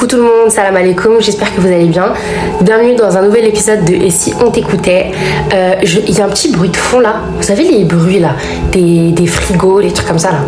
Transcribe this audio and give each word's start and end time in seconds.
Coucou 0.00 0.16
tout 0.16 0.16
le 0.16 0.22
monde, 0.22 0.50
salam 0.50 0.74
alaikum, 0.76 1.20
j'espère 1.20 1.54
que 1.54 1.60
vous 1.60 1.66
allez 1.66 1.84
bien. 1.84 2.14
Bienvenue 2.62 2.94
dans 2.94 3.18
un 3.18 3.20
nouvel 3.20 3.44
épisode 3.44 3.84
de 3.84 3.92
Et 3.92 4.08
si 4.08 4.32
on 4.42 4.50
t'écoutait. 4.50 5.10
Euh, 5.52 5.74
Il 5.82 6.16
y 6.16 6.22
a 6.22 6.24
un 6.24 6.30
petit 6.30 6.50
bruit 6.50 6.70
de 6.70 6.76
fond 6.78 7.00
là, 7.00 7.16
vous 7.36 7.42
savez 7.42 7.64
les 7.64 7.84
bruits 7.84 8.18
là, 8.18 8.34
des, 8.72 9.26
frigos, 9.26 9.80
les 9.80 9.92
trucs 9.92 10.08
comme 10.08 10.18
ça 10.18 10.30
là? 10.30 10.38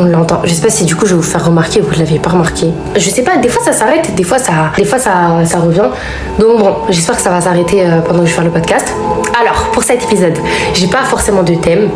On 0.00 0.04
l'entend. 0.06 0.40
Je 0.44 0.52
sais 0.52 0.62
pas 0.62 0.70
si 0.70 0.84
du 0.84 0.96
coup 0.96 1.06
je 1.06 1.10
vais 1.10 1.16
vous 1.16 1.22
faire 1.22 1.44
remarquer 1.44 1.80
ou 1.80 1.84
vous 1.84 1.98
l'avez 1.98 2.18
pas 2.18 2.30
remarqué. 2.30 2.68
Je 2.96 3.10
sais 3.10 3.22
pas, 3.22 3.36
des 3.36 3.48
fois 3.48 3.62
ça 3.62 3.72
s'arrête, 3.72 4.14
des 4.14 4.24
fois 4.24 4.38
ça, 4.38 4.72
des 4.76 4.84
fois 4.84 4.98
ça, 4.98 5.44
ça 5.44 5.58
revient. 5.58 5.88
Donc 6.38 6.58
bon, 6.58 6.74
j'espère 6.88 7.16
que 7.16 7.22
ça 7.22 7.30
va 7.30 7.40
s'arrêter 7.40 7.82
euh, 7.82 8.00
pendant 8.00 8.20
que 8.20 8.26
je 8.26 8.32
fais 8.32 8.42
le 8.42 8.50
podcast. 8.50 8.92
Alors 9.38 9.70
pour 9.72 9.82
cet 9.82 10.02
épisode, 10.04 10.38
j'ai 10.74 10.86
pas 10.86 11.02
forcément 11.04 11.42
de 11.42 11.54
thème 11.54 11.90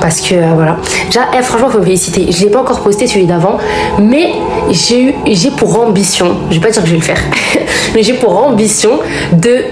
parce 0.00 0.20
que 0.20 0.34
euh, 0.34 0.52
voilà. 0.54 0.76
Déjà, 1.06 1.22
eh, 1.36 1.42
franchement, 1.42 1.68
faut 1.68 1.78
me 1.78 1.84
féliciter. 1.84 2.30
Je 2.30 2.44
l'ai 2.44 2.50
pas 2.50 2.60
encore 2.60 2.80
posté 2.80 3.06
celui 3.06 3.26
d'avant, 3.26 3.58
mais 3.98 4.32
j'ai 4.70 5.02
eu, 5.02 5.14
j'ai 5.26 5.50
pour 5.50 5.78
ambition, 5.80 6.36
je 6.50 6.54
vais 6.54 6.60
pas 6.60 6.70
dire 6.70 6.82
que 6.82 6.88
je 6.88 6.92
vais 6.94 7.00
le 7.00 7.04
faire, 7.04 7.20
mais 7.94 8.02
j'ai 8.02 8.14
pour 8.14 8.36
ambition 8.44 9.00
de 9.32 9.64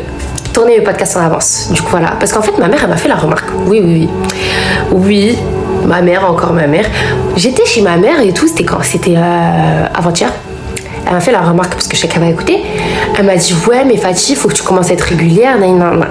tourner 0.52 0.78
le 0.78 0.84
podcast 0.84 1.16
en 1.16 1.20
avance. 1.20 1.68
Du 1.70 1.82
coup 1.82 1.90
voilà, 1.90 2.12
parce 2.18 2.32
qu'en 2.32 2.42
fait 2.42 2.56
ma 2.58 2.68
mère 2.68 2.80
elle 2.82 2.90
m'a 2.90 2.96
fait 2.96 3.08
la 3.08 3.16
remarque. 3.16 3.48
Oui 3.66 3.80
oui 3.84 4.08
oui. 4.08 4.08
Oui, 4.92 5.36
ma 5.86 6.02
mère, 6.02 6.28
encore 6.28 6.52
ma 6.52 6.66
mère. 6.66 6.86
J'étais 7.36 7.64
chez 7.64 7.82
ma 7.82 7.96
mère 7.96 8.20
et 8.20 8.32
tout, 8.32 8.46
c'était 8.46 8.64
quand? 8.64 8.82
C'était 8.82 9.14
euh, 9.16 9.86
avant-hier. 9.94 10.32
Elle 11.06 11.14
m'a 11.14 11.20
fait 11.20 11.32
la 11.32 11.40
remarque 11.40 11.74
parce 11.74 11.86
que 11.86 11.96
qu'elle 12.06 12.20
va 12.20 12.28
écouter. 12.28 12.64
Elle 13.16 13.26
m'a 13.26 13.36
dit 13.36 13.54
Ouais, 13.68 13.84
mais 13.84 13.96
Fatih, 13.96 14.32
il 14.32 14.36
faut 14.36 14.48
que 14.48 14.54
tu 14.54 14.62
commences 14.62 14.90
à 14.90 14.94
être 14.94 15.02
régulière. 15.02 15.58
Nan. 15.58 16.04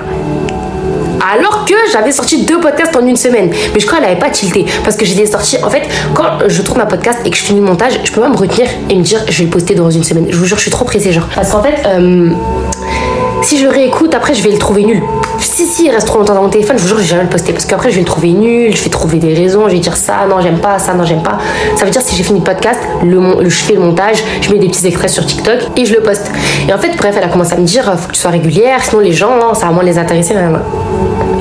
Alors 1.33 1.65
que 1.65 1.73
j'avais 1.91 2.11
sorti 2.11 2.45
deux 2.45 2.59
podcasts 2.59 2.95
en 2.95 3.05
une 3.05 3.17
semaine. 3.17 3.49
Mais 3.73 3.79
je 3.79 3.85
crois 3.85 3.99
qu'elle 3.99 4.07
n'avait 4.07 4.19
pas 4.19 4.29
tilté. 4.29 4.65
Parce 4.83 4.95
que 4.95 5.05
j'étais 5.05 5.25
sorti. 5.25 5.57
En 5.63 5.69
fait, 5.69 5.81
quand 6.13 6.47
je 6.47 6.61
tourne 6.61 6.79
un 6.79 6.85
podcast 6.85 7.19
et 7.25 7.29
que 7.29 7.35
je 7.35 7.41
finis 7.41 7.59
le 7.59 7.65
montage, 7.65 7.99
je 8.03 8.11
peux 8.11 8.21
pas 8.21 8.29
me 8.29 8.37
retenir 8.37 8.67
et 8.89 8.95
me 8.95 9.01
dire 9.01 9.19
Je 9.27 9.39
vais 9.39 9.45
le 9.45 9.49
poster 9.49 9.75
dans 9.75 9.89
une 9.89 10.03
semaine. 10.03 10.27
Je 10.29 10.37
vous 10.37 10.45
jure, 10.45 10.57
je 10.57 10.61
suis 10.61 10.71
trop 10.71 10.85
pressée, 10.85 11.11
genre. 11.11 11.27
Parce 11.35 11.51
qu'en 11.51 11.61
fait, 11.61 11.75
euh, 11.85 12.29
si 13.41 13.57
je 13.57 13.67
réécoute, 13.67 14.13
après, 14.15 14.33
je 14.33 14.43
vais 14.43 14.51
le 14.51 14.57
trouver 14.57 14.85
nul. 14.85 15.01
Si, 15.39 15.65
si, 15.67 15.85
il 15.85 15.91
reste 15.91 16.07
trop 16.07 16.19
longtemps 16.19 16.33
dans 16.35 16.43
mon 16.43 16.49
téléphone, 16.49 16.77
je 16.77 16.81
vous 16.83 16.87
jure, 16.89 16.97
je 16.97 17.01
vais 17.03 17.07
jamais 17.09 17.23
le 17.23 17.29
poster. 17.29 17.53
Parce 17.53 17.65
qu'après, 17.65 17.89
je 17.89 17.95
vais 17.95 18.01
le 18.01 18.05
trouver 18.07 18.29
nul, 18.31 18.75
je 18.75 18.83
vais 18.83 18.89
trouver 18.89 19.17
des 19.19 19.33
raisons, 19.33 19.67
je 19.67 19.73
vais 19.73 19.79
dire 19.79 19.95
ça, 19.97 20.25
non, 20.29 20.41
j'aime 20.41 20.59
pas, 20.59 20.79
ça, 20.79 20.93
non, 20.93 21.03
j'aime 21.03 21.23
pas. 21.23 21.37
Ça 21.75 21.85
veut 21.85 21.91
dire, 21.91 22.01
si 22.01 22.15
j'ai 22.15 22.23
fini 22.23 22.39
le 22.39 22.45
podcast, 22.45 22.79
le, 23.03 23.41
le- 23.43 23.49
je 23.49 23.55
fais 23.63 23.73
le 23.73 23.79
montage, 23.81 24.23
je 24.41 24.51
mets 24.51 24.59
des 24.59 24.67
petits 24.67 24.85
extraits 24.87 25.09
sur 25.09 25.25
TikTok 25.25 25.59
et 25.75 25.85
je 25.85 25.93
le 25.93 26.01
poste. 26.01 26.31
Et 26.67 26.73
en 26.73 26.77
fait, 26.77 26.95
bref, 26.97 27.15
elle 27.17 27.23
a 27.23 27.27
commencé 27.29 27.53
à 27.53 27.57
me 27.57 27.65
dire, 27.65 27.83
faut 27.97 28.07
que 28.07 28.13
tu 28.13 28.19
sois 28.19 28.31
régulière, 28.31 28.83
sinon 28.83 29.01
les 29.01 29.11
gens, 29.13 29.35
non, 29.37 29.53
ça 29.53 29.67
va 29.67 29.71
moins 29.71 29.83
les 29.83 29.97
intéresser. 29.97 30.35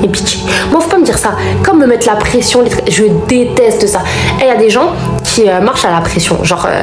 Et 0.03 0.07
pitié. 0.07 0.41
Moi, 0.71 0.81
faut 0.81 0.89
pas 0.89 0.97
me 0.97 1.05
dire 1.05 1.17
ça. 1.17 1.31
Comme 1.63 1.79
me 1.79 1.87
mettre 1.87 2.05
la 2.07 2.15
pression, 2.15 2.63
je 2.87 3.03
déteste 3.27 3.87
ça. 3.87 3.99
Et 4.39 4.43
il 4.43 4.47
y 4.47 4.51
a 4.51 4.55
des 4.57 4.69
gens 4.69 4.91
qui 5.35 5.49
euh, 5.49 5.59
marchent 5.59 5.85
à 5.85 5.91
la 5.91 5.99
pression. 5.99 6.43
Genre, 6.43 6.65
euh, 6.69 6.81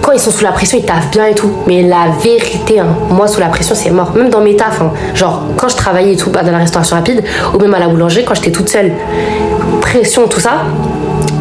quand 0.00 0.12
ils 0.12 0.18
sont 0.18 0.32
sous 0.32 0.42
la 0.42 0.50
pression, 0.50 0.78
ils 0.78 0.84
taffent 0.84 1.10
bien 1.10 1.26
et 1.26 1.34
tout. 1.34 1.50
Mais 1.66 1.82
la 1.82 2.08
vérité, 2.20 2.80
hein, 2.80 2.88
moi, 3.10 3.28
sous 3.28 3.40
la 3.40 3.46
pression, 3.46 3.74
c'est 3.74 3.90
mort. 3.90 4.12
Même 4.16 4.28
dans 4.28 4.40
mes 4.40 4.56
tafs, 4.56 4.80
hein. 4.80 4.92
genre, 5.14 5.44
quand 5.56 5.68
je 5.68 5.76
travaillais 5.76 6.14
et 6.14 6.16
tout, 6.16 6.30
bah, 6.30 6.42
dans 6.42 6.50
la 6.50 6.58
restauration 6.58 6.96
rapide, 6.96 7.22
ou 7.54 7.58
même 7.58 7.72
à 7.74 7.78
la 7.78 7.86
boulangerie, 7.86 8.24
quand 8.24 8.34
j'étais 8.34 8.50
toute 8.50 8.68
seule, 8.68 8.92
pression, 9.80 10.26
tout 10.26 10.40
ça. 10.40 10.64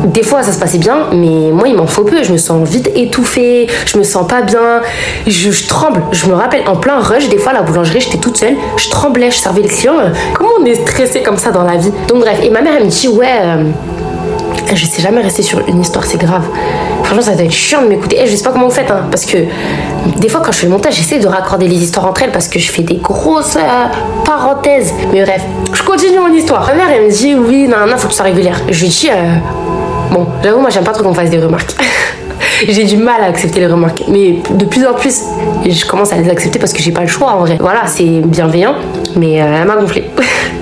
Des 0.03 0.23
fois 0.23 0.41
ça 0.41 0.51
se 0.51 0.59
passait 0.59 0.79
bien, 0.79 1.09
mais 1.11 1.51
moi 1.51 1.67
il 1.67 1.75
m'en 1.75 1.85
faut 1.85 2.03
peu. 2.03 2.23
Je 2.23 2.31
me 2.31 2.37
sens 2.37 2.67
vite 2.67 2.89
étouffée, 2.95 3.67
je 3.85 3.99
me 3.99 4.03
sens 4.03 4.27
pas 4.27 4.41
bien, 4.41 4.81
je, 5.27 5.67
tremble. 5.67 6.01
Je 6.11 6.25
me 6.25 6.33
rappelle 6.33 6.63
en 6.67 6.75
plein 6.75 6.99
rush, 6.99 7.29
des 7.29 7.37
fois 7.37 7.51
à 7.51 7.55
la 7.55 7.61
boulangerie, 7.61 8.01
j'étais 8.01 8.17
toute 8.17 8.35
seule, 8.35 8.55
je 8.77 8.89
tremblais, 8.89 9.29
je 9.29 9.37
servais 9.37 9.61
les 9.61 9.69
clients. 9.69 9.99
Euh, 9.99 10.09
Comment 10.33 10.49
on 10.59 10.65
est 10.65 10.73
stressé 10.73 11.21
comme 11.21 11.37
ça 11.37 11.51
dans 11.51 11.63
la 11.63 11.77
vie? 11.77 11.91
Donc 12.07 12.21
bref, 12.21 12.39
et 12.41 12.49
ma 12.49 12.61
mère 12.61 12.73
elle 12.77 12.85
me 12.85 12.89
dit 12.89 13.07
ouais, 13.09 13.27
euh, 13.43 13.63
je 14.75 14.85
sais 14.85 15.01
jamais 15.01 15.21
rester 15.21 15.41
sur 15.41 15.59
une 15.67 15.81
histoire, 15.81 16.05
c'est 16.05 16.17
grave. 16.19 16.43
Franchement, 17.03 17.21
ça 17.21 17.35
doit 17.35 17.45
être 17.45 17.51
chiant 17.51 17.81
de 17.81 17.87
m'écouter. 17.87 18.21
Et 18.21 18.27
je 18.27 18.35
sais 18.35 18.43
pas 18.43 18.51
comment 18.51 18.67
vous 18.67 18.73
faites, 18.73 18.89
hein, 18.89 19.05
parce 19.09 19.25
que 19.25 19.37
des 20.17 20.29
fois, 20.29 20.41
quand 20.43 20.51
je 20.51 20.59
fais 20.59 20.65
le 20.67 20.71
montage, 20.71 20.95
j'essaie 20.95 21.19
de 21.19 21.27
raccorder 21.27 21.67
les 21.67 21.83
histoires 21.83 22.07
entre 22.07 22.23
elles 22.23 22.31
parce 22.31 22.47
que 22.47 22.59
je 22.59 22.71
fais 22.71 22.83
des 22.83 22.95
grosses 22.95 23.57
euh, 23.57 23.85
parenthèses. 24.25 24.93
Mais 25.11 25.23
bref, 25.23 25.43
je 25.73 25.83
continue 25.83 26.19
mon 26.19 26.33
histoire. 26.33 26.65
Ma 26.67 26.73
mère, 26.73 26.87
elle 26.89 27.05
me 27.05 27.11
dit 27.11 27.35
oui, 27.35 27.67
non, 27.67 27.87
non, 27.87 27.97
faut 27.97 28.07
que 28.07 28.11
tu 28.13 28.17
sois 28.17 28.25
régulière. 28.25 28.59
Je 28.69 28.81
lui 28.81 28.89
dis 28.89 29.09
euh, 29.09 29.35
bon, 30.11 30.27
j'avoue, 30.43 30.61
moi, 30.61 30.69
j'aime 30.69 30.83
pas 30.83 30.93
trop 30.93 31.03
qu'on 31.03 31.13
fasse 31.13 31.29
des 31.29 31.39
remarques. 31.39 31.75
j'ai 32.67 32.83
du 32.83 32.97
mal 32.97 33.21
à 33.21 33.25
accepter 33.25 33.59
les 33.59 33.67
remarques, 33.67 34.03
mais 34.07 34.37
de 34.49 34.65
plus 34.65 34.85
en 34.85 34.93
plus, 34.93 35.21
je 35.65 35.85
commence 35.85 36.13
à 36.13 36.17
les 36.17 36.29
accepter 36.29 36.59
parce 36.59 36.73
que 36.73 36.81
j'ai 36.81 36.91
pas 36.91 37.01
le 37.01 37.07
choix 37.07 37.33
en 37.33 37.39
vrai. 37.39 37.57
Voilà, 37.59 37.87
c'est 37.87 38.03
bienveillant, 38.03 38.75
mais 39.15 39.41
euh, 39.41 39.59
elle 39.61 39.67
m'a 39.67 39.75
gonflé. 39.75 40.05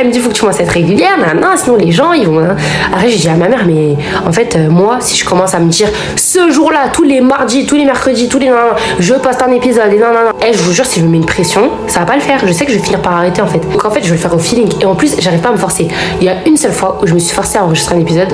Elle 0.00 0.06
me 0.06 0.12
dit 0.12 0.20
faut 0.20 0.28
que 0.28 0.34
tu 0.34 0.42
commences 0.42 0.60
à 0.60 0.62
être 0.62 0.70
régulière, 0.70 1.18
nan, 1.18 1.40
nan, 1.40 1.56
sinon 1.56 1.74
les 1.76 1.90
gens 1.90 2.12
ils 2.12 2.24
vont. 2.24 2.38
hein. 2.38 2.54
Après 2.92 3.08
j'ai 3.08 3.18
dit 3.18 3.28
à 3.28 3.34
ma 3.34 3.48
mère 3.48 3.64
mais 3.66 3.96
en 4.24 4.30
fait 4.30 4.54
euh, 4.54 4.70
moi 4.70 4.98
si 5.00 5.16
je 5.18 5.24
commence 5.24 5.54
à 5.54 5.58
me 5.58 5.68
dire 5.68 5.88
ce 6.14 6.50
jour-là 6.52 6.90
tous 6.92 7.02
les 7.02 7.20
mardis, 7.20 7.66
tous 7.66 7.74
les 7.74 7.84
mercredis, 7.84 8.28
tous 8.28 8.38
les 8.38 8.46
nan, 8.46 8.54
nan, 8.54 8.76
je 9.00 9.14
poste 9.14 9.42
un 9.42 9.50
épisode 9.50 9.92
et 9.92 9.98
nan 9.98 10.12
nan 10.14 10.24
nan. 10.26 10.32
Eh, 10.46 10.52
je 10.52 10.58
vous 10.62 10.70
jure 10.72 10.86
si 10.86 11.00
je 11.00 11.04
me 11.04 11.10
mets 11.10 11.16
une 11.16 11.26
pression 11.26 11.70
ça 11.88 11.98
va 12.00 12.06
pas 12.06 12.14
le 12.14 12.20
faire. 12.20 12.38
Je 12.46 12.52
sais 12.52 12.64
que 12.64 12.70
je 12.72 12.78
vais 12.78 12.82
finir 12.84 13.02
par 13.02 13.14
arrêter 13.16 13.42
en 13.42 13.48
fait. 13.48 13.58
Donc 13.58 13.84
en 13.84 13.90
fait 13.90 14.00
je 14.02 14.06
vais 14.08 14.14
le 14.14 14.20
faire 14.20 14.32
au 14.34 14.38
feeling 14.38 14.68
et 14.80 14.84
en 14.86 14.94
plus 14.94 15.16
j'arrive 15.18 15.40
pas 15.40 15.48
à 15.48 15.52
me 15.52 15.56
forcer. 15.56 15.88
Il 16.20 16.26
y 16.26 16.28
a 16.28 16.36
une 16.46 16.56
seule 16.56 16.72
fois 16.72 17.00
où 17.02 17.06
je 17.08 17.14
me 17.14 17.18
suis 17.18 17.34
forcée 17.34 17.58
à 17.58 17.64
enregistrer 17.64 17.96
un 17.96 18.00
épisode 18.00 18.32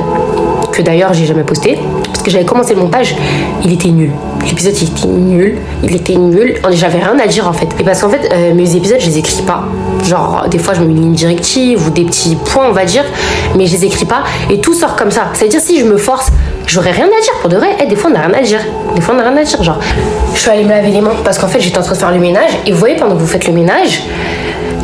que 0.70 0.82
d'ailleurs 0.82 1.14
j'ai 1.14 1.24
jamais 1.24 1.44
posté 1.44 1.78
parce 2.08 2.22
que 2.22 2.30
j'avais 2.30 2.44
commencé 2.44 2.74
le 2.74 2.80
montage, 2.82 3.16
il 3.64 3.72
était 3.72 3.88
nul. 3.88 4.10
L'épisode 4.46 4.74
il 4.80 4.88
était 4.88 5.06
nul, 5.06 5.58
il 5.82 5.96
était 5.96 6.16
nul. 6.16 6.60
J'avais 6.70 6.98
rien 6.98 7.18
à 7.18 7.26
dire 7.26 7.48
en 7.48 7.52
fait. 7.52 7.68
Et 7.78 7.84
parce 7.84 8.00
qu'en 8.00 8.10
fait 8.10 8.30
euh, 8.32 8.54
mes 8.54 8.76
épisodes 8.76 8.98
je 9.00 9.06
les 9.06 9.18
écris 9.18 9.42
pas. 9.42 9.64
Genre 10.04 10.46
des 10.50 10.58
fois 10.58 10.74
je 10.74 10.80
me 10.80 10.86
mets 10.86 11.00
une 11.00 11.12
directive 11.12 11.86
ou 11.86 11.90
des 11.90 12.04
petits 12.04 12.36
points 12.36 12.66
on 12.68 12.72
va 12.72 12.84
dire, 12.84 13.04
mais 13.56 13.66
je 13.66 13.72
les 13.72 13.84
écris 13.86 14.04
pas 14.04 14.24
et 14.50 14.60
tout 14.60 14.74
sort 14.74 14.96
comme 14.96 15.10
ça. 15.10 15.28
C'est 15.34 15.46
à 15.46 15.48
dire 15.48 15.60
si 15.60 15.80
je 15.80 15.84
me 15.84 15.96
force 15.96 16.30
J'aurais 16.66 16.92
rien 16.92 17.06
à 17.06 17.20
dire 17.22 17.32
pour 17.40 17.50
de 17.50 17.56
vrai. 17.56 17.76
Eh, 17.80 17.86
des 17.86 17.96
fois, 17.96 18.10
on 18.10 18.14
a 18.14 18.20
rien 18.20 18.34
à 18.34 18.42
dire. 18.42 18.60
Des 18.94 19.00
fois, 19.00 19.14
on 19.14 19.18
a 19.18 19.22
rien 19.28 19.36
à 19.36 19.44
dire. 19.44 19.62
Genre, 19.62 19.78
je 20.34 20.40
suis 20.40 20.50
allée 20.50 20.64
me 20.64 20.70
laver 20.70 20.90
les 20.90 21.00
mains 21.00 21.14
parce 21.24 21.38
qu'en 21.38 21.48
fait, 21.48 21.60
j'étais 21.60 21.78
en 21.78 21.82
train 21.82 21.92
de 21.92 21.98
faire 21.98 22.10
le 22.12 22.18
ménage. 22.18 22.50
Et 22.66 22.72
vous 22.72 22.78
voyez, 22.78 22.96
pendant 22.96 23.14
que 23.14 23.20
vous 23.20 23.26
faites 23.26 23.46
le 23.46 23.52
ménage, 23.52 24.02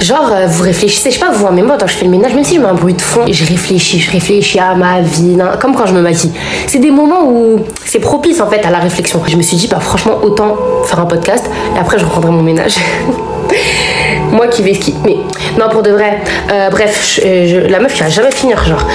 Genre, 0.01 0.33
euh, 0.33 0.47
vous 0.47 0.63
réfléchissez, 0.63 1.11
je 1.11 1.19
sais 1.19 1.21
pas, 1.21 1.31
vous, 1.31 1.47
mais 1.53 1.63
moi, 1.63 1.77
quand 1.79 1.87
je 1.87 1.95
fais 1.95 2.07
le 2.07 2.11
ménage, 2.11 2.35
même 2.35 2.45
si 2.45 2.55
je 2.55 2.61
mets 2.61 2.69
un 2.69 2.75
bruit 2.75 2.95
de 2.95 3.03
fond, 3.03 3.25
je 3.31 3.45
réfléchis, 3.45 4.01
je 4.01 4.11
réfléchis 4.11 4.59
à 4.59 4.75
ma 4.75 5.03
vie, 5.03 5.37
comme 5.61 5.75
quand 5.75 5.87
je 5.87 5.93
me 5.93 6.01
maquille. 6.01 6.33
C'est 6.67 6.79
des 6.79 6.91
moments 6.91 7.25
où 7.29 7.61
c'est 7.85 7.99
propice, 7.99 8.41
en 8.41 8.49
fait, 8.49 8.65
à 8.65 8.71
la 8.71 8.79
réflexion. 8.79 9.21
Je 9.29 9.37
me 9.37 9.43
suis 9.43 9.57
dit, 9.59 9.69
bah, 9.69 9.79
franchement, 9.79 10.19
autant 10.23 10.57
faire 10.85 11.01
un 11.01 11.07
podcast, 11.07 11.51
et 11.77 11.79
après, 11.79 11.99
je 11.99 12.05
reprendrai 12.05 12.31
mon 12.31 12.43
ménage. 12.43 12.77
moi 14.33 14.47
qui 14.49 14.63
vais 14.63 14.75
ski. 14.75 14.95
Mais, 15.05 15.17
non, 15.59 15.69
pour 15.71 15.83
de 15.83 15.91
vrai. 15.91 16.19
Euh, 16.53 16.71
bref, 16.71 17.19
je- 17.23 17.47
je- 17.47 17.67
la 17.71 17.81
meuf 17.81 17.95
qui 17.95 18.03
va 18.03 18.09
jamais 18.09 18.31
finir, 18.31 18.63
genre. 18.65 18.87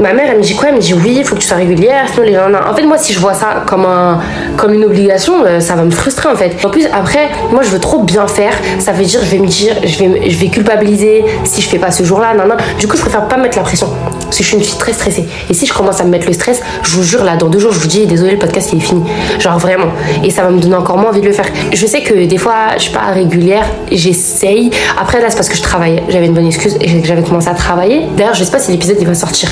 Ma 0.00 0.12
mère, 0.14 0.26
elle 0.30 0.38
me 0.38 0.42
dit 0.42 0.54
quoi? 0.54 0.68
Elle 0.68 0.76
me 0.76 0.80
dit 0.80 0.94
oui, 0.94 1.16
il 1.18 1.24
faut 1.24 1.34
que 1.34 1.40
tu 1.40 1.46
sois 1.46 1.58
régulière, 1.58 2.04
sinon 2.12 2.24
les 2.24 2.32
gens. 2.34 2.48
En 2.70 2.74
fait, 2.74 2.84
moi, 2.84 2.96
si 2.96 3.12
je 3.12 3.18
vois 3.18 3.34
ça 3.34 3.64
comme, 3.66 3.84
un, 3.84 4.20
comme 4.56 4.72
une 4.72 4.84
obligation, 4.84 5.44
euh, 5.44 5.60
ça 5.60 5.74
va 5.74 5.82
me 5.82 5.90
frustrer 5.90 6.28
en 6.30 6.36
fait. 6.36 6.56
En 6.64 6.70
plus, 6.70 6.86
après, 6.92 7.28
moi, 7.50 7.62
je 7.62 7.68
veux 7.70 7.80
trop 7.80 8.02
bien 8.02 8.26
faire. 8.26 8.52
Ça 8.78 8.92
veut 8.92 9.04
dire, 9.04 9.20
je 9.22 9.30
vais 9.30 9.38
me 9.38 9.46
dire, 9.46 9.74
je 9.84 9.98
vais, 9.98 10.30
je 10.30 10.38
vais 10.38 10.48
culpabiliser 10.48 11.24
si 11.44 11.60
je 11.60 11.68
fais 11.68 11.78
pas 11.78 11.90
ce 11.90 12.02
jour-là. 12.04 12.32
Non, 12.34 12.46
non. 12.46 12.54
Du 12.78 12.86
coup, 12.86 12.96
je 12.96 13.02
préfère 13.02 13.26
pas 13.28 13.36
mettre 13.36 13.58
la 13.58 13.64
pression. 13.64 13.88
Parce 14.30 14.38
que 14.38 14.44
je 14.44 14.48
suis 14.48 14.56
une 14.58 14.62
fille 14.62 14.78
très 14.78 14.92
stressée. 14.92 15.26
Et 15.48 15.54
si 15.54 15.66
je 15.66 15.74
commence 15.74 16.00
à 16.00 16.04
me 16.04 16.10
mettre 16.10 16.28
le 16.28 16.32
stress, 16.32 16.60
je 16.84 16.90
vous 16.94 17.02
jure, 17.02 17.24
là, 17.24 17.36
dans 17.36 17.48
deux 17.48 17.58
jours, 17.58 17.72
je 17.72 17.80
vous 17.80 17.88
dis, 17.88 18.06
désolé, 18.06 18.30
le 18.30 18.38
podcast, 18.38 18.70
il 18.72 18.78
est 18.78 18.80
fini. 18.80 19.02
Genre 19.40 19.58
vraiment. 19.58 19.88
Et 20.22 20.30
ça 20.30 20.42
va 20.42 20.50
me 20.50 20.60
donner 20.60 20.76
encore 20.76 20.98
moins 20.98 21.10
envie 21.10 21.20
de 21.20 21.26
le 21.26 21.32
faire. 21.32 21.46
Je 21.72 21.84
sais 21.84 22.02
que 22.02 22.14
des 22.14 22.38
fois, 22.38 22.76
je 22.76 22.82
suis 22.82 22.92
pas 22.92 23.10
régulière, 23.12 23.66
j'essaye. 23.90 24.70
Après, 24.96 25.20
là, 25.20 25.30
c'est 25.30 25.36
parce 25.36 25.48
que 25.48 25.56
je 25.56 25.62
travaille. 25.62 26.00
J'avais 26.08 26.26
une 26.26 26.34
bonne 26.34 26.46
excuse 26.46 26.76
et 26.80 27.02
j'avais 27.02 27.22
commencé 27.22 27.48
à 27.48 27.54
travailler. 27.54 28.06
D'ailleurs, 28.16 28.34
je 28.34 28.44
sais 28.44 28.52
pas 28.52 28.60
si 28.60 28.70
l'épisode 28.70 28.98
il 29.00 29.06
va 29.08 29.14
sortir 29.14 29.50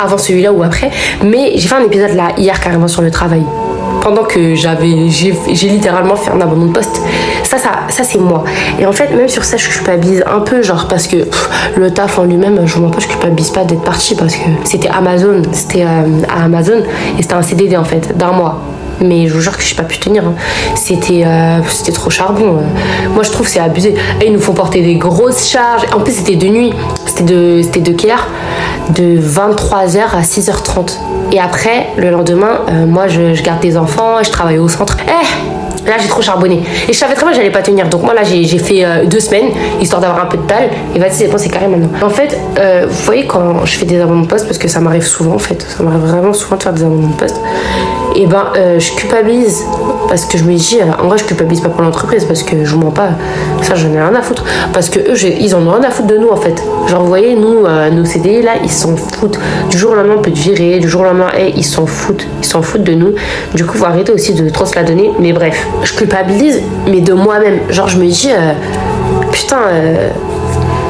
avant 0.00 0.18
celui-là 0.18 0.52
ou 0.52 0.62
après, 0.62 0.92
mais 1.24 1.52
j'ai 1.56 1.66
fait 1.66 1.74
un 1.74 1.84
épisode 1.84 2.14
là 2.14 2.28
hier 2.38 2.60
carrément 2.60 2.88
sur 2.88 3.02
le 3.02 3.10
travail. 3.10 3.42
Pendant 4.02 4.24
que 4.24 4.54
j'avais, 4.56 5.08
j'ai 5.08 5.68
littéralement 5.68 6.16
fait 6.16 6.30
un 6.32 6.40
abandon 6.40 6.66
de 6.66 6.72
poste. 6.72 7.00
Ça, 7.44 7.56
ça, 7.58 7.70
ça 7.88 8.02
c'est 8.02 8.18
moi. 8.18 8.42
Et 8.80 8.86
en 8.86 8.92
fait, 8.92 9.14
même 9.14 9.28
sur 9.28 9.44
ça, 9.44 9.56
je 9.56 9.68
culpabilise 9.68 10.24
un 10.26 10.40
peu, 10.40 10.60
genre 10.62 10.88
parce 10.88 11.06
que 11.06 11.16
le 11.76 11.90
taf 11.92 12.18
en 12.18 12.24
lui-même, 12.24 12.62
je 12.66 12.78
vois 12.78 12.90
pas, 12.90 12.98
je 12.98 13.06
culpabilise 13.06 13.50
pas 13.50 13.64
d'être 13.64 13.82
partie 13.82 14.14
parce 14.16 14.34
que 14.34 14.42
c'était 14.64 14.88
Amazon, 14.88 15.42
c'était 15.52 15.84
euh, 15.84 16.22
à 16.28 16.44
Amazon 16.44 16.82
et 17.18 17.22
c'était 17.22 17.34
un 17.34 17.42
CDD 17.42 17.76
en 17.76 17.84
fait 17.84 18.16
d'un 18.16 18.32
mois 18.32 18.60
mais 19.00 19.26
je 19.26 19.34
vous 19.34 19.40
jure 19.40 19.56
que 19.56 19.62
j'ai 19.64 19.74
pas 19.74 19.82
pu 19.82 19.98
tenir. 19.98 20.22
hein. 20.24 20.34
C'était 20.76 21.24
euh, 21.26 21.58
c'était 21.68 21.90
trop 21.90 22.08
charbon. 22.10 22.58
euh. 22.58 23.08
Moi, 23.14 23.24
je 23.24 23.30
trouve 23.30 23.46
que 23.46 23.52
c'est 23.52 23.58
abusé. 23.58 23.94
Et 24.20 24.26
ils 24.26 24.32
nous 24.32 24.38
font 24.38 24.52
porter 24.52 24.80
des 24.80 24.94
grosses 24.94 25.48
charges. 25.48 25.82
En 25.92 26.00
plus, 26.00 26.12
c'était 26.12 26.36
de 26.36 26.46
nuit. 26.46 26.72
C'était 27.06 27.24
de, 27.24 27.62
c'était 27.62 27.80
de 27.80 27.92
De 28.90 29.18
23h 29.18 30.00
à 30.12 30.22
6h30. 30.22 30.98
Et 31.32 31.40
après, 31.40 31.86
le 31.96 32.10
lendemain, 32.10 32.60
euh, 32.68 32.86
moi, 32.86 33.08
je, 33.08 33.40
garde 33.42 33.60
des 33.60 33.76
enfants, 33.76 34.22
je 34.22 34.30
travaille 34.30 34.58
au 34.58 34.68
centre. 34.68 34.96
Eh 35.06 35.88
Là, 35.88 35.94
j'ai 36.00 36.08
trop 36.08 36.22
charbonné. 36.22 36.62
Et 36.88 36.92
je 36.92 36.98
savais 36.98 37.14
très 37.14 37.24
bien 37.24 37.32
que 37.32 37.38
j'allais 37.38 37.50
pas 37.50 37.62
tenir. 37.62 37.88
Donc, 37.88 38.02
moi, 38.02 38.14
là, 38.14 38.22
j'ai 38.22 38.58
fait 38.58 38.84
euh, 38.84 39.06
deux 39.06 39.18
semaines, 39.18 39.48
histoire 39.80 40.00
d'avoir 40.00 40.22
un 40.22 40.26
peu 40.26 40.36
de 40.36 40.46
dalle. 40.46 40.70
Et 40.94 40.98
vas-y, 40.98 41.28
c'est 41.36 41.48
carré 41.48 41.66
maintenant. 41.66 41.88
En 42.02 42.10
fait, 42.10 42.38
euh, 42.58 42.86
vous 42.88 43.04
voyez, 43.04 43.26
quand 43.26 43.64
je 43.64 43.76
fais 43.76 43.86
des 43.86 44.00
abandons 44.00 44.20
de 44.20 44.26
poste, 44.26 44.46
parce 44.46 44.58
que 44.58 44.68
ça 44.68 44.80
m'arrive 44.80 45.04
souvent, 45.04 45.34
en 45.34 45.40
fait, 45.40 45.66
ça 45.68 45.82
m'arrive 45.82 46.02
vraiment 46.02 46.32
souvent 46.32 46.56
de 46.56 46.62
faire 46.62 46.72
des 46.72 46.82
abandons 46.82 47.08
de 47.08 47.14
poste, 47.14 47.40
et 48.14 48.26
ben 48.26 48.46
euh, 48.56 48.78
je 48.78 48.92
culpabilise 48.92 49.64
parce 50.08 50.24
que 50.24 50.36
je 50.36 50.44
me 50.44 50.54
dis 50.54 50.78
en 50.82 51.08
vrai 51.08 51.18
je 51.18 51.24
culpabilise 51.24 51.60
pas 51.60 51.68
pour 51.68 51.82
l'entreprise 51.82 52.24
parce 52.24 52.42
que 52.42 52.64
je 52.64 52.74
vous 52.74 52.80
mens 52.80 52.90
pas. 52.90 53.10
Ça 53.62 53.74
j'en 53.74 53.88
ai 53.92 54.00
rien 54.00 54.14
à 54.14 54.22
foutre. 54.22 54.44
Parce 54.72 54.90
que 54.90 54.98
eux 54.98 55.24
ils 55.24 55.54
en 55.54 55.66
ont 55.66 55.70
rien 55.70 55.84
à 55.84 55.90
foutre 55.90 56.08
de 56.08 56.16
nous 56.16 56.28
en 56.28 56.36
fait. 56.36 56.62
Genre 56.88 57.02
vous 57.02 57.08
voyez 57.08 57.34
nous 57.34 57.64
euh, 57.64 57.90
nos 57.90 58.04
CDI 58.04 58.42
là 58.42 58.52
ils 58.62 58.70
s'en 58.70 58.96
foutent. 58.96 59.38
Du 59.70 59.78
jour 59.78 59.92
au 59.92 59.94
lendemain 59.94 60.14
on 60.18 60.22
peut 60.22 60.30
te 60.30 60.38
virer. 60.38 60.78
Du 60.78 60.88
jour 60.88 61.02
au 61.02 61.04
lendemain 61.04 61.28
hey, 61.34 61.52
ils 61.56 61.64
s'en 61.64 61.86
foutent. 61.86 62.26
Ils 62.42 62.46
s'en 62.46 62.62
foutent 62.62 62.84
de 62.84 62.94
nous. 62.94 63.14
Du 63.54 63.64
coup 63.64 63.78
faut 63.78 63.86
arrêter 63.86 64.12
aussi 64.12 64.34
de 64.34 64.48
trop 64.50 64.66
se 64.66 64.74
la 64.74 64.82
donner. 64.82 65.10
Mais 65.18 65.32
bref 65.32 65.66
je 65.82 65.94
culpabilise 65.94 66.60
mais 66.86 67.00
de 67.00 67.12
moi-même. 67.12 67.60
Genre 67.70 67.88
je 67.88 67.98
me 67.98 68.06
dis 68.06 68.30
euh, 68.30 68.52
putain 69.30 69.58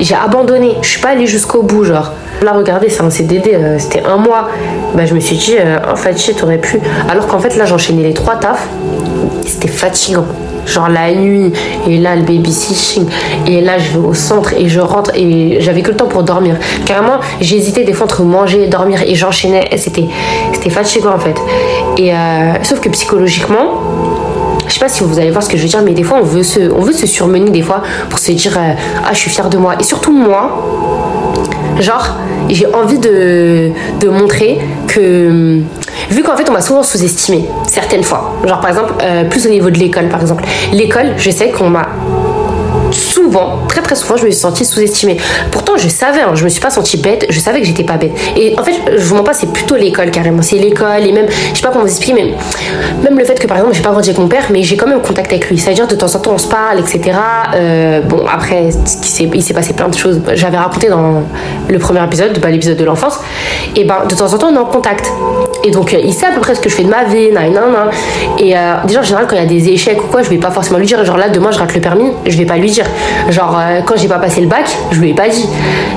j'ai 0.03 0.15
abandonné 0.15 0.77
je 0.83 0.89
suis 0.89 1.01
pas 1.01 1.11
allée 1.11 1.27
jusqu'au 1.27 1.63
bout 1.63 1.85
genre 1.85 2.13
Là, 2.43 2.55
regardez, 2.55 2.89
c'est 2.89 3.03
un 3.03 3.11
CDD, 3.11 3.55
euh, 3.55 3.79
c'était 3.79 4.03
un 4.03 4.17
mois. 4.17 4.49
Bah, 4.95 5.07
je 5.07 5.15
me 5.15 5.21
suis 5.21 5.37
dit, 5.37 5.55
euh, 5.59 5.79
en 5.89 5.95
fait, 5.95 6.17
t'aurais 6.37 6.59
pu. 6.59 6.81
Alors 7.09 7.29
qu'en 7.29 7.39
fait, 7.39 7.57
là, 7.57 7.67
j'enchaînais 7.67 8.03
les 8.03 8.15
trois 8.15 8.35
tafs. 8.35 8.67
C'était 9.47 9.69
fatigant. 9.69 10.25
Genre 10.67 10.89
la 10.89 11.13
nuit, 11.13 11.53
et 11.89 11.99
là, 11.99 12.17
le 12.17 12.23
babysitting, 12.23 13.07
et 13.49 13.61
là, 13.61 13.79
je 13.79 13.99
vais 13.99 14.07
au 14.07 14.15
centre, 14.15 14.55
et 14.55 14.69
je 14.69 14.79
rentre, 14.81 15.11
et 15.15 15.61
j'avais 15.61 15.83
que 15.83 15.91
le 15.91 15.97
temps 15.97 16.07
pour 16.07 16.23
dormir. 16.23 16.57
Carrément, 16.85 17.19
j'hésitais 17.41 17.85
des 17.85 17.93
fois 17.93 18.05
entre 18.05 18.23
manger 18.23 18.65
et 18.65 18.69
dormir, 18.69 19.03
et 19.05 19.15
j'enchaînais. 19.15 19.69
C'était, 19.77 20.07
c'était 20.53 20.71
fatigant, 20.71 21.15
en 21.15 21.19
fait. 21.19 21.37
Et 21.97 22.13
euh, 22.13 22.55
sauf 22.63 22.81
que 22.81 22.89
psychologiquement, 22.89 23.83
je 24.73 24.79
sais 24.79 24.81
pas 24.81 24.89
si 24.89 25.05
vous 25.05 25.19
allez 25.19 25.31
voir 25.31 25.43
ce 25.43 25.51
que 25.51 25.59
je 25.59 25.63
veux 25.65 25.69
dire, 25.69 25.83
mais 25.83 25.93
des 25.93 26.03
fois 26.03 26.17
on 26.19 26.25
veut 26.25 26.43
se, 26.43 26.73
on 26.73 26.81
veut 26.81 26.95
se 26.95 27.07
surmener 27.07 27.51
des 27.51 27.61
fois 27.61 27.83
pour 28.09 28.19
se 28.19 28.33
dire 28.33 28.59
ah 28.59 29.13
je 29.13 29.19
suis 29.19 29.29
fière 29.29 29.51
de 29.51 29.59
moi. 29.59 29.75
Et 29.79 29.83
surtout 29.83 30.13
moi, 30.13 30.65
genre 31.79 32.17
j'ai 32.49 32.67
envie 32.75 32.99
de, 32.99 33.71
de, 34.01 34.09
montrer 34.09 34.61
que 34.89 35.61
vu 36.11 36.23
qu'en 36.23 36.37
fait 36.37 36.49
on 36.49 36.55
m'a 36.55 36.63
souvent 36.63 36.83
sous-estimé 36.83 37.45
certaines 37.67 38.03
fois 38.03 38.35
genre 38.47 38.61
par 38.61 38.71
exemple 38.71 38.95
euh, 39.03 39.25
plus 39.25 39.47
au 39.47 39.51
niveau 39.51 39.71
de 39.71 39.79
l'école 39.79 40.09
par 40.09 40.21
exemple 40.21 40.45
l'école 40.73 41.15
je 41.17 41.31
sais 41.31 41.51
qu'on 41.51 41.69
m'a 41.69 41.87
souvent, 42.93 43.59
très 43.69 43.83
très 43.83 43.95
souvent, 43.95 44.17
je 44.17 44.25
me 44.25 44.31
suis 44.31 44.41
sentie 44.41 44.65
sous-estimée. 44.65 45.17
Pourtant, 45.51 45.77
je 45.77 45.89
savais, 45.89 46.21
hein, 46.21 46.35
je 46.35 46.45
me 46.45 46.49
suis 46.49 46.61
pas 46.61 46.71
sentie 46.71 46.97
bête, 46.97 47.27
je 47.29 47.39
savais 47.39 47.61
que 47.61 47.67
j'étais 47.67 47.85
pas 47.85 47.97
bête. 47.97 48.13
Et 48.37 48.55
en 48.59 48.63
fait, 48.63 48.75
je 48.97 49.05
vous 49.05 49.15
mens 49.15 49.25
pas, 49.25 49.33
c'est 49.33 49.53
plutôt 49.53 49.77
l'école 49.77 50.11
carrément. 50.11 50.43
C'est 50.43 50.57
l'école 50.57 51.07
et 51.07 51.13
même, 51.13 51.27
je 51.29 51.57
sais 51.57 51.63
pas 51.63 51.69
comment 51.69 51.85
vous 51.85 51.91
expliquer, 51.91 52.15
mais 52.15 52.35
même 53.03 53.19
le 53.19 53.25
fait 53.25 53.39
que 53.39 53.47
par 53.47 53.57
exemple, 53.59 53.75
j'ai 53.75 53.83
pas 53.83 53.91
grandi 53.91 54.11
avec 54.11 54.19
mon 54.19 54.29
père, 54.29 54.47
mais 54.51 54.63
j'ai 54.63 54.77
quand 54.77 54.87
même 54.87 55.01
contact 55.01 55.33
avec 55.33 55.49
lui. 55.49 55.59
C'est-à-dire 55.59 55.87
de 55.87 55.95
temps 55.95 56.15
en 56.15 56.19
temps, 56.19 56.33
on 56.35 56.39
se 56.39 56.49
parle, 56.49 56.81
etc. 56.81 57.19
Euh, 57.55 58.01
bon, 58.03 58.25
après, 58.31 58.69
il 58.69 59.43
s'est 59.43 59.55
passé 59.55 59.73
plein 59.73 59.89
de 59.89 59.97
choses. 59.97 60.21
J'avais 60.35 60.59
raconté 60.59 60.89
dans 60.89 61.23
le 61.69 61.79
premier 61.79 62.03
épisode, 62.05 62.39
bah, 62.41 62.51
l'épisode 62.51 62.77
de 62.77 62.85
l'enfance. 62.85 63.19
Et 63.77 63.85
ben, 63.85 64.05
de 64.09 64.15
temps 64.15 64.33
en 64.33 64.39
temps, 64.39 64.49
on 64.49 64.55
est 64.55 64.59
en 64.59 64.65
contact. 64.65 65.11
Et 65.65 65.71
donc, 65.71 65.95
euh, 65.95 66.01
il 66.03 66.13
sait 66.13 66.27
à 66.27 66.33
peu 66.33 66.41
près 66.41 66.55
ce 66.55 66.61
que 66.61 66.69
je 66.69 66.75
fais 66.75 66.83
de 66.83 66.89
ma 66.89 67.05
vie, 67.05 67.31
nan, 67.31 67.53
nan, 67.53 67.73
nan. 67.73 67.91
Et 68.39 68.57
euh, 68.57 68.75
déjà, 68.85 69.01
en 69.01 69.03
général, 69.03 69.27
quand 69.29 69.37
il 69.37 69.43
y 69.43 69.45
a 69.45 69.49
des 69.49 69.69
échecs 69.69 70.03
ou 70.03 70.07
quoi, 70.09 70.23
je 70.23 70.31
vais 70.31 70.39
pas 70.39 70.51
forcément 70.51 70.79
lui 70.79 70.87
dire. 70.87 71.05
Genre 71.05 71.17
là, 71.17 71.29
demain, 71.29 71.51
je 71.51 71.59
rate 71.59 71.75
le 71.75 71.81
permis, 71.81 72.11
je 72.27 72.37
vais 72.37 72.47
pas 72.47 72.57
lui 72.57 72.71
dire. 72.71 72.87
Genre, 73.29 73.59
euh, 73.59 73.81
quand 73.85 73.95
j'ai 73.97 74.09
pas 74.09 74.19
passé 74.19 74.41
le 74.41 74.49
bac, 74.49 74.67
je 74.91 74.99
lui 75.01 75.11
ai 75.11 75.15
pas 75.15 75.29
dit. 75.29 75.49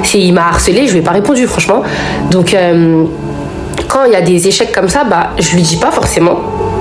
S'il 0.04 0.34
m'a 0.34 0.48
harcelé, 0.48 0.88
je 0.88 0.94
lui 0.94 1.00
ai 1.00 1.04
pas 1.04 1.12
répondu, 1.12 1.48
franchement. 1.48 1.84
Donc, 2.30 2.54
euh, 2.54 3.06
quand 3.88 4.06
il 4.06 4.14
y 4.14 4.16
a 4.16 4.22
des 4.22 4.48
échecs 4.48 4.72
comme 4.72 4.90
ça, 4.90 5.04
bah, 5.04 5.32
je 5.40 5.56
lui 5.56 5.62
dis 5.62 5.78
pas 5.78 5.92
forcément. 5.92 6.40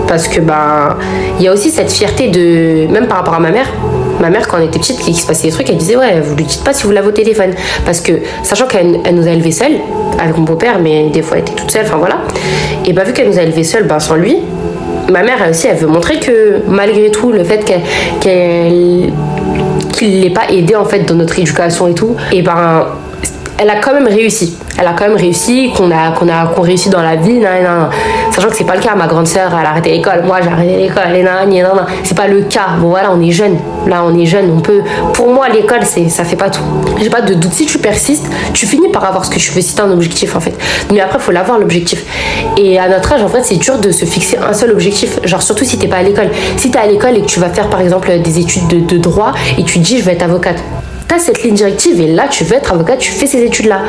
Parce 0.08 0.28
que, 0.28 0.40
bah, 0.40 0.96
il 1.38 1.44
y 1.44 1.48
a 1.48 1.52
aussi 1.52 1.70
cette 1.70 1.90
fierté 1.90 2.28
de. 2.28 2.86
Même 2.92 3.06
par 3.06 3.18
rapport 3.18 3.34
à 3.34 3.40
ma 3.40 3.50
mère. 3.50 3.66
Ma 4.20 4.30
mère, 4.30 4.46
quand 4.46 4.58
on 4.58 4.64
était 4.64 4.78
petite, 4.78 5.00
qu'il 5.00 5.16
se 5.16 5.26
passait 5.26 5.48
des 5.48 5.52
trucs, 5.52 5.68
elle 5.68 5.76
disait 5.76 5.96
Ouais, 5.96 6.20
vous 6.20 6.36
lui 6.36 6.44
dites 6.44 6.62
pas 6.62 6.72
si 6.72 6.84
vous 6.84 6.92
l'avez 6.92 7.08
au 7.08 7.12
téléphone. 7.12 7.50
Parce 7.84 8.00
que, 8.00 8.12
sachant 8.42 8.66
qu'elle 8.66 9.00
nous 9.12 9.26
a 9.26 9.30
élevés 9.30 9.52
seuls, 9.52 9.78
avec 10.18 10.36
mon 10.36 10.44
beau-père, 10.44 10.78
mais 10.80 11.10
des 11.10 11.22
fois 11.22 11.36
elle 11.36 11.42
était 11.42 11.54
toute 11.54 11.70
seule, 11.70 11.84
enfin 11.84 11.96
voilà. 11.96 12.18
Et 12.84 12.92
bah, 12.92 13.04
vu 13.04 13.12
qu'elle 13.12 13.28
nous 13.28 13.38
a 13.38 13.42
élevés 13.42 13.64
seuls, 13.64 13.84
bah, 13.84 13.98
sans 13.98 14.14
lui, 14.14 14.38
ma 15.10 15.22
mère 15.22 15.46
aussi, 15.50 15.66
elle 15.66 15.76
veut 15.76 15.88
montrer 15.88 16.20
que 16.20 16.62
malgré 16.68 17.10
tout, 17.10 17.32
le 17.32 17.44
fait 17.44 17.64
qu'elle 18.20 19.12
qu'il 19.92 20.20
l'ait 20.20 20.30
pas 20.30 20.50
aidé 20.50 20.74
en 20.74 20.84
fait 20.84 21.00
dans 21.00 21.14
notre 21.14 21.38
éducation 21.38 21.86
et 21.86 21.94
tout, 21.94 22.16
et 22.32 22.42
ben 22.42 22.86
elle 23.58 23.70
a 23.70 23.76
quand 23.76 23.94
même 23.94 24.08
réussi. 24.08 24.56
Elle 24.78 24.86
a 24.86 24.92
quand 24.92 25.06
même 25.06 25.16
réussi, 25.16 25.70
qu'on 25.76 25.90
a, 25.90 26.10
qu'on 26.10 26.28
a, 26.28 26.46
qu'on 26.46 26.62
réussit 26.62 26.90
dans 26.90 27.02
la 27.02 27.16
vie, 27.16 27.34
nan, 27.34 27.62
nan. 27.62 27.90
sachant 28.32 28.48
que 28.48 28.56
c'est 28.56 28.64
pas 28.64 28.74
le 28.74 28.80
cas. 28.80 28.94
Ma 28.94 29.06
grande 29.06 29.26
sœur, 29.26 29.50
elle 29.58 29.66
a 29.66 29.70
arrêté 29.70 29.90
l'école, 29.90 30.24
moi 30.24 30.38
j'ai 30.42 30.48
arrêté 30.48 30.76
l'école, 30.76 31.14
et 31.14 31.22
nan, 31.22 31.48
nan, 31.48 31.86
c'est 32.02 32.16
pas 32.16 32.26
le 32.26 32.42
cas. 32.42 32.76
Bon 32.80 32.88
voilà, 32.88 33.12
on 33.12 33.20
est 33.20 33.30
jeune. 33.30 33.56
Là, 33.86 34.02
on 34.04 34.18
est 34.18 34.26
jeune, 34.26 34.50
on 34.50 34.60
peut. 34.60 34.82
Pour 35.12 35.28
moi, 35.28 35.48
l'école, 35.48 35.80
c'est, 35.82 36.08
ça 36.08 36.24
fait 36.24 36.36
pas 36.36 36.50
tout. 36.50 36.62
J'ai 37.00 37.10
pas 37.10 37.20
de 37.20 37.34
doute. 37.34 37.52
Si 37.52 37.66
tu 37.66 37.78
persistes, 37.78 38.26
tu 38.52 38.66
finis 38.66 38.90
par 38.90 39.04
avoir 39.04 39.24
ce 39.24 39.30
que 39.30 39.38
tu 39.38 39.52
veux. 39.52 39.60
Si 39.60 39.74
t'as 39.74 39.84
un 39.84 39.90
objectif, 39.90 40.34
en 40.34 40.40
fait. 40.40 40.54
Mais 40.92 41.00
après, 41.00 41.18
faut 41.18 41.32
l'avoir 41.32 41.58
l'objectif. 41.58 42.02
Et 42.56 42.78
à 42.78 42.88
notre 42.88 43.12
âge, 43.12 43.22
en 43.22 43.28
fait, 43.28 43.42
c'est 43.42 43.56
dur 43.56 43.78
de 43.78 43.90
se 43.90 44.04
fixer 44.04 44.38
un 44.38 44.52
seul 44.52 44.70
objectif. 44.70 45.20
Genre 45.24 45.42
surtout 45.42 45.64
si 45.64 45.78
t'es 45.78 45.88
pas 45.88 45.98
à 45.98 46.02
l'école. 46.02 46.30
Si 46.56 46.70
t'es 46.70 46.78
à 46.78 46.86
l'école 46.86 47.16
et 47.16 47.20
que 47.20 47.26
tu 47.26 47.40
vas 47.40 47.50
faire 47.50 47.68
par 47.68 47.80
exemple 47.80 48.10
des 48.18 48.38
études 48.38 48.66
de, 48.68 48.80
de 48.80 48.98
droit 48.98 49.32
et 49.58 49.64
tu 49.64 49.78
te 49.78 49.84
dis 49.84 49.98
je 49.98 50.04
vais 50.04 50.12
être 50.12 50.22
avocate 50.22 50.56
tu 51.08 51.14
as 51.14 51.18
cette 51.18 51.42
ligne 51.42 51.54
directive 51.54 52.00
et 52.00 52.08
là 52.08 52.26
tu 52.28 52.44
veux 52.44 52.54
être 52.54 52.72
avocat, 52.72 52.96
tu 52.96 53.10
fais 53.10 53.26
ces 53.26 53.42
études 53.42 53.66
là. 53.66 53.80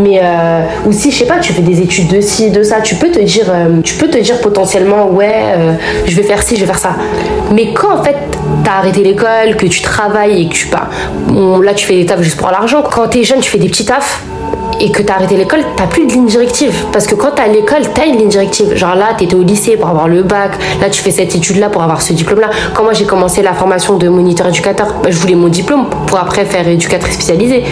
Mais 0.00 0.20
euh, 0.22 0.62
ou 0.86 0.92
si 0.92 1.10
je 1.10 1.18
sais 1.18 1.26
pas, 1.26 1.38
tu 1.38 1.52
fais 1.52 1.62
des 1.62 1.80
études 1.80 2.08
de 2.08 2.20
ci, 2.20 2.50
de 2.50 2.62
ça, 2.62 2.80
tu 2.80 2.94
peux 2.96 3.10
te 3.10 3.20
dire, 3.20 3.46
euh, 3.48 3.80
tu 3.82 3.94
peux 3.94 4.08
te 4.08 4.18
dire 4.18 4.40
potentiellement 4.40 5.08
ouais, 5.08 5.32
euh, 5.34 5.72
je 6.06 6.14
vais 6.16 6.22
faire 6.22 6.42
ci, 6.42 6.56
je 6.56 6.60
vais 6.60 6.66
faire 6.66 6.78
ça. 6.78 6.96
Mais 7.52 7.72
quand 7.72 7.98
en 7.98 8.02
fait 8.02 8.16
t'as 8.64 8.78
arrêté 8.78 9.02
l'école, 9.02 9.56
que 9.56 9.66
tu 9.66 9.82
travailles 9.82 10.42
et 10.42 10.48
que 10.48 10.54
tu 10.54 10.66
pas, 10.68 10.88
bon, 11.28 11.60
là 11.60 11.74
tu 11.74 11.86
fais 11.86 11.96
des 11.96 12.06
tafs 12.06 12.22
juste 12.22 12.38
pour 12.38 12.50
l'argent. 12.50 12.82
Quand 12.82 13.08
t'es 13.08 13.24
jeune, 13.24 13.40
tu 13.40 13.50
fais 13.50 13.58
des 13.58 13.68
petits 13.68 13.84
tafs 13.84 14.22
et 14.84 14.90
que 14.90 15.02
t'as 15.02 15.14
arrêté 15.14 15.36
l'école, 15.36 15.60
t'as 15.76 15.86
plus 15.86 16.06
de 16.06 16.12
ligne 16.12 16.26
directive. 16.26 16.74
Parce 16.92 17.06
que 17.06 17.14
quand 17.14 17.30
t'es 17.30 17.42
à 17.42 17.48
l'école, 17.48 17.80
t'as 17.94 18.04
une 18.04 18.18
ligne 18.18 18.28
directive. 18.28 18.76
Genre 18.76 18.94
là, 18.94 19.14
t'étais 19.16 19.34
au 19.34 19.42
lycée 19.42 19.78
pour 19.78 19.88
avoir 19.88 20.08
le 20.08 20.22
bac, 20.22 20.52
là 20.78 20.90
tu 20.90 21.00
fais 21.02 21.10
cette 21.10 21.34
étude-là 21.34 21.70
pour 21.70 21.82
avoir 21.82 22.02
ce 22.02 22.12
diplôme-là. 22.12 22.50
Quand 22.74 22.82
moi 22.82 22.92
j'ai 22.92 23.06
commencé 23.06 23.40
la 23.40 23.54
formation 23.54 23.96
de 23.96 24.08
moniteur 24.08 24.46
éducateur, 24.48 24.94
bah, 25.02 25.10
je 25.10 25.16
voulais 25.16 25.34
mon 25.34 25.48
diplôme 25.48 25.86
pour 26.06 26.18
après 26.18 26.44
faire 26.44 26.68
éducatrice 26.68 27.14
spécialisée. 27.14 27.64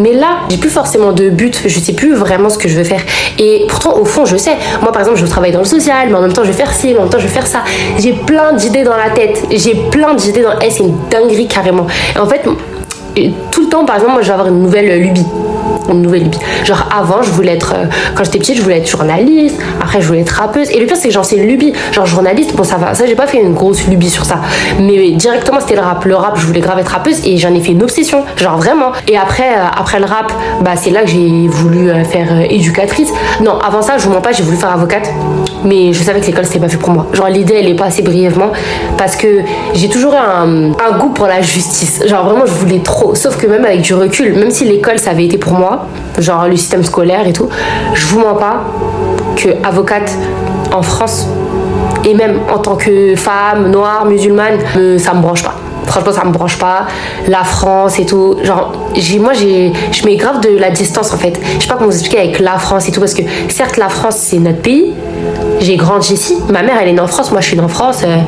Mais 0.00 0.12
là, 0.12 0.38
j'ai 0.50 0.56
plus 0.56 0.70
forcément 0.70 1.12
de 1.12 1.30
but, 1.30 1.62
je 1.66 1.78
sais 1.78 1.92
plus 1.92 2.14
vraiment 2.14 2.50
ce 2.50 2.58
que 2.58 2.68
je 2.68 2.76
veux 2.76 2.84
faire. 2.84 3.02
Et 3.38 3.66
pourtant, 3.68 3.96
au 3.96 4.04
fond, 4.04 4.24
je 4.24 4.36
sais. 4.36 4.56
Moi 4.82 4.90
par 4.90 5.02
exemple, 5.02 5.18
je 5.18 5.26
travaille 5.26 5.52
dans 5.52 5.60
le 5.60 5.64
social, 5.64 6.08
mais 6.08 6.16
en 6.16 6.22
même 6.22 6.32
temps, 6.32 6.42
je 6.42 6.50
vais 6.50 6.56
faire 6.56 6.72
ci, 6.72 6.88
mais 6.88 6.98
en 6.98 7.02
même 7.02 7.10
temps, 7.10 7.20
je 7.20 7.28
vais 7.28 7.32
faire 7.32 7.46
ça. 7.46 7.60
J'ai 8.00 8.12
plein 8.12 8.54
d'idées 8.54 8.82
dans 8.82 8.96
la 8.96 9.10
tête. 9.10 9.44
J'ai 9.52 9.76
plein 9.92 10.14
d'idées 10.14 10.42
dans. 10.42 10.58
Eh, 10.60 10.70
c'est 10.70 10.82
une 10.82 10.96
dinguerie 11.10 11.46
carrément. 11.46 11.86
Et 12.16 12.18
en 12.18 12.26
fait, 12.26 12.42
tout 13.52 13.60
le 13.62 13.68
temps, 13.68 13.84
par 13.84 13.96
exemple, 13.96 14.14
moi 14.14 14.22
je 14.22 14.26
vais 14.26 14.32
avoir 14.32 14.48
une 14.48 14.62
nouvelle 14.62 15.00
lubie 15.00 15.26
une 15.88 16.02
nouvelle 16.02 16.24
lubie. 16.24 16.38
Genre 16.64 16.88
avant, 16.96 17.22
je 17.22 17.30
voulais 17.30 17.52
être, 17.52 17.74
euh, 17.74 17.84
quand 18.14 18.24
j'étais 18.24 18.38
petite, 18.38 18.56
je 18.56 18.62
voulais 18.62 18.78
être 18.78 18.88
journaliste. 18.88 19.58
Après, 19.80 20.00
je 20.00 20.06
voulais 20.06 20.20
être 20.20 20.30
rappeuse. 20.30 20.70
Et 20.70 20.80
le 20.80 20.86
pire, 20.86 20.96
c'est 20.96 21.08
que 21.08 21.14
j'en 21.14 21.22
sais 21.22 21.36
une 21.36 21.46
lubie. 21.46 21.72
Genre 21.92 22.06
journaliste, 22.06 22.54
bon, 22.54 22.64
ça 22.64 22.76
va. 22.76 22.94
Ça, 22.94 23.06
j'ai 23.06 23.14
pas 23.14 23.26
fait 23.26 23.38
une 23.38 23.54
grosse 23.54 23.86
lubie 23.86 24.10
sur 24.10 24.24
ça. 24.24 24.40
Mais 24.80 25.12
directement, 25.12 25.60
c'était 25.60 25.74
le 25.74 25.82
rap. 25.82 26.04
Le 26.04 26.14
rap, 26.14 26.38
je 26.38 26.46
voulais 26.46 26.60
grave 26.60 26.78
être 26.78 26.88
rappeuse 26.88 27.20
et 27.24 27.36
j'en 27.38 27.54
ai 27.54 27.60
fait 27.60 27.72
une 27.72 27.82
obsession. 27.82 28.24
Genre 28.36 28.56
vraiment. 28.56 28.92
Et 29.08 29.16
après, 29.16 29.54
euh, 29.54 29.64
après 29.76 29.98
le 29.98 30.06
rap, 30.06 30.32
bah, 30.62 30.72
c'est 30.76 30.90
là 30.90 31.02
que 31.02 31.08
j'ai 31.08 31.48
voulu 31.48 31.90
euh, 31.90 32.04
faire 32.04 32.40
éducatrice. 32.50 33.10
Non, 33.40 33.58
avant 33.58 33.82
ça, 33.82 33.98
je 33.98 34.04
vous 34.04 34.12
mens 34.12 34.20
pas, 34.20 34.32
j'ai 34.32 34.42
voulu 34.42 34.56
faire 34.56 34.72
avocate. 34.72 35.10
Mais 35.64 35.92
je 35.92 36.02
savais 36.02 36.20
que 36.20 36.26
l'école, 36.26 36.44
c'était 36.44 36.60
pas 36.60 36.68
fait 36.68 36.76
pour 36.76 36.90
moi. 36.90 37.06
Genre 37.12 37.28
l'idée, 37.28 37.54
elle 37.58 37.68
est 37.68 37.74
pas 37.74 37.86
assez 37.86 38.02
brièvement. 38.02 38.52
Parce 38.96 39.16
que 39.16 39.40
j'ai 39.74 39.88
toujours 39.88 40.14
eu 40.14 40.16
un 40.16 40.98
goût 40.98 41.10
pour 41.10 41.26
la 41.26 41.40
justice. 41.40 42.02
Genre 42.06 42.24
vraiment, 42.24 42.46
je 42.46 42.52
voulais 42.52 42.80
trop. 42.80 43.14
Sauf 43.14 43.36
que 43.36 43.46
même 43.46 43.64
avec 43.64 43.80
du 43.80 43.94
recul, 43.94 44.34
même 44.34 44.50
si 44.50 44.64
l'école, 44.64 44.98
ça 44.98 45.10
avait 45.10 45.24
été 45.24 45.38
pour 45.38 45.52
moi, 45.52 45.65
genre 46.18 46.46
le 46.48 46.56
système 46.56 46.84
scolaire 46.84 47.26
et 47.26 47.32
tout, 47.32 47.48
je 47.94 48.06
vous 48.06 48.20
mens 48.20 48.34
pas 48.34 48.64
que 49.36 49.48
avocate 49.64 50.12
en 50.72 50.82
France 50.82 51.26
et 52.04 52.14
même 52.14 52.40
en 52.54 52.58
tant 52.58 52.76
que 52.76 53.16
femme 53.16 53.70
noire 53.70 54.06
musulmane, 54.06 54.58
ça 54.98 55.14
me 55.14 55.20
branche 55.20 55.42
pas. 55.42 55.54
Franchement, 55.86 56.12
ça 56.12 56.24
me 56.24 56.32
branche 56.32 56.58
pas. 56.58 56.86
La 57.28 57.44
France 57.44 57.98
et 57.98 58.06
tout. 58.06 58.36
Genre, 58.42 58.72
moi, 59.20 59.32
j'ai, 59.34 59.72
je 59.92 60.04
mets 60.04 60.16
grave 60.16 60.40
de 60.40 60.58
la 60.58 60.70
distance 60.70 61.12
en 61.12 61.16
fait. 61.16 61.38
Je 61.58 61.62
sais 61.62 61.68
pas 61.68 61.74
comment 61.74 61.86
vous 61.86 61.96
expliquer 61.96 62.18
avec 62.18 62.38
la 62.40 62.58
France 62.58 62.88
et 62.88 62.92
tout, 62.92 63.00
parce 63.00 63.14
que 63.14 63.22
certes, 63.48 63.76
la 63.76 63.88
France, 63.88 64.16
c'est 64.18 64.38
notre 64.38 64.60
pays. 64.62 64.94
J'ai 65.60 65.76
grandi 65.76 66.14
ici. 66.14 66.36
Ma 66.50 66.62
mère, 66.62 66.76
elle 66.80 66.88
est 66.88 66.92
née 66.92 67.00
en 67.00 67.06
France. 67.06 67.30
Moi, 67.30 67.40
je 67.40 67.46
suis 67.46 67.56
née 67.56 67.62
en 67.62 67.68
France. 67.68 68.02
Euh, 68.04 68.18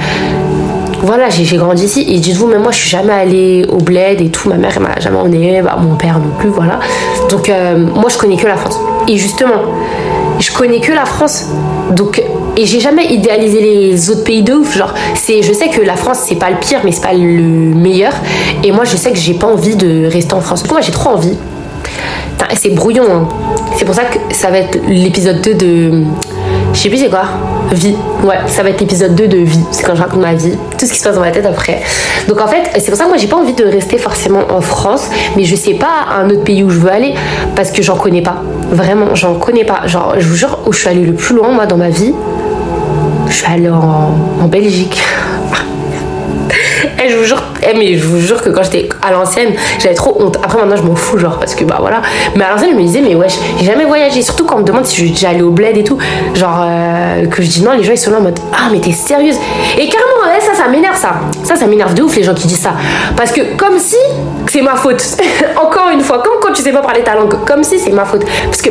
voilà, 1.02 1.28
j'ai 1.30 1.56
grandi 1.56 1.84
ici. 1.84 2.04
Et 2.08 2.18
dites-vous, 2.18 2.46
même 2.46 2.62
moi, 2.62 2.72
je 2.72 2.78
suis 2.78 2.90
jamais 2.90 3.12
allée 3.12 3.66
au 3.68 3.76
bled 3.76 4.20
et 4.20 4.30
tout. 4.30 4.48
Ma 4.48 4.56
mère, 4.56 4.72
elle 4.76 4.82
m'a 4.82 4.98
jamais 5.00 5.16
emmenée. 5.16 5.62
Bah, 5.62 5.76
mon 5.80 5.96
père 5.96 6.18
non 6.18 6.30
plus, 6.38 6.48
voilà. 6.48 6.80
Donc, 7.30 7.48
euh, 7.48 7.86
moi, 7.94 8.08
je 8.08 8.18
connais 8.18 8.36
que 8.36 8.46
la 8.46 8.56
France. 8.56 8.78
Et 9.06 9.16
justement, 9.16 9.62
je 10.38 10.52
connais 10.52 10.80
que 10.80 10.92
la 10.92 11.04
France. 11.04 11.46
Donc, 11.90 12.22
et 12.56 12.66
j'ai 12.66 12.80
jamais 12.80 13.06
idéalisé 13.06 13.60
les 13.60 14.10
autres 14.10 14.24
pays 14.24 14.42
de 14.42 14.52
ouf. 14.54 14.76
Genre, 14.76 14.92
je 15.14 15.52
sais 15.52 15.68
que 15.68 15.80
la 15.80 15.96
France, 15.96 16.18
c'est 16.26 16.36
pas 16.36 16.50
le 16.50 16.56
pire, 16.56 16.80
mais 16.84 16.92
c'est 16.92 17.02
pas 17.02 17.12
le 17.12 17.42
meilleur. 17.42 18.12
Et 18.64 18.72
moi, 18.72 18.84
je 18.84 18.96
sais 18.96 19.12
que 19.12 19.18
j'ai 19.18 19.34
pas 19.34 19.46
envie 19.46 19.76
de 19.76 20.06
rester 20.06 20.34
en 20.34 20.40
France. 20.40 20.68
Moi, 20.68 20.80
j'ai 20.80 20.92
trop 20.92 21.10
envie. 21.10 21.36
C'est 22.56 22.70
brouillon. 22.70 23.04
Hein. 23.08 23.28
C'est 23.76 23.84
pour 23.84 23.94
ça 23.94 24.04
que 24.04 24.34
ça 24.34 24.50
va 24.50 24.58
être 24.58 24.78
l'épisode 24.88 25.40
2 25.42 25.54
de 25.54 26.02
je 26.72 26.78
sais 26.78 26.88
plus 26.88 26.98
c'est 26.98 27.08
quoi. 27.08 27.24
Vie. 27.72 27.96
Ouais, 28.22 28.36
ça 28.46 28.62
va 28.62 28.70
être 28.70 28.80
l'épisode 28.80 29.14
2 29.14 29.28
de 29.28 29.38
vie. 29.38 29.60
C'est 29.70 29.84
quand 29.84 29.94
je 29.94 30.02
raconte 30.02 30.20
ma 30.20 30.34
vie, 30.34 30.56
tout 30.78 30.86
ce 30.86 30.92
qui 30.92 30.98
se 30.98 31.04
passe 31.04 31.14
dans 31.14 31.20
ma 31.20 31.30
tête 31.30 31.46
après. 31.46 31.82
Donc 32.28 32.40
en 32.40 32.46
fait, 32.46 32.70
c'est 32.78 32.86
pour 32.88 32.96
ça 32.96 33.04
que 33.04 33.08
moi 33.08 33.18
j'ai 33.18 33.26
pas 33.26 33.36
envie 33.36 33.52
de 33.52 33.64
rester 33.64 33.98
forcément 33.98 34.42
en 34.50 34.60
France, 34.60 35.08
mais 35.36 35.44
je 35.44 35.56
sais 35.56 35.74
pas 35.74 36.06
un 36.18 36.28
autre 36.30 36.44
pays 36.44 36.62
où 36.62 36.70
je 36.70 36.78
veux 36.78 36.90
aller 36.90 37.14
parce 37.54 37.70
que 37.70 37.82
j'en 37.82 37.96
connais 37.96 38.22
pas. 38.22 38.42
Vraiment, 38.70 39.14
j'en 39.14 39.34
connais 39.34 39.64
pas. 39.64 39.86
Genre, 39.86 40.14
je 40.18 40.26
vous 40.28 40.36
jure, 40.36 40.58
où 40.66 40.72
je 40.72 40.78
suis 40.80 40.88
allée 40.88 41.04
le 41.04 41.14
plus 41.14 41.34
loin 41.34 41.50
moi 41.50 41.66
dans 41.66 41.76
ma 41.76 41.90
vie, 41.90 42.14
je 43.28 43.34
suis 43.34 43.46
allée 43.46 43.70
en, 43.70 44.14
en 44.42 44.46
Belgique. 44.46 45.02
Et 47.02 47.10
je 47.10 47.16
vous 47.16 47.24
jure, 47.24 47.42
eh, 47.62 47.76
mais 47.76 47.96
je 47.96 48.04
vous 48.06 48.18
jure 48.18 48.42
que 48.42 48.50
quand 48.50 48.62
j'étais 48.62 48.88
à 49.02 49.12
l'ancienne, 49.12 49.54
j'avais 49.78 49.94
trop 49.94 50.16
honte. 50.20 50.36
Après 50.42 50.58
maintenant 50.58 50.76
je 50.76 50.82
m'en 50.82 50.96
fous 50.96 51.18
genre 51.18 51.38
parce 51.38 51.54
que 51.54 51.64
bah 51.64 51.76
voilà. 51.80 52.02
Mais 52.34 52.44
à 52.44 52.50
l'ancienne 52.50 52.70
je 52.72 52.76
me 52.76 52.82
disais 52.82 53.00
mais 53.00 53.14
wesh, 53.14 53.34
j'ai 53.58 53.66
jamais 53.66 53.84
voyagé. 53.84 54.22
Surtout 54.22 54.44
quand 54.44 54.56
on 54.56 54.60
me 54.60 54.64
demande 54.64 54.84
si 54.86 54.96
je 54.96 55.00
suis 55.02 55.10
déjà 55.10 55.30
allée 55.30 55.42
au 55.42 55.50
bled 55.50 55.76
et 55.76 55.84
tout. 55.84 55.98
Genre 56.34 56.64
euh, 56.64 57.26
que 57.26 57.42
je 57.42 57.48
dis 57.48 57.62
non, 57.62 57.72
les 57.72 57.84
gens 57.84 57.92
ils 57.92 57.98
sont 57.98 58.10
là 58.10 58.18
en 58.18 58.22
mode 58.22 58.38
ah 58.52 58.68
mais 58.72 58.80
t'es 58.80 58.92
sérieuse. 58.92 59.36
Et 59.76 59.88
carrément 59.88 60.34
ouais, 60.34 60.40
ça 60.40 60.54
ça 60.54 60.68
m'énerve 60.68 60.96
ça. 60.96 61.14
Ça 61.44 61.56
ça 61.56 61.66
m'énerve 61.66 61.94
de 61.94 62.02
ouf 62.02 62.16
les 62.16 62.24
gens 62.24 62.34
qui 62.34 62.46
disent 62.48 62.60
ça. 62.60 62.74
Parce 63.16 63.32
que 63.32 63.56
comme 63.56 63.78
si 63.78 63.96
c'est 64.48 64.62
ma 64.62 64.76
faute. 64.76 65.02
Encore 65.56 65.90
une 65.92 66.00
fois, 66.00 66.22
comme 66.22 66.34
quand 66.40 66.52
tu 66.52 66.62
sais 66.62 66.72
pas 66.72 66.80
parler 66.80 67.02
ta 67.02 67.14
langue, 67.14 67.44
comme 67.44 67.62
si 67.62 67.78
c'est 67.78 67.90
ma 67.90 68.04
faute. 68.04 68.24
Parce 68.44 68.62
que 68.62 68.70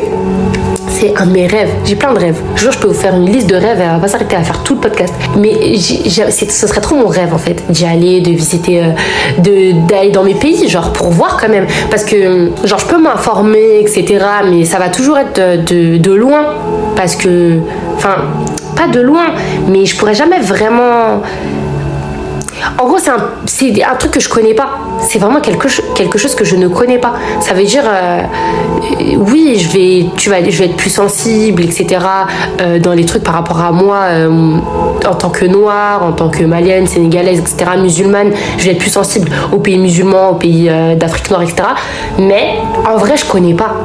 c'est 0.99 1.15
un 1.15 1.27
de 1.27 1.31
mes 1.31 1.47
rêves. 1.47 1.69
J'ai 1.85 1.95
plein 1.95 2.13
de 2.13 2.19
rêves. 2.19 2.41
Je 2.55 2.71
je 2.71 2.77
peux 2.79 2.87
vous 2.87 2.93
faire 2.93 3.15
une 3.15 3.25
liste 3.25 3.47
de 3.47 3.55
rêves 3.55 3.79
et 3.79 3.83
elle 3.83 3.91
va 3.91 3.99
pas 3.99 4.07
s'arrêter 4.07 4.35
à 4.35 4.43
faire 4.43 4.61
tout 4.63 4.75
le 4.75 4.81
podcast. 4.81 5.13
Mais 5.37 5.77
ce 5.77 6.67
serait 6.67 6.81
trop 6.81 6.95
mon 6.95 7.07
rêve 7.07 7.33
en 7.33 7.37
fait, 7.37 7.63
d'y 7.69 7.85
aller, 7.85 8.21
de 8.21 8.31
visiter, 8.31 8.83
euh, 8.83 8.91
de 9.39 9.87
d'aller 9.87 10.11
dans 10.11 10.23
mes 10.23 10.35
pays, 10.35 10.67
genre 10.67 10.91
pour 10.93 11.09
voir 11.09 11.37
quand 11.39 11.49
même. 11.49 11.65
Parce 11.89 12.03
que, 12.03 12.51
genre, 12.65 12.79
je 12.79 12.85
peux 12.85 13.01
m'informer, 13.01 13.79
etc. 13.79 14.23
Mais 14.49 14.65
ça 14.65 14.79
va 14.79 14.89
toujours 14.89 15.17
être 15.17 15.39
de, 15.39 15.97
de 15.97 16.11
loin. 16.11 16.53
Parce 16.95 17.15
que, 17.15 17.59
enfin, 17.95 18.15
pas 18.75 18.87
de 18.87 18.99
loin, 18.99 19.33
mais 19.67 19.85
je 19.85 19.95
pourrais 19.97 20.13
jamais 20.13 20.39
vraiment 20.39 21.21
en 22.77 22.85
gros, 22.85 22.97
c'est 22.99 23.11
un, 23.11 23.95
truc 23.95 24.11
que 24.11 24.19
je 24.19 24.29
connais 24.29 24.53
pas. 24.53 24.69
C'est 25.01 25.19
vraiment 25.19 25.41
quelque, 25.41 25.67
quelque 25.93 26.17
chose 26.17 26.35
que 26.35 26.45
je 26.45 26.55
ne 26.55 26.67
connais 26.67 26.97
pas. 26.97 27.13
Ça 27.39 27.53
veut 27.53 27.63
dire, 27.63 27.83
euh, 27.85 28.21
oui, 29.17 29.57
je 29.57 29.69
vais, 29.69 30.05
tu 30.15 30.29
vas, 30.29 30.43
je 30.47 30.57
vais 30.57 30.65
être 30.65 30.75
plus 30.75 30.89
sensible, 30.89 31.63
etc. 31.63 31.99
Euh, 32.61 32.79
dans 32.79 32.93
les 32.93 33.05
trucs 33.05 33.23
par 33.23 33.33
rapport 33.33 33.61
à 33.61 33.71
moi, 33.71 34.01
euh, 34.09 34.57
en 35.07 35.15
tant 35.15 35.29
que 35.29 35.45
noire, 35.45 36.03
en 36.03 36.11
tant 36.11 36.29
que 36.29 36.43
malienne, 36.43 36.87
sénégalaise, 36.87 37.39
etc., 37.39 37.71
musulmane, 37.77 38.31
je 38.57 38.65
vais 38.65 38.71
être 38.71 38.79
plus 38.79 38.91
sensible 38.91 39.29
aux 39.51 39.59
pays 39.59 39.77
musulmans, 39.77 40.31
aux 40.31 40.35
pays 40.35 40.69
d'Afrique 40.97 41.29
noire, 41.29 41.43
etc. 41.43 41.69
Mais 42.19 42.55
en 42.87 42.97
vrai, 42.97 43.17
je 43.17 43.25
connais 43.25 43.53
pas. 43.53 43.75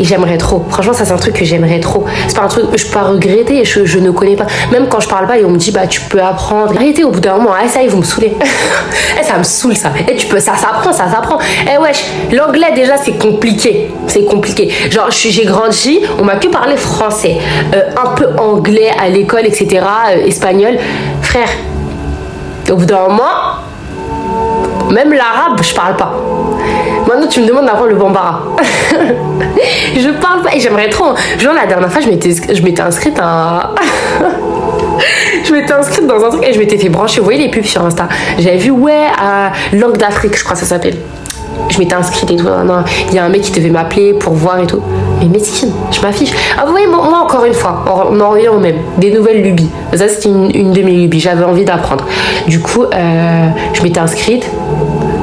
J'aimerais 0.00 0.38
trop. 0.38 0.64
Franchement, 0.68 0.92
ça, 0.92 1.04
c'est 1.04 1.12
un 1.12 1.16
truc 1.16 1.34
que 1.34 1.44
j'aimerais 1.44 1.80
trop. 1.80 2.04
C'est 2.26 2.36
pas 2.36 2.44
un 2.44 2.48
truc 2.48 2.70
que 2.70 2.78
je 2.78 2.86
peux 2.86 2.98
regretter, 2.98 3.64
je, 3.64 3.98
ne 3.98 4.10
connais 4.10 4.36
pas. 4.36 4.46
Même 4.72 4.88
quand 4.88 5.00
je 5.00 5.08
parle 5.08 5.26
pas 5.26 5.38
et 5.38 5.44
on 5.44 5.50
me 5.50 5.56
dit, 5.58 5.70
bah, 5.70 5.86
tu 5.86 6.00
peux 6.02 6.20
apprendre. 6.20 6.74
Arrêtez 6.76 7.04
au 7.04 7.10
bout 7.10 7.20
d'un 7.20 7.36
moment, 7.36 7.50
ah, 7.52 7.68
ça, 7.68 7.82
ils 7.82 7.90
vont 7.90 7.98
me 7.98 8.04
saouler. 8.04 8.34
eh, 9.20 9.24
ça 9.24 9.38
me 9.38 9.42
saoule 9.42 9.76
ça. 9.76 9.92
Eh, 10.08 10.16
tu 10.16 10.26
peux, 10.26 10.40
ça 10.40 10.56
s'apprend, 10.56 10.92
ça 10.92 11.10
s'apprend. 11.10 11.38
Eh, 11.66 11.78
wesh, 11.78 12.04
l'anglais 12.32 12.72
déjà, 12.74 12.96
c'est 12.96 13.18
compliqué. 13.18 13.90
C'est 14.06 14.24
compliqué. 14.24 14.72
Genre, 14.90 15.10
j'ai 15.10 15.44
grandi, 15.44 16.00
on 16.18 16.24
m'a 16.24 16.36
que 16.36 16.48
parlé 16.48 16.76
français, 16.76 17.38
euh, 17.74 17.90
un 17.96 18.14
peu 18.14 18.28
anglais 18.38 18.90
à 19.00 19.08
l'école, 19.08 19.46
etc., 19.46 19.84
euh, 20.10 20.26
espagnol. 20.26 20.78
Frère, 21.22 21.48
au 22.70 22.76
bout 22.76 22.86
d'un 22.86 23.08
moment, 23.08 23.66
même 24.90 25.12
l'arabe, 25.12 25.60
je 25.62 25.74
parle 25.74 25.96
pas. 25.96 26.14
Tu 27.26 27.40
me 27.40 27.46
demandes 27.46 27.66
d'apprendre 27.66 27.90
le 27.90 27.96
bambara. 27.96 28.42
je 29.96 30.20
parle 30.20 30.42
pas 30.42 30.54
et 30.54 30.60
j'aimerais 30.60 30.88
trop. 30.88 31.14
Genre, 31.38 31.52
la 31.52 31.66
dernière 31.66 31.90
fois, 31.90 32.00
je 32.00 32.08
m'étais 32.62 32.82
inscrite 32.82 33.18
à. 33.20 33.74
je 35.44 35.52
m'étais 35.52 35.72
inscrite 35.72 36.06
dans 36.06 36.24
un 36.24 36.30
truc 36.30 36.46
et 36.46 36.52
je 36.52 36.58
m'étais 36.58 36.78
fait 36.78 36.88
brancher. 36.88 37.20
Vous 37.20 37.24
voyez 37.24 37.44
les 37.44 37.50
pubs 37.50 37.64
sur 37.64 37.84
Insta? 37.84 38.08
J'avais 38.38 38.58
vu, 38.58 38.70
ouais, 38.70 39.06
à 39.20 39.52
Langue 39.72 39.96
d'Afrique, 39.96 40.36
je 40.36 40.44
crois 40.44 40.54
que 40.54 40.60
ça 40.60 40.66
s'appelle. 40.66 40.96
Je 41.68 41.78
m'étais 41.78 41.94
inscrite 41.94 42.30
et 42.30 42.36
tout. 42.36 42.46
Il 43.10 43.14
y 43.14 43.18
a 43.18 43.24
un 43.24 43.28
mec 43.28 43.42
qui 43.42 43.52
devait 43.52 43.70
m'appeler 43.70 44.14
pour 44.14 44.32
voir 44.32 44.58
et 44.60 44.66
tout. 44.66 44.80
Mais 45.20 45.26
mesquine, 45.26 45.72
je 45.90 46.00
m'affiche. 46.00 46.32
Ah, 46.56 46.64
vous 46.64 46.70
voyez, 46.70 46.86
moi, 46.86 47.22
encore 47.24 47.44
une 47.44 47.52
fois, 47.52 47.84
on 48.10 48.18
en 48.20 48.30
revient 48.30 48.48
au 48.48 48.58
même. 48.58 48.76
Des 48.96 49.10
nouvelles 49.10 49.42
lubies. 49.42 49.68
Ça, 49.94 50.08
c'était 50.08 50.28
une, 50.28 50.72
de 50.72 50.82
mes 50.82 50.92
lubies. 50.92 51.20
J'avais 51.20 51.44
envie 51.44 51.64
d'apprendre. 51.64 52.06
Du 52.46 52.60
coup, 52.60 52.84
euh, 52.84 53.48
je 53.74 53.82
m'étais 53.82 54.00
inscrite. 54.00 54.48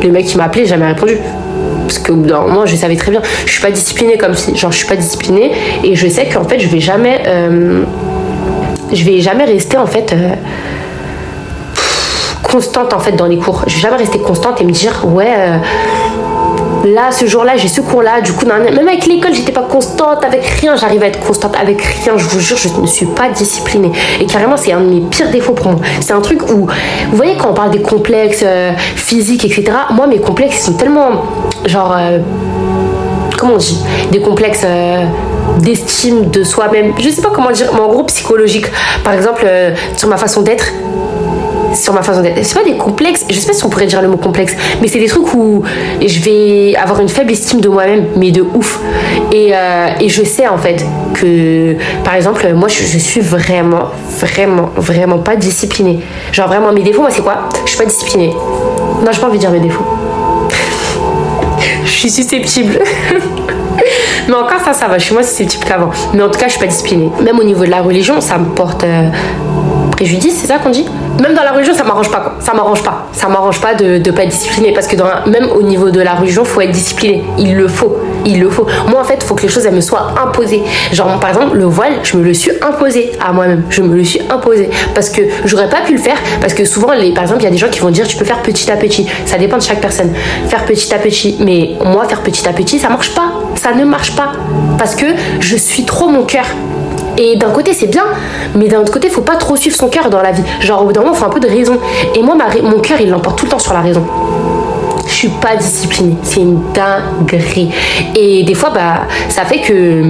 Le 0.04 0.12
mec 0.12 0.26
qui 0.26 0.38
m'a 0.38 0.44
appelé, 0.44 0.66
jamais 0.66 0.86
répondu 0.86 1.18
parce 1.86 2.00
que 2.00 2.12
moi 2.12 2.66
je 2.66 2.76
savais 2.76 2.96
très 2.96 3.12
bien 3.12 3.22
je 3.46 3.52
suis 3.52 3.62
pas 3.62 3.72
disciplinée 3.72 4.18
comme 4.18 4.34
si 4.34 4.56
genre 4.56 4.72
je 4.72 4.78
suis 4.78 4.88
pas 4.88 4.96
disciplinée 4.96 5.52
et 5.84 5.96
je 5.96 6.08
sais 6.08 6.28
qu'en 6.28 6.44
fait 6.44 6.60
je 6.60 6.68
vais 6.68 6.80
jamais 6.80 7.22
euh, 7.28 7.84
je 8.92 9.04
vais 9.04 9.20
jamais 9.20 9.46
rester 9.46 9.78
en 9.78 9.88
fait 9.88 10.14
euh, 10.14 10.30
constante 12.44 12.94
en 12.94 13.00
fait 13.00 13.14
dans 13.14 13.26
les 13.26 13.38
cours. 13.38 13.64
Je 13.68 13.76
vais 13.76 13.82
jamais 13.82 13.98
rester 13.98 14.20
constante 14.20 14.62
et 14.62 14.64
me 14.64 14.72
dire 14.72 15.06
ouais 15.06 15.34
euh, 15.38 15.58
là 16.86 17.12
ce 17.12 17.26
jour-là 17.26 17.58
j'ai 17.58 17.68
ce 17.68 17.82
cours-là. 17.82 18.22
Du 18.22 18.32
coup 18.34 18.46
même 18.46 18.88
avec 18.88 19.06
l'école 19.06 19.34
j'étais 19.34 19.52
pas 19.52 19.64
constante 19.70 20.24
avec 20.24 20.44
rien. 20.44 20.76
J'arrive 20.76 21.04
à 21.04 21.08
être 21.08 21.20
constante 21.20 21.56
avec 21.60 21.82
rien. 21.82 22.18
Je 22.18 22.26
vous 22.26 22.40
jure 22.40 22.58
je 22.58 22.70
ne 22.80 22.88
suis 22.88 23.08
pas 23.08 23.30
disciplinée 23.30 23.92
et 24.20 24.26
carrément 24.26 24.58
c'est 24.58 24.72
un 24.72 24.82
de 24.82 24.90
mes 24.90 25.02
pires 25.02 25.30
défauts 25.30 25.54
pour 25.54 25.72
moi. 25.72 25.82
C'est 26.02 26.14
un 26.14 26.22
truc 26.22 26.42
où 26.44 26.68
vous 26.68 27.18
voyez 27.18 27.36
quand 27.38 27.50
on 27.50 27.54
parle 27.54 27.72
des 27.72 27.82
complexes 27.82 28.44
euh, 28.46 28.72
physiques 28.96 29.46
etc. 29.46 29.72
Moi 29.92 30.08
mes 30.08 30.20
complexes 30.20 30.64
sont 30.64 30.74
tellement 30.74 31.24
genre 31.66 31.96
comment 33.38 33.56
on 33.56 33.58
dit? 33.58 33.80
Des 34.12 34.22
complexes 34.22 34.66
d'estime 35.60 36.30
de 36.30 36.44
soi-même. 36.44 36.94
Je 37.00 37.10
sais 37.10 37.22
pas 37.22 37.32
comment 37.34 37.52
dire, 37.52 37.72
mais 37.74 37.80
en 37.80 37.88
gros 37.88 38.04
psychologique. 38.04 38.68
Par 39.04 39.14
exemple, 39.14 39.44
euh, 39.46 39.74
sur 39.96 40.08
ma 40.08 40.18
façon 40.18 40.42
d'être, 40.42 40.72
sur 41.76 41.94
ma 41.94 42.02
façon 42.02 42.22
d'être. 42.22 42.44
C'est 42.44 42.58
pas 42.58 42.64
des 42.64 42.78
complexes, 42.78 43.26
je 43.30 43.36
sais 43.36 43.48
pas 43.48 43.54
si 43.54 43.64
on 43.66 43.70
pourrait 43.70 43.86
dire 43.86 44.02
le 44.02 44.08
mot 44.08 44.18
complexe, 44.18 44.56
mais 44.82 44.88
c'est 44.88 45.00
des 45.00 45.08
trucs 45.08 45.34
où 45.34 45.64
je 46.06 46.20
vais 46.20 46.76
avoir 46.76 47.00
une 47.00 47.10
faible 47.10 47.32
estime 47.32 47.62
de 47.62 47.70
moi-même, 47.70 48.06
mais 48.16 48.32
de 48.32 48.42
ouf. 48.42 48.80
Et, 49.32 49.52
euh, 49.54 49.88
et, 50.00 50.10
je 50.10 50.24
sais 50.24 50.48
en 50.48 50.58
fait 50.58 50.86
que, 51.14 51.76
par 52.04 52.16
exemple, 52.16 52.52
moi 52.54 52.68
je, 52.68 52.84
je, 52.84 52.98
suis 52.98 53.22
vraiment, 53.22 53.90
vraiment, 54.20 54.70
vraiment 54.76 55.20
pas 55.20 55.36
disciplinée. 55.36 56.00
Genre 56.32 56.48
vraiment, 56.48 56.72
mes 56.72 56.84
défauts, 56.84 57.02
moi 57.02 57.12
c'est 57.12 57.24
quoi? 57.24 57.50
Je 57.66 57.70
suis 57.70 57.78
pas 57.78 57.86
disciplinée. 57.86 58.34
Non, 59.04 59.12
j'ai 59.12 59.20
pas 59.20 59.28
envie 59.28 59.38
de 59.38 59.42
dire 59.42 59.52
mes 59.52 59.60
défauts. 59.60 59.86
je 61.86 61.90
suis 61.90 62.10
susceptible. 62.10 62.80
Mais 64.28 64.34
encore 64.34 64.60
ça, 64.60 64.74
ça 64.74 64.88
va. 64.88 64.98
Je 64.98 65.06
suis 65.06 65.14
moins 65.14 65.24
susceptible 65.24 65.66
qu'avant. 65.66 65.92
Mais 66.14 66.24
en 66.24 66.30
tout 66.30 66.40
cas, 66.40 66.48
je 66.48 66.52
suis 66.52 66.60
pas 66.60 66.68
disciplinée. 66.68 67.12
Même 67.22 67.40
au 67.40 67.44
niveau 67.44 67.66
de 67.66 67.70
la 67.70 67.82
religion, 67.82 68.22
ça 68.22 68.38
me 68.38 68.46
porte 68.46 68.84
euh, 68.84 69.10
préjudice, 69.92 70.38
c'est 70.42 70.48
ça 70.48 70.58
qu'on 70.58 70.70
dit? 70.70 70.86
Même 71.22 71.34
dans 71.34 71.44
la 71.44 71.52
religion, 71.52 71.74
ça 71.74 71.84
m'arrange 71.84 72.12
pas. 72.12 72.36
Ça 72.40 72.54
m'arrange 72.54 72.84
pas. 72.84 73.08
Ça 73.14 73.28
m'arrange 73.28 73.62
pas 73.62 73.74
de, 73.74 73.98
de 73.98 74.12
pas 74.12 74.24
être 74.24 74.30
discipliné 74.30 74.74
parce 74.74 74.88
que 74.88 74.96
même 75.30 75.50
au 75.56 75.62
niveau 75.62 75.90
de 75.90 76.02
la 76.02 76.16
religion, 76.16 76.44
faut 76.44 76.62
être 76.62 76.72
discipliné. 76.72 77.24
Il 77.38 77.56
le 77.56 77.68
faut. 77.68 77.98
Il 78.26 78.40
le 78.40 78.50
faut. 78.50 78.66
Moi, 78.88 79.00
en 79.00 79.04
fait, 79.04 79.24
faut 79.24 79.36
que 79.36 79.44
les 79.44 79.48
choses 79.48 79.68
me 79.68 79.82
soient 79.82 80.14
imposées. 80.22 80.64
Genre, 80.92 81.20
par 81.20 81.30
exemple, 81.30 81.58
le 81.58 81.66
voile, 81.66 81.94
je 82.04 82.18
me 82.18 82.24
le 82.24 82.34
suis 82.34 82.52
imposé 82.62 83.12
à 83.26 83.32
moi-même. 83.32 83.64
Je 83.70 83.82
me 83.82 83.96
le 83.96 84.04
suis 84.04 84.22
imposé 84.30 84.70
parce 84.94 85.10
que 85.10 85.22
j'aurais 85.46 85.70
pas 85.70 85.82
pu 85.82 85.94
le 85.94 86.02
faire 86.02 86.18
parce 86.42 86.54
que 86.54 86.66
souvent, 86.66 86.94
les, 86.94 87.14
par 87.14 87.24
exemple, 87.24 87.42
il 87.42 87.46
y 87.46 87.48
a 87.48 87.52
des 87.52 87.58
gens 87.58 87.70
qui 87.70 87.80
vont 87.80 87.92
dire 87.92 88.08
tu 88.08 88.18
peux 88.18 88.26
faire 88.26 88.42
petit 88.42 88.70
à 88.72 88.76
petit. 88.76 89.08
Ça 89.26 89.38
dépend 89.38 89.58
de 89.58 89.64
chaque 89.64 89.82
personne. 89.82 90.12
Faire 90.50 90.66
petit 90.66 90.94
à 90.94 90.98
petit. 90.98 91.38
Mais 91.40 91.76
moi, 91.86 92.06
faire 92.08 92.22
petit 92.22 92.48
à 92.48 92.54
petit, 92.54 92.80
ça 92.80 92.90
marche 92.90 93.14
pas. 93.14 93.32
Ça 93.56 93.74
ne 93.74 93.86
marche 93.86 94.16
pas 94.16 94.34
parce 94.78 94.96
que 94.96 95.06
je 95.40 95.56
suis 95.56 95.86
trop 95.86 96.10
mon 96.10 96.24
cœur. 96.24 96.46
Et 97.18 97.36
d'un 97.38 97.50
côté, 97.50 97.74
c'est 97.74 97.88
bien, 97.88 98.06
mais 98.56 98.68
d'un 98.68 98.80
autre 98.80 98.92
côté, 98.92 99.10
faut 99.10 99.22
pas 99.22 99.36
trop 99.36 99.56
suivre 99.56 99.76
son 99.76 99.90
cœur 99.90 100.10
dans 100.10 100.22
la 100.22 100.32
vie. 100.32 100.44
Genre, 100.60 100.82
au 100.82 100.86
bout 100.86 100.94
d'un 100.94 101.02
moment, 101.02 101.14
faut 101.14 101.26
un 101.26 101.30
peu 101.30 101.40
de 101.40 101.48
raison. 101.48 101.78
Et 102.16 102.22
moi, 102.22 102.36
mon 102.64 102.80
cœur, 102.80 103.00
il 103.00 103.10
l'emporte 103.10 103.38
tout 103.38 103.46
le 103.46 103.52
temps 103.52 103.60
sur 103.60 103.74
la 103.74 103.82
raison. 103.82 104.06
Je 105.08 105.14
suis 105.14 105.30
pas 105.30 105.56
disciplinée. 105.56 106.16
C'est 106.24 106.42
une 106.42 106.60
dinguerie. 106.74 107.72
Et 108.16 108.44
des 108.44 108.54
fois, 108.54 108.72
bah, 108.72 109.02
ça 109.30 109.46
fait 109.46 109.60
que 109.60 110.04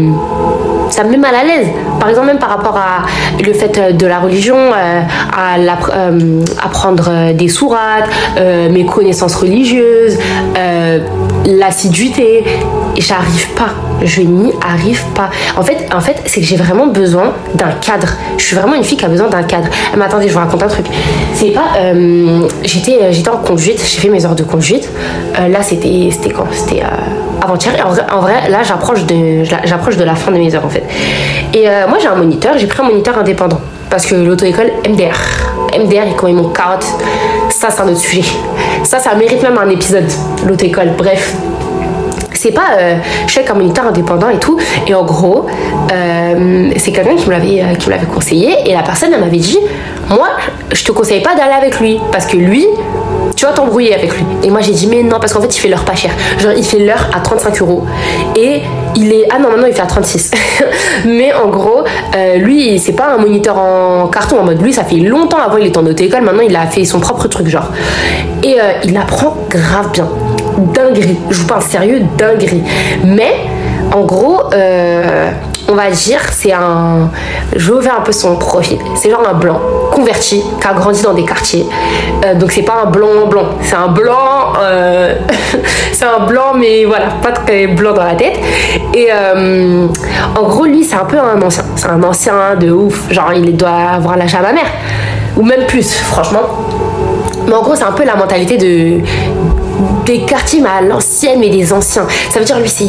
ça 0.89 1.03
me 1.03 1.11
met 1.11 1.17
mal 1.17 1.35
à 1.35 1.43
l'aise. 1.43 1.67
Par 1.99 2.09
exemple, 2.09 2.27
même 2.27 2.39
par 2.39 2.49
rapport 2.49 2.77
à 2.77 3.05
le 3.43 3.53
fait 3.53 3.95
de 3.95 4.07
la 4.07 4.19
religion, 4.19 4.57
euh, 4.57 5.01
à 5.35 5.57
euh, 5.57 6.41
apprendre 6.63 7.33
des 7.33 7.49
sourates, 7.49 8.09
euh, 8.37 8.69
mes 8.69 8.85
connaissances 8.85 9.35
religieuses, 9.35 10.17
l'assiduité. 11.45 12.43
J'arrive 12.97 13.49
pas. 13.55 13.84
Je 14.03 14.21
n'y 14.21 14.51
arrive 14.65 15.03
pas. 15.15 15.29
En 15.57 15.61
fait, 15.63 15.87
en 15.93 16.01
fait 16.01 16.21
c'est 16.25 16.41
que 16.41 16.45
j'ai 16.45 16.57
vraiment 16.57 16.87
besoin 16.87 17.33
d'un 17.53 17.71
cadre. 17.81 18.07
Je 18.37 18.43
suis 18.43 18.55
vraiment 18.55 18.75
une 18.75 18.83
fille 18.83 18.97
qui 18.97 19.05
a 19.05 19.09
besoin 19.09 19.27
d'un 19.27 19.43
cadre. 19.43 19.67
Mais 19.97 20.05
attendez, 20.05 20.27
je 20.27 20.33
vous 20.33 20.39
raconte 20.39 20.63
un 20.63 20.67
truc. 20.67 20.85
C'est 21.33 21.51
pas. 21.51 21.73
j'étais, 22.63 23.11
j'étais 23.11 23.29
en 23.29 23.37
conduite, 23.37 23.79
j'ai 23.85 23.99
fait 23.99 24.09
mes 24.09 24.25
heures 24.25 24.35
de 24.35 24.43
conduite. 24.43 24.89
là, 25.37 25.61
c'était, 25.61 26.09
c'était 26.11 26.31
quand? 26.31 26.47
C'était 26.51 26.81
avant-hier. 27.45 27.73
En, 28.11 28.19
vrai, 28.19 28.49
là, 28.49 28.63
j'approche 28.63 29.05
de, 29.05 29.43
j'approche 29.43 29.97
de 29.97 30.03
la 30.03 30.15
fin 30.15 30.31
de 30.31 30.37
mes 30.37 30.53
heures 30.53 30.65
en 30.65 30.69
fait. 30.69 30.83
Et 31.53 31.67
euh, 31.67 31.87
moi, 31.87 31.97
j'ai 32.01 32.07
un 32.07 32.15
moniteur. 32.15 32.57
J'ai 32.57 32.67
pris 32.67 32.81
un 32.81 32.87
moniteur 32.87 33.17
indépendant 33.17 33.59
parce 33.89 34.05
que 34.05 34.15
l'auto-école 34.15 34.71
MDR, 34.87 35.15
MDR, 35.77 36.07
ils 36.07 36.15
connaissent 36.15 36.41
mon 36.41 36.49
carotte. 36.49 36.85
Ça, 37.49 37.69
c'est 37.69 37.81
un 37.81 37.87
autre 37.87 37.99
sujet. 37.99 38.23
Ça, 38.83 38.99
ça 38.99 39.15
mérite 39.15 39.41
même 39.41 39.57
un 39.57 39.69
épisode. 39.69 40.11
L'auto-école. 40.45 40.91
Bref, 40.97 41.35
c'est 42.45 42.51
pas 42.51 42.77
euh, 42.77 42.97
je 43.25 43.31
suis 43.31 43.41
un 43.49 43.53
moniteur 43.55 43.87
indépendant 43.87 44.29
et 44.29 44.37
tout 44.37 44.59
et 44.85 44.93
en 44.93 45.03
gros 45.03 45.47
euh, 45.91 46.69
c'est 46.77 46.91
quelqu'un 46.91 47.15
qui 47.15 47.25
me 47.25 47.31
l'avait 47.31 47.75
qui 47.79 47.87
me 47.87 47.91
l'avait 47.91 48.05
conseillé 48.05 48.55
et 48.67 48.73
la 48.73 48.83
personne 48.83 49.09
elle 49.11 49.19
m'avait 49.19 49.37
dit 49.37 49.57
moi 50.09 50.27
je 50.71 50.83
te 50.83 50.91
conseille 50.91 51.23
pas 51.23 51.33
d'aller 51.33 51.53
avec 51.53 51.79
lui 51.79 51.99
parce 52.11 52.27
que 52.27 52.37
lui 52.37 52.67
tu 53.35 53.45
vas 53.45 53.51
t'embrouiller 53.51 53.93
avec 53.93 54.15
lui. 54.15 54.23
Et 54.43 54.49
moi 54.49 54.61
j'ai 54.61 54.71
dit 54.71 54.87
mais 54.87 55.03
non 55.03 55.19
parce 55.19 55.33
qu'en 55.33 55.41
fait 55.41 55.53
il 55.53 55.59
fait 55.59 55.67
l'heure 55.67 55.83
pas 55.83 55.95
cher. 55.95 56.11
Genre 56.37 56.53
il 56.55 56.63
fait 56.63 56.79
l'heure 56.79 57.09
à 57.13 57.19
35 57.19 57.59
euros 57.61 57.83
et 58.35 58.61
il 58.95 59.11
est 59.11 59.27
ah 59.33 59.39
non 59.39 59.49
maintenant 59.49 59.67
il 59.67 59.73
fait 59.73 59.81
à 59.81 59.87
36. 59.87 60.31
mais 61.05 61.33
en 61.33 61.47
gros 61.47 61.83
euh, 62.15 62.35
lui 62.35 62.79
c'est 62.79 62.93
pas 62.93 63.15
un 63.15 63.17
moniteur 63.17 63.57
en 63.57 64.07
carton 64.07 64.39
en 64.39 64.43
mode 64.43 64.61
lui 64.61 64.71
ça 64.71 64.83
fait 64.83 64.97
longtemps 64.97 65.39
avant 65.39 65.57
il 65.57 65.65
était 65.65 65.77
en 65.77 65.85
auto-école 65.85 66.21
maintenant 66.21 66.43
il 66.47 66.55
a 66.55 66.67
fait 66.67 66.85
son 66.85 66.99
propre 66.99 67.27
truc 67.27 67.47
genre 67.47 67.71
et 68.43 68.59
euh, 68.59 68.73
il 68.83 68.95
apprend 68.95 69.35
grave 69.49 69.91
bien 69.91 70.07
dinguerie 70.57 71.17
je 71.29 71.41
vous 71.41 71.47
parle 71.47 71.61
sérieux 71.61 72.01
dinguerie 72.17 72.63
mais 73.03 73.35
en 73.93 74.01
gros, 74.01 74.41
euh, 74.53 75.31
on 75.69 75.73
va 75.73 75.89
dire, 75.89 76.19
c'est 76.31 76.51
un. 76.51 77.09
Je 77.55 77.71
vais 77.71 77.77
ouvrir 77.77 77.93
un 77.97 78.01
peu 78.01 78.11
son 78.11 78.35
profil. 78.35 78.77
C'est 78.95 79.09
genre 79.09 79.23
un 79.27 79.33
blanc 79.33 79.59
converti 79.91 80.43
qui 80.59 80.67
a 80.67 80.73
grandi 80.73 81.01
dans 81.01 81.13
des 81.13 81.23
quartiers. 81.23 81.65
Euh, 82.25 82.35
donc 82.35 82.51
c'est 82.51 82.63
pas 82.63 82.83
un 82.85 82.89
blanc 82.89 83.27
blanc, 83.29 83.45
c'est 83.61 83.75
un 83.75 83.87
blanc. 83.87 84.53
Euh, 84.59 85.15
c'est 85.93 86.05
un 86.05 86.25
blanc, 86.25 86.53
mais 86.57 86.85
voilà, 86.85 87.07
pas 87.21 87.31
très 87.31 87.67
blanc 87.67 87.93
dans 87.93 88.03
la 88.03 88.15
tête. 88.15 88.37
Et 88.93 89.09
en 89.13 90.43
gros, 90.43 90.65
lui, 90.65 90.83
c'est 90.83 90.95
un 90.95 91.05
peu 91.05 91.17
un 91.17 91.41
ancien. 91.41 91.63
C'est 91.75 91.87
un 91.87 92.03
ancien 92.03 92.55
de 92.59 92.71
ouf. 92.71 93.11
Genre, 93.11 93.33
il 93.33 93.55
doit 93.55 93.69
avoir 93.93 94.17
l'âge 94.17 94.35
à 94.35 94.41
ma 94.41 94.51
mère. 94.51 94.71
Ou 95.37 95.43
même 95.43 95.65
plus, 95.67 95.93
franchement. 95.93 96.41
Mais 97.47 97.53
en 97.53 97.61
gros, 97.61 97.75
c'est 97.75 97.83
un 97.83 97.91
peu 97.91 98.03
la 98.03 98.15
mentalité 98.15 98.57
de 98.57 99.01
des 100.05 100.21
quartiers 100.21 100.61
mais 100.61 100.69
à 100.69 100.81
l'ancienne 100.81 101.39
mais 101.39 101.49
des 101.49 101.73
anciens. 101.73 102.07
Ça 102.29 102.39
veut 102.39 102.45
dire 102.45 102.59
lui 102.59 102.69
c'est 102.69 102.85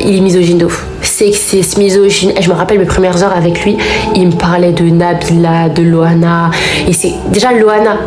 il 0.00 0.16
est 0.16 0.20
misogyne 0.20 0.58
de 0.58 0.66
ouf. 0.66 0.86
C'est 1.02 1.32
c'est 1.32 1.76
misogyne. 1.78 2.32
Et 2.36 2.42
je 2.42 2.48
me 2.50 2.54
rappelle 2.54 2.78
mes 2.78 2.84
premières 2.84 3.22
heures 3.22 3.36
avec 3.36 3.64
lui, 3.64 3.76
il 4.14 4.28
me 4.28 4.32
parlait 4.32 4.72
de 4.72 4.84
Nabila, 4.84 5.68
de 5.68 5.82
Loana 5.82 6.50
et 6.86 6.92
c'est 6.92 7.14
déjà 7.28 7.52
Loana. 7.52 7.98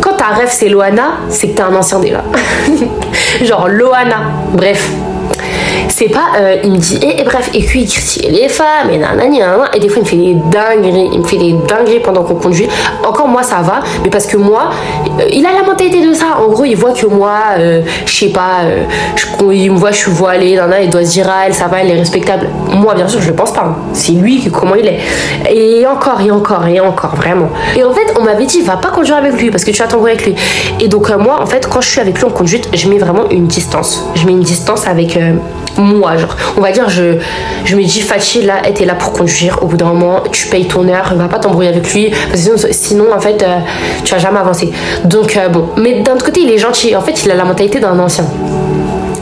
Quand 0.00 0.14
ta 0.14 0.26
rêve 0.26 0.48
c'est 0.50 0.68
Loana, 0.68 1.18
c'est 1.28 1.48
que 1.48 1.56
t'es 1.56 1.62
un 1.62 1.74
ancien 1.74 2.00
déjà. 2.00 2.22
Genre 3.42 3.68
Loana. 3.68 4.32
Bref, 4.52 4.90
c'est 5.90 6.08
pas, 6.08 6.28
euh, 6.38 6.56
il 6.64 6.72
me 6.72 6.76
dit, 6.78 6.98
et, 7.02 7.22
bref, 7.24 7.50
et 7.52 7.62
puis 7.62 7.82
il 7.82 7.88
critique 7.88 8.28
les 8.30 8.48
femmes, 8.48 8.90
et 8.92 8.98
nanani, 8.98 9.40
et 9.74 9.78
des 9.78 9.88
fois 9.88 9.98
il 9.98 10.04
me 10.04 10.08
fait 10.08 10.16
des 10.16 10.34
dingueries, 10.50 11.10
il 11.12 11.20
me 11.20 11.24
fait 11.24 11.36
des 11.36 11.54
dingueries 11.68 12.00
pendant 12.00 12.22
qu'on 12.22 12.36
conduit. 12.36 12.68
Encore 13.06 13.28
moi 13.28 13.42
ça 13.42 13.56
va, 13.62 13.80
mais 14.02 14.10
parce 14.10 14.26
que 14.26 14.36
moi, 14.36 14.70
euh, 15.18 15.24
il 15.32 15.44
a 15.44 15.52
la 15.52 15.62
mentalité 15.62 16.06
de 16.06 16.12
ça. 16.14 16.38
En 16.38 16.48
gros, 16.48 16.64
il 16.64 16.76
voit 16.76 16.92
que 16.92 17.06
moi, 17.06 17.38
euh, 17.58 17.82
je 18.06 18.12
sais 18.12 18.28
pas, 18.28 18.62
il 19.40 19.72
me 19.72 19.76
voit, 19.76 19.90
je 19.90 19.96
suis 19.96 20.10
voilée, 20.10 20.56
nana, 20.56 20.80
il 20.80 20.90
doit 20.90 21.04
se 21.04 21.12
dire, 21.12 21.26
ah, 21.28 21.44
elle, 21.46 21.54
ça 21.54 21.66
va, 21.66 21.80
elle 21.82 21.90
est 21.90 21.98
respectable. 21.98 22.48
Moi, 22.68 22.94
bien 22.94 23.08
sûr, 23.08 23.20
je 23.20 23.28
le 23.28 23.34
pense 23.34 23.52
pas. 23.52 23.62
Hein. 23.62 23.76
C'est 23.92 24.12
lui, 24.12 24.48
comment 24.52 24.74
il 24.74 24.86
est. 24.86 25.00
Et 25.50 25.86
encore, 25.86 26.20
et 26.20 26.30
encore, 26.30 26.66
et 26.66 26.80
encore, 26.80 27.16
vraiment. 27.16 27.48
Et 27.76 27.84
en 27.84 27.92
fait, 27.92 28.14
on 28.18 28.22
m'avait 28.22 28.46
dit, 28.46 28.60
va 28.62 28.76
pas 28.76 28.90
conduire 28.90 29.16
avec 29.16 29.32
lui, 29.40 29.50
parce 29.50 29.64
que 29.64 29.70
tu 29.70 29.82
vas 29.82 29.88
t'embrouiller 29.88 30.14
avec 30.14 30.26
lui. 30.26 30.34
Et 30.80 30.88
donc, 30.88 31.08
moi, 31.18 31.40
en 31.40 31.46
fait, 31.46 31.68
quand 31.68 31.80
je 31.80 31.88
suis 31.88 32.00
avec 32.00 32.18
lui 32.18 32.24
en 32.24 32.30
conduite, 32.30 32.68
je 32.72 32.88
mets 32.88 32.98
vraiment 32.98 33.28
une 33.30 33.46
distance. 33.46 34.04
Je 34.14 34.26
mets 34.26 34.32
une 34.32 34.40
distance 34.40 34.86
avec 34.86 35.18
moi. 35.80 36.16
Genre, 36.16 36.36
on 36.56 36.60
va 36.60 36.72
dire, 36.72 36.88
je, 36.88 37.76
me 37.76 37.82
dis, 37.82 38.00
Fatih, 38.00 38.42
là, 38.42 38.66
était 38.68 38.84
là 38.84 38.94
pour 38.94 39.12
conduire. 39.12 39.58
Au 39.62 39.66
bout 39.66 39.76
d'un 39.76 39.86
moment, 39.86 40.22
tu 40.30 40.48
payes 40.48 40.66
ton 40.66 40.88
heure, 40.88 41.14
va 41.14 41.28
pas 41.28 41.38
t'embrouiller 41.38 41.70
avec 41.70 41.92
lui. 41.92 42.10
Que 42.10 42.36
sinon, 42.72 43.12
en 43.14 43.20
fait, 43.20 43.42
euh, 43.42 43.58
tu 44.04 44.12
vas 44.14 44.18
jamais 44.18 44.38
avancer. 44.38 44.70
Donc, 45.04 45.36
euh, 45.36 45.48
bon. 45.48 45.70
Mais 45.76 46.00
d'un 46.02 46.14
autre 46.14 46.24
côté, 46.24 46.40
il 46.40 46.50
est 46.50 46.58
gentil. 46.58 46.94
En 46.96 47.00
fait, 47.00 47.24
il 47.24 47.30
a 47.30 47.34
la 47.34 47.44
mentalité 47.44 47.80
d'un 47.80 47.98
ancien. 47.98 48.24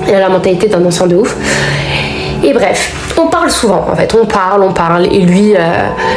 Il 0.06 0.14
a 0.14 0.20
la 0.20 0.28
mentalité 0.28 0.68
d'un 0.68 0.84
ancien 0.84 1.06
de 1.06 1.16
ouf. 1.16 1.36
Et 2.42 2.52
bref, 2.52 3.14
on 3.20 3.26
parle 3.26 3.50
souvent 3.50 3.84
en 3.90 3.96
fait, 3.96 4.14
on 4.14 4.24
parle, 4.24 4.62
on 4.62 4.72
parle. 4.72 5.06
Et 5.06 5.20
lui, 5.20 5.54
euh, 5.56 5.58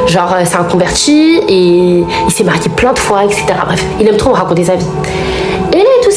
genre, 0.07 0.35
c'est 0.45 0.55
un 0.55 0.63
converti 0.63 1.41
et 1.47 2.03
il 2.27 2.31
s'est 2.31 2.43
marié 2.43 2.69
plein 2.69 2.93
de 2.93 2.99
fois, 2.99 3.25
etc. 3.25 3.45
Bref, 3.65 3.83
il 3.99 4.07
aime 4.07 4.17
trop 4.17 4.31
raconter 4.31 4.65
sa 4.65 4.75
vie. 4.75 4.85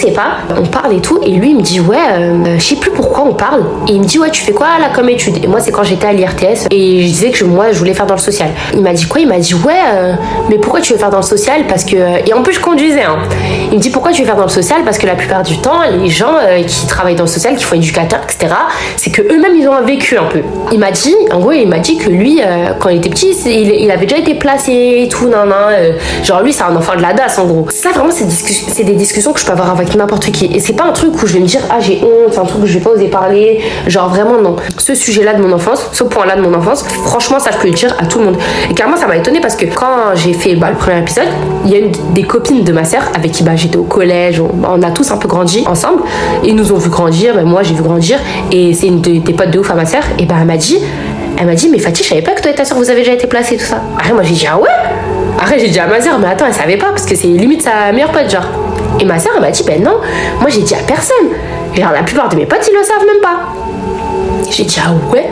C'est 0.04 0.10
pas, 0.10 0.36
on 0.54 0.66
parle 0.66 0.92
et 0.92 1.00
tout, 1.00 1.18
et 1.22 1.30
lui 1.30 1.52
il 1.52 1.56
me 1.56 1.62
dit 1.62 1.80
ouais, 1.80 1.96
euh, 1.96 2.58
je 2.58 2.62
sais 2.62 2.76
plus 2.76 2.90
pourquoi 2.90 3.24
on 3.24 3.32
parle. 3.32 3.62
Et 3.88 3.92
il 3.92 4.00
me 4.00 4.04
dit 4.04 4.18
ouais, 4.18 4.28
tu 4.28 4.42
fais 4.42 4.52
quoi 4.52 4.66
là 4.78 4.90
comme 4.94 5.08
étude? 5.08 5.42
Et 5.42 5.46
moi 5.46 5.60
c'est 5.60 5.72
quand 5.72 5.82
j'étais 5.82 6.06
à 6.06 6.12
l'IRTS 6.12 6.66
et 6.70 7.00
je 7.00 7.06
disais 7.06 7.30
que 7.30 7.42
moi 7.42 7.72
je 7.72 7.78
voulais 7.78 7.94
faire 7.94 8.04
dans 8.04 8.16
le 8.16 8.20
social. 8.20 8.50
Il 8.74 8.82
m'a 8.82 8.92
dit 8.92 9.06
quoi? 9.06 9.22
Il 9.22 9.28
m'a 9.28 9.38
dit 9.38 9.54
ouais, 9.54 9.72
euh, 9.94 10.12
mais 10.50 10.58
pourquoi 10.58 10.82
tu 10.82 10.92
veux 10.92 10.98
faire 10.98 11.08
dans 11.08 11.16
le 11.16 11.22
social? 11.22 11.62
Parce 11.66 11.84
que 11.86 11.96
et 11.96 12.34
en 12.34 12.42
plus 12.42 12.52
je 12.52 12.60
conduisais. 12.60 13.02
Hein. 13.02 13.16
Il 13.70 13.78
me 13.78 13.80
dit 13.80 13.88
pourquoi 13.88 14.12
tu 14.12 14.20
veux 14.20 14.26
faire 14.26 14.36
dans 14.36 14.42
le 14.42 14.50
social? 14.50 14.82
Parce 14.84 14.98
que 14.98 15.06
la 15.06 15.14
plupart 15.14 15.42
du 15.42 15.56
temps 15.56 15.80
les 15.90 16.10
gens 16.10 16.34
euh, 16.38 16.62
qui 16.64 16.86
travaillent 16.86 17.14
dans 17.14 17.24
le 17.24 17.28
social, 17.30 17.56
qui 17.56 17.64
font 17.64 17.76
éducateur, 17.76 18.20
etc. 18.24 18.52
C'est 18.98 19.10
que 19.10 19.22
eux-mêmes 19.22 19.56
ils 19.56 19.66
ont 19.68 19.74
un 19.74 19.86
vécu 19.86 20.18
un 20.18 20.26
peu. 20.26 20.42
Il 20.70 20.80
m'a 20.80 20.90
dit, 20.90 21.16
en 21.32 21.38
gros 21.40 21.52
il 21.52 21.66
m'a 21.66 21.78
dit 21.78 21.96
que 21.96 22.10
lui 22.10 22.42
quand 22.78 22.90
il 22.90 22.98
était 22.98 23.08
petit, 23.08 23.34
il, 23.46 23.90
avait 23.90 24.04
déjà 24.04 24.20
été 24.20 24.34
placé 24.34 25.04
et 25.04 25.08
tout, 25.08 25.28
non 25.30 25.46
non. 25.46 25.54
genre 26.22 26.42
lui 26.42 26.52
c'est 26.52 26.64
un 26.64 26.76
enfant 26.76 26.94
de 26.94 27.00
la 27.00 27.14
DAS 27.14 27.38
en 27.38 27.46
gros. 27.46 27.68
Ça 27.70 27.88
vraiment 27.92 28.12
c'est 28.12 28.84
des 28.84 28.96
discussions 28.96 29.32
que 29.32 29.40
je 29.40 29.46
peux 29.46 29.52
avoir 29.52 29.70
avec 29.70 29.93
n'importe 29.96 30.30
qui. 30.30 30.46
Et 30.46 30.60
c'est 30.60 30.72
pas 30.72 30.84
un 30.84 30.92
truc 30.92 31.22
où 31.22 31.26
je 31.26 31.34
vais 31.34 31.40
me 31.40 31.46
dire, 31.46 31.60
ah 31.70 31.80
j'ai 31.80 32.00
honte, 32.02 32.32
c'est 32.32 32.38
un 32.38 32.44
truc 32.44 32.62
où 32.62 32.66
je 32.66 32.74
vais 32.74 32.84
pas 32.84 32.90
oser 32.90 33.08
parler. 33.08 33.60
Genre 33.86 34.08
vraiment 34.08 34.40
non. 34.40 34.56
Ce 34.78 34.94
sujet-là 34.94 35.34
de 35.34 35.42
mon 35.42 35.52
enfance, 35.52 35.88
ce 35.92 36.04
point-là 36.04 36.36
de 36.36 36.42
mon 36.42 36.54
enfance, 36.54 36.84
franchement, 37.04 37.38
ça 37.38 37.50
je 37.52 37.58
peux 37.58 37.68
le 37.68 37.74
dire 37.74 37.94
à 37.98 38.06
tout 38.06 38.18
le 38.18 38.26
monde. 38.26 38.36
Et 38.70 38.74
carrément, 38.74 38.96
ça 38.96 39.06
m'a 39.06 39.16
étonné 39.16 39.40
parce 39.40 39.56
que 39.56 39.66
quand 39.66 40.14
j'ai 40.14 40.32
fait 40.32 40.54
bah, 40.54 40.70
le 40.70 40.76
premier 40.76 40.98
épisode, 40.98 41.28
il 41.64 41.70
y 41.70 41.74
a 41.74 41.78
une 41.78 41.92
des 42.12 42.22
copines 42.22 42.64
de 42.64 42.72
ma 42.72 42.84
sœur 42.84 43.02
avec 43.14 43.32
qui 43.32 43.42
bah, 43.42 43.56
j'étais 43.56 43.76
au 43.76 43.84
collège, 43.84 44.40
on, 44.40 44.82
a 44.82 44.90
tous 44.90 45.10
un 45.10 45.16
peu 45.16 45.28
grandi 45.28 45.64
ensemble. 45.66 46.02
Ils 46.44 46.54
nous 46.54 46.72
ont 46.72 46.78
vu 46.78 46.90
grandir, 46.90 47.34
bah, 47.34 47.42
moi 47.42 47.62
j'ai 47.62 47.74
vu 47.74 47.82
grandir. 47.82 48.18
Et 48.52 48.74
c'est 48.74 48.86
une 48.86 49.00
des 49.00 49.20
potes 49.20 49.50
de 49.50 49.58
ouf 49.58 49.70
à 49.70 49.74
ma 49.74 49.86
sœur. 49.86 50.02
Et 50.18 50.26
bah 50.26 50.36
elle 50.40 50.46
m'a 50.46 50.56
dit, 50.56 50.78
elle 51.38 51.46
m'a 51.46 51.54
dit, 51.54 51.68
mais 51.68 51.78
Fatih, 51.78 52.04
je 52.04 52.08
savais 52.08 52.22
pas 52.22 52.32
que 52.32 52.42
toi 52.42 52.50
et 52.50 52.54
ta 52.54 52.64
soeur 52.64 52.78
vous 52.78 52.90
avez 52.90 53.00
déjà 53.00 53.12
été 53.12 53.26
placés, 53.26 53.56
tout 53.56 53.64
ça. 53.64 53.82
Après, 53.96 54.12
moi 54.12 54.22
j'ai 54.22 54.34
dit, 54.34 54.46
ah 54.50 54.58
ouais? 54.58 54.68
Après, 55.38 55.58
j'ai 55.58 55.68
dit 55.68 55.78
à 55.78 55.86
ma 55.86 56.00
sœur, 56.00 56.18
mais 56.18 56.28
attends, 56.28 56.46
elle 56.46 56.54
savait 56.54 56.76
pas 56.76 56.90
parce 56.90 57.06
que 57.06 57.16
c'est 57.16 57.26
limite 57.26 57.62
sa 57.62 57.92
meilleure 57.92 58.12
pote, 58.12 58.30
genre. 58.30 58.46
Et 59.00 59.04
ma 59.04 59.18
soeur, 59.18 59.32
elle 59.36 59.42
m'a 59.42 59.50
dit, 59.50 59.62
ben 59.64 59.82
non, 59.82 59.96
moi 60.40 60.50
j'ai 60.50 60.62
dit 60.62 60.74
à 60.74 60.82
personne. 60.86 61.28
Genre, 61.74 61.92
la 61.92 62.02
plupart 62.02 62.28
de 62.28 62.36
mes 62.36 62.46
potes, 62.46 62.68
ils 62.70 62.76
le 62.76 62.84
savent 62.84 63.04
même 63.06 63.20
pas. 63.20 63.40
J'ai 64.50 64.64
dit, 64.64 64.78
ah 64.84 64.92
ouais? 65.12 65.28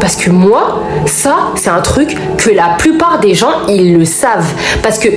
Parce 0.00 0.16
que 0.16 0.30
moi, 0.30 0.82
ça, 1.06 1.36
c'est 1.54 1.70
un 1.70 1.80
truc 1.80 2.16
que 2.36 2.50
la 2.50 2.74
plupart 2.76 3.20
des 3.20 3.34
gens, 3.34 3.66
ils 3.68 3.96
le 3.96 4.04
savent. 4.04 4.52
Parce 4.82 4.98
que 4.98 5.08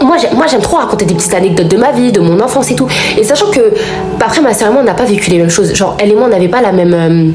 moi, 0.00 0.16
j'aime 0.50 0.60
trop 0.60 0.78
raconter 0.78 1.04
des 1.04 1.14
petites 1.14 1.34
anecdotes 1.34 1.68
de 1.68 1.76
ma 1.76 1.92
vie, 1.92 2.10
de 2.10 2.20
mon 2.20 2.40
enfance 2.40 2.70
et 2.70 2.74
tout. 2.74 2.88
Et 3.16 3.22
sachant 3.22 3.50
que, 3.50 3.74
après, 4.20 4.40
ma 4.40 4.52
soeur 4.54 4.68
et 4.68 4.72
moi, 4.72 4.82
on 4.82 4.84
n'a 4.84 4.94
pas 4.94 5.04
vécu 5.04 5.30
les 5.30 5.38
mêmes 5.38 5.50
choses. 5.50 5.72
Genre, 5.74 5.96
elle 6.00 6.10
et 6.10 6.14
moi, 6.14 6.24
on 6.26 6.30
n'avait 6.30 6.48
pas 6.48 6.60
la 6.60 6.72
même. 6.72 7.34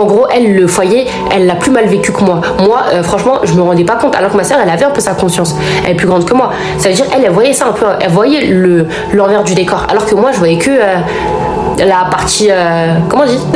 En 0.00 0.06
gros, 0.06 0.26
elle, 0.34 0.54
le 0.54 0.66
foyer, 0.66 1.06
elle 1.30 1.44
l'a 1.44 1.56
plus 1.56 1.70
mal 1.70 1.84
vécu 1.84 2.10
que 2.10 2.24
moi. 2.24 2.40
Moi, 2.60 2.82
euh, 2.94 3.02
franchement, 3.02 3.40
je 3.44 3.52
me 3.52 3.60
rendais 3.60 3.84
pas 3.84 3.96
compte. 3.96 4.16
Alors 4.16 4.30
que 4.30 4.36
ma 4.38 4.44
soeur, 4.44 4.58
elle 4.62 4.70
avait 4.70 4.86
un 4.86 4.90
peu 4.90 5.02
sa 5.02 5.12
conscience. 5.12 5.54
Elle 5.84 5.90
est 5.92 5.94
plus 5.94 6.06
grande 6.06 6.24
que 6.24 6.32
moi. 6.32 6.52
Ça 6.78 6.88
veut 6.88 6.94
dire, 6.94 7.04
elle, 7.14 7.30
voyait 7.30 7.52
ça 7.52 7.66
un 7.66 7.72
peu. 7.72 7.84
Elle 8.00 8.10
voyait 8.10 8.46
le 8.46 8.86
l'envers 9.12 9.44
du 9.44 9.54
décor. 9.54 9.86
Alors 9.90 10.06
que 10.06 10.14
moi, 10.14 10.30
je 10.32 10.38
voyais 10.38 10.56
que 10.56 10.70
euh, 10.70 11.84
la 11.84 12.06
partie. 12.10 12.48
Euh, 12.50 12.94
comment 13.08 13.24
on 13.24 13.26
dit? 13.26 13.38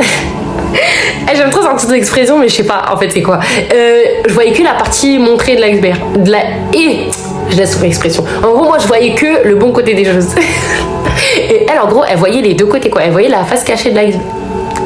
Eh, 1.31 1.35
J'aime 1.35 1.49
trop 1.49 1.61
cette 1.77 1.91
expression, 1.93 2.37
mais 2.37 2.49
je 2.49 2.55
sais 2.55 2.65
pas 2.65 2.83
en 2.93 2.97
fait 2.97 3.09
c'est 3.09 3.21
quoi. 3.21 3.39
je 3.71 4.33
voyais 4.33 4.51
que 4.51 4.61
la 4.61 4.73
partie 4.73 5.17
montrée 5.17 5.55
de 5.55 5.61
l'iceberg. 5.61 5.97
De. 6.17 6.31
Et 6.77 7.09
je 7.49 7.55
laisse 7.55 7.71
sur 7.71 7.81
l'expression. 7.81 8.23
En 8.43 8.51
gros, 8.51 8.65
moi 8.65 8.77
je 8.77 8.85
voyais 8.85 9.15
que 9.15 9.47
le 9.47 9.55
bon 9.55 9.71
côté 9.71 9.93
des 9.93 10.03
choses. 10.05 10.35
Et 11.37 11.65
elle, 11.71 11.79
en 11.79 11.87
gros, 11.87 12.03
elle 12.07 12.17
voyait 12.17 12.41
les 12.41 12.53
deux 12.53 12.65
côtés 12.65 12.89
quoi. 12.89 13.03
Elle 13.03 13.11
voyait 13.11 13.29
la 13.29 13.43
face 13.45 13.63
cachée 13.63 13.91
de 13.91 13.95
l'iceberg 13.95 14.21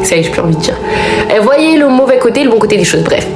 ça 0.04 0.16
y 0.16 0.20
est, 0.20 0.24
j'ai 0.24 0.30
plus 0.30 0.42
envie 0.42 0.56
de 0.56 0.62
dire. 0.62 0.76
Elle 1.30 1.42
voyait 1.42 1.78
le 1.78 1.88
mauvais 1.88 2.18
côté, 2.18 2.44
le 2.44 2.50
bon 2.50 2.58
côté 2.58 2.78
des 2.78 2.84
choses, 2.84 3.04
bref. 3.04 3.28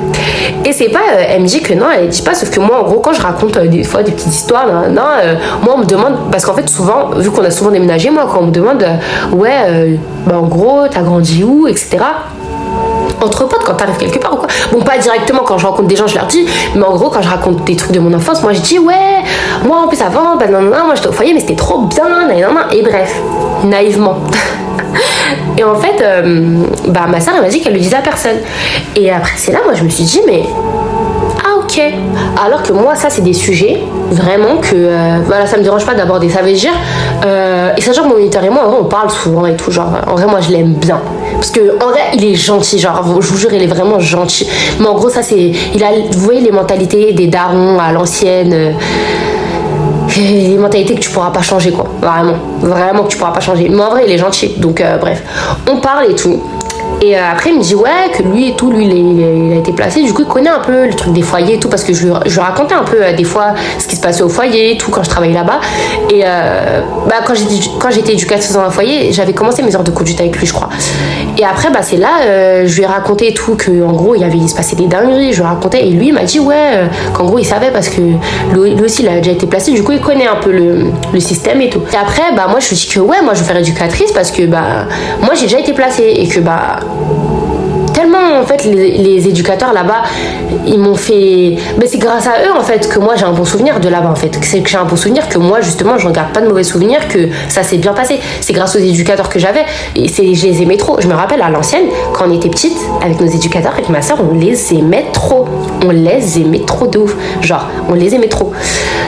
Et 0.65 0.71
c'est 0.71 0.89
pas, 0.89 0.99
euh, 0.99 1.23
elle 1.30 1.41
me 1.41 1.47
dit 1.47 1.62
que 1.62 1.73
non, 1.73 1.88
elle 1.95 2.08
dit 2.10 2.21
pas, 2.21 2.34
sauf 2.34 2.49
que 2.49 2.60
moi, 2.60 2.82
en 2.82 2.84
gros, 2.84 2.99
quand 2.99 3.13
je 3.13 3.21
raconte 3.21 3.58
euh, 3.58 3.67
des 3.67 3.84
fois 3.84 4.04
des 4.04 4.12
petites 4.12 4.34
histoires, 4.34 4.67
non, 4.89 5.02
euh, 5.23 5.36
moi, 5.62 5.73
on 5.76 5.80
me 5.80 5.86
demande, 5.86 6.32
parce 6.32 6.45
qu'en 6.45 6.54
fait, 6.54 6.69
souvent, 6.69 7.10
vu 7.15 7.32
qu'on 7.32 7.43
a 7.43 7.52
souvent 7.52 7.71
déménagé, 7.71 8.10
moi, 8.10 8.28
quand 8.32 8.39
on 8.39 8.47
me 8.47 8.52
demande, 8.52 8.86
ouais, 9.34 9.99
bah, 10.26 10.39
en 10.39 10.47
gros, 10.47 10.88
t'as 10.89 11.02
grandi 11.02 11.43
où, 11.43 11.67
etc 11.67 11.99
entre 13.21 13.47
potes 13.47 13.63
quand 13.63 13.76
t'arrives 13.76 13.97
quelque 13.97 14.19
part 14.19 14.34
ou 14.34 14.38
quoi. 14.38 14.47
Bon, 14.71 14.82
pas 14.82 14.97
directement 14.97 15.43
quand 15.45 15.58
je 15.58 15.65
rencontre 15.65 15.88
des 15.88 15.95
gens, 15.95 16.08
je 16.08 16.15
leur 16.15 16.28
dis, 16.28 16.45
mais 16.76 16.84
en 16.84 16.95
gros, 16.95 17.10
quand 17.10 17.21
je 17.21 17.30
raconte 17.30 17.63
des 17.63 17.76
trucs 17.76 17.91
de 17.91 17.99
mon 17.99 18.13
enfance, 18.13 18.41
moi 18.43 18.54
je 18.54 18.60
dis, 18.60 18.80
ouais, 18.80 19.23
moi 19.65 19.78
en 19.78 19.88
plus 19.88 20.02
avant, 20.02 20.36
bah 20.36 20.47
non, 20.47 20.62
non, 20.62 20.86
moi 20.86 20.95
j'étais 20.95 21.08
au 21.08 21.13
foyer, 21.13 21.34
mais 21.34 21.39
c'était 21.39 21.56
trop 21.56 21.84
bien, 21.84 22.06
et 22.71 22.82
bref, 22.82 23.15
naïvement. 23.63 24.17
Et 25.58 25.63
en 25.63 25.76
fait, 25.76 26.02
euh, 26.02 26.63
bah, 26.88 27.06
ma 27.08 27.20
soeur, 27.20 27.36
elle 27.36 27.44
m'a 27.44 27.50
dit 27.50 27.62
qu'elle 27.62 27.74
le 27.74 27.80
disait 27.80 27.96
à 27.96 28.02
personne. 28.02 28.38
Et 28.96 29.12
après, 29.12 29.34
c'est 29.38 29.52
là, 29.52 29.60
moi, 29.63 29.74
je 29.74 29.84
me 29.84 29.89
suis 29.89 30.04
dit, 30.04 30.22
mais. 30.26 30.44
Ah, 31.46 31.58
ok. 31.60 31.82
Alors 32.44 32.63
que 32.63 32.74
moi, 32.74 32.96
ça, 32.96 33.10
c'est 33.10 33.22
des 33.22 33.34
sujets, 33.34 33.80
vraiment, 34.12 34.58
que. 34.58 34.74
Euh, 34.74 35.20
voilà, 35.26 35.46
ça 35.46 35.58
me 35.58 35.63
dérange 35.63 35.86
pas 35.86 35.94
d'aborder. 35.94 36.30
Ça 36.30 36.42
veut 36.42 36.54
dire. 36.54 36.74
Euh, 37.26 37.72
et 37.78 37.82
ça, 37.82 37.92
genre, 37.92 38.06
mon 38.06 38.16
moniteur 38.16 38.44
et 38.44 38.50
moi, 38.50 38.66
en 38.66 38.70
vrai, 38.70 38.78
on 38.82 38.86
parle 38.86 39.10
souvent 39.10 39.46
et 39.46 39.56
tout. 39.56 39.72
Genre, 39.72 39.92
en 40.08 40.16
vrai, 40.16 40.26
moi, 40.26 40.39
je 40.42 40.52
l'aime 40.52 40.74
bien. 40.74 41.00
Parce 41.36 41.52
que, 41.52 41.84
en 41.84 41.89
vrai, 41.89 42.02
il 42.16 42.26
est 42.26 42.36
gentil. 42.36 42.80
Genre, 42.80 43.04
je 43.22 43.28
vous 43.28 43.38
jure, 43.38 43.54
il 43.54 43.62
est 43.62 43.68
vraiment 43.68 44.00
gentil. 44.00 44.48
Mais 44.80 44.88
en 44.88 44.96
gros, 44.96 45.10
ça, 45.10 45.22
c'est. 45.22 45.52
Il 45.74 45.84
a. 45.84 45.89
Vous 46.12 46.20
voyez 46.20 46.42
les 46.42 46.52
mentalités 46.52 47.13
des 47.13 47.28
darons 47.28 47.78
à 47.80 47.92
l'ancienne 47.92 48.76
des 50.21 50.58
mentalités 50.58 50.95
que 50.95 50.99
tu 50.99 51.10
pourras 51.10 51.32
pas 51.32 51.41
changer, 51.41 51.71
quoi. 51.71 51.86
Vraiment. 52.02 52.36
Vraiment 52.62 53.04
que 53.04 53.10
tu 53.10 53.17
pourras 53.17 53.32
pas 53.32 53.39
changer. 53.39 53.69
Mais 53.69 53.82
en 53.82 53.89
vrai, 53.89 54.04
il 54.06 54.12
est 54.12 54.17
gentil. 54.17 54.49
Donc, 54.58 54.82
euh, 54.82 54.97
bref. 54.97 55.23
On 55.69 55.78
parle 55.78 56.12
et 56.12 56.15
tout. 56.15 56.41
Et 57.04 57.18
euh, 57.18 57.22
après, 57.34 57.50
il 57.50 57.58
me 57.58 57.62
dit 57.62 57.76
ouais, 57.76 58.12
que 58.18 58.24
lui 58.24 58.48
et 58.48 58.56
tout, 58.56 58.72
lui, 58.72 58.86
il, 58.86 59.54
a 59.54 59.58
été 59.58 59.74
placé. 59.74 60.02
Du 60.04 60.13
coup, 60.13 60.22
il 60.22 60.28
connaît 60.28 60.50
un 60.50 60.62
peu 60.62 60.86
le 60.86 60.94
truc 60.94 61.12
des 61.12 61.22
foyers 61.22 61.56
et 61.56 61.60
tout, 61.60 61.68
parce 61.68 61.84
que 61.84 61.94
je, 61.94 62.08
je 62.26 62.39
racontais 62.39 62.76
un 62.76 62.84
peu 62.84 63.04
euh, 63.04 63.13
des 63.13 63.26
fois 63.26 63.56
ce 63.78 63.88
qui 63.88 63.98
se 63.98 64.02
passait 64.02 64.24
au 64.24 64.30
foyer 64.30 64.78
tout 64.78 64.89
quand 64.89 65.04
je 65.04 65.10
travaillais 65.10 65.34
là-bas. 65.34 65.60
Et 66.10 66.22
euh, 66.24 66.80
bah, 67.10 67.16
quand 67.26 67.92
j'étais 67.92 68.13
éducatrice 68.13 68.54
dans 68.54 68.62
un 68.62 68.70
foyer, 68.70 69.12
j'avais 69.12 69.34
commencé 69.34 69.62
mes 69.63 69.76
heures 69.76 69.84
de 69.84 69.92
conduite 69.92 70.22
avec 70.22 70.38
lui, 70.38 70.48
je 70.48 70.54
crois. 70.54 70.70
Et 71.38 71.44
après, 71.44 71.70
bah, 71.72 71.82
c'est 71.82 71.98
là, 71.98 72.66
je 72.66 72.74
lui 72.74 72.84
ai 72.84 72.86
raconté 72.86 73.34
tout, 73.34 73.58
qu'en 73.58 73.92
gros, 73.92 74.16
il, 74.16 74.24
avait, 74.24 74.38
il 74.38 74.48
se 74.48 74.56
passait 74.56 74.78
des 74.78 74.88
dingueries. 74.88 75.34
Je 75.34 75.42
lui 75.42 75.48
racontais, 75.48 75.86
et 75.86 75.89
lui, 75.89 76.08
il 76.08 76.13
m'a 76.13 76.24
dit 76.24 76.39
ouais, 76.39 76.88
qu'en 77.13 77.26
gros, 77.26 77.39
il 77.39 77.46
savait 77.46 77.72
parce 77.72 77.89
que 77.89 78.00
lui, 78.54 78.82
aussi, 78.82 79.02
il 79.02 79.10
a 79.10 79.18
déjà 79.18 79.32
été 79.32 79.46
placé. 79.46 79.72
Du 79.72 79.84
coup, 79.84 79.92
il 79.92 80.00
connaît 80.00 80.28
un 80.28 80.38
peu 80.38 80.52
le, 80.52 80.86
le 81.12 81.20
système 81.20 81.60
et 81.60 81.70
tout. 81.70 81.82
Et 81.92 81.98
après, 81.98 82.34
bah, 82.34 82.46
moi, 82.50 82.60
je 82.62 82.70
lui 82.70 82.78
dis 82.78 82.88
que 82.88 83.02
ouais, 83.02 83.22
moi, 83.22 83.34
je 83.34 83.39
vais 83.39 83.46
faire 83.46 83.58
éducatrice 83.58 84.13
parce 84.13 84.32
que 84.32 84.46
bah, 84.46 84.88
moi, 85.22 85.34
j'ai 85.34 85.44
déjà 85.44 85.60
été 85.60 85.74
placée 85.74 86.13
et 86.16 86.28
que 86.28 86.39
bah 86.39 86.80
tellement 87.93 88.39
en 88.41 88.45
fait 88.45 88.65
les, 88.65 89.27
éducateurs 89.27 89.71
là-bas 89.71 90.03
ils 90.65 90.79
m'ont 90.79 90.95
fait 90.95 91.58
mais 91.77 91.88
c'est 91.88 91.97
grâce 91.97 92.27
à 92.27 92.43
eux 92.45 92.58
en 92.58 92.63
fait 92.63 92.89
que 92.89 92.99
moi 92.99 93.15
j'ai 93.15 93.25
un 93.25 93.32
bon 93.32 93.45
souvenir 93.45 93.79
de 93.79 93.88
là-bas 93.89 94.10
en 94.10 94.15
fait. 94.15 94.38
C'est 94.41 94.62
que 94.62 94.69
j'ai 94.69 94.77
un 94.77 94.86
bon 94.86 94.95
souvenir 94.95 95.27
que 95.29 95.38
moi 95.38 95.62
justement 95.62 95.97
je 95.97 96.08
regarde 96.08 96.34
pas 96.34 96.41
de 96.41 96.47
mauvais 96.47 96.63
souvenirs 96.63 97.08
que 97.08 97.29
ça 97.49 97.63
s'est 97.63 97.77
bien 97.77 97.93
passé. 97.93 98.19
C'est 98.41 98.53
grâce 98.53 98.75
aux 98.75 98.79
éducateurs 98.79 99.29
que 99.29 99.39
j'avais. 99.39 99.65
Et 99.95 100.08
c'est 100.08 100.34
je 100.34 100.47
les 100.47 100.62
aimais 100.62 100.77
trop. 100.77 100.99
Je 100.99 101.08
me 101.08 101.13
rappelle 101.13 101.41
à 101.41 101.49
l'ancienne 101.49 101.86
quand 102.13 102.25
on 102.27 102.34
était 102.34 102.49
petite 102.49 102.77
avec 103.01 103.19
nos 103.19 103.27
éducateurs 103.27 103.73
avec 103.73 103.89
ma 103.89 104.01
soeur 104.01 104.19
on 104.21 104.34
les 104.34 104.73
aimait 104.73 105.06
trop. 105.13 105.45
On 105.86 105.89
les 105.89 106.39
aimait 106.39 106.65
trop 106.65 106.88
de 106.88 106.99
ouf. 106.99 107.15
Genre 107.41 107.67
on 107.89 107.93
les 107.93 108.15
aimait 108.15 108.29
trop. 108.29 108.51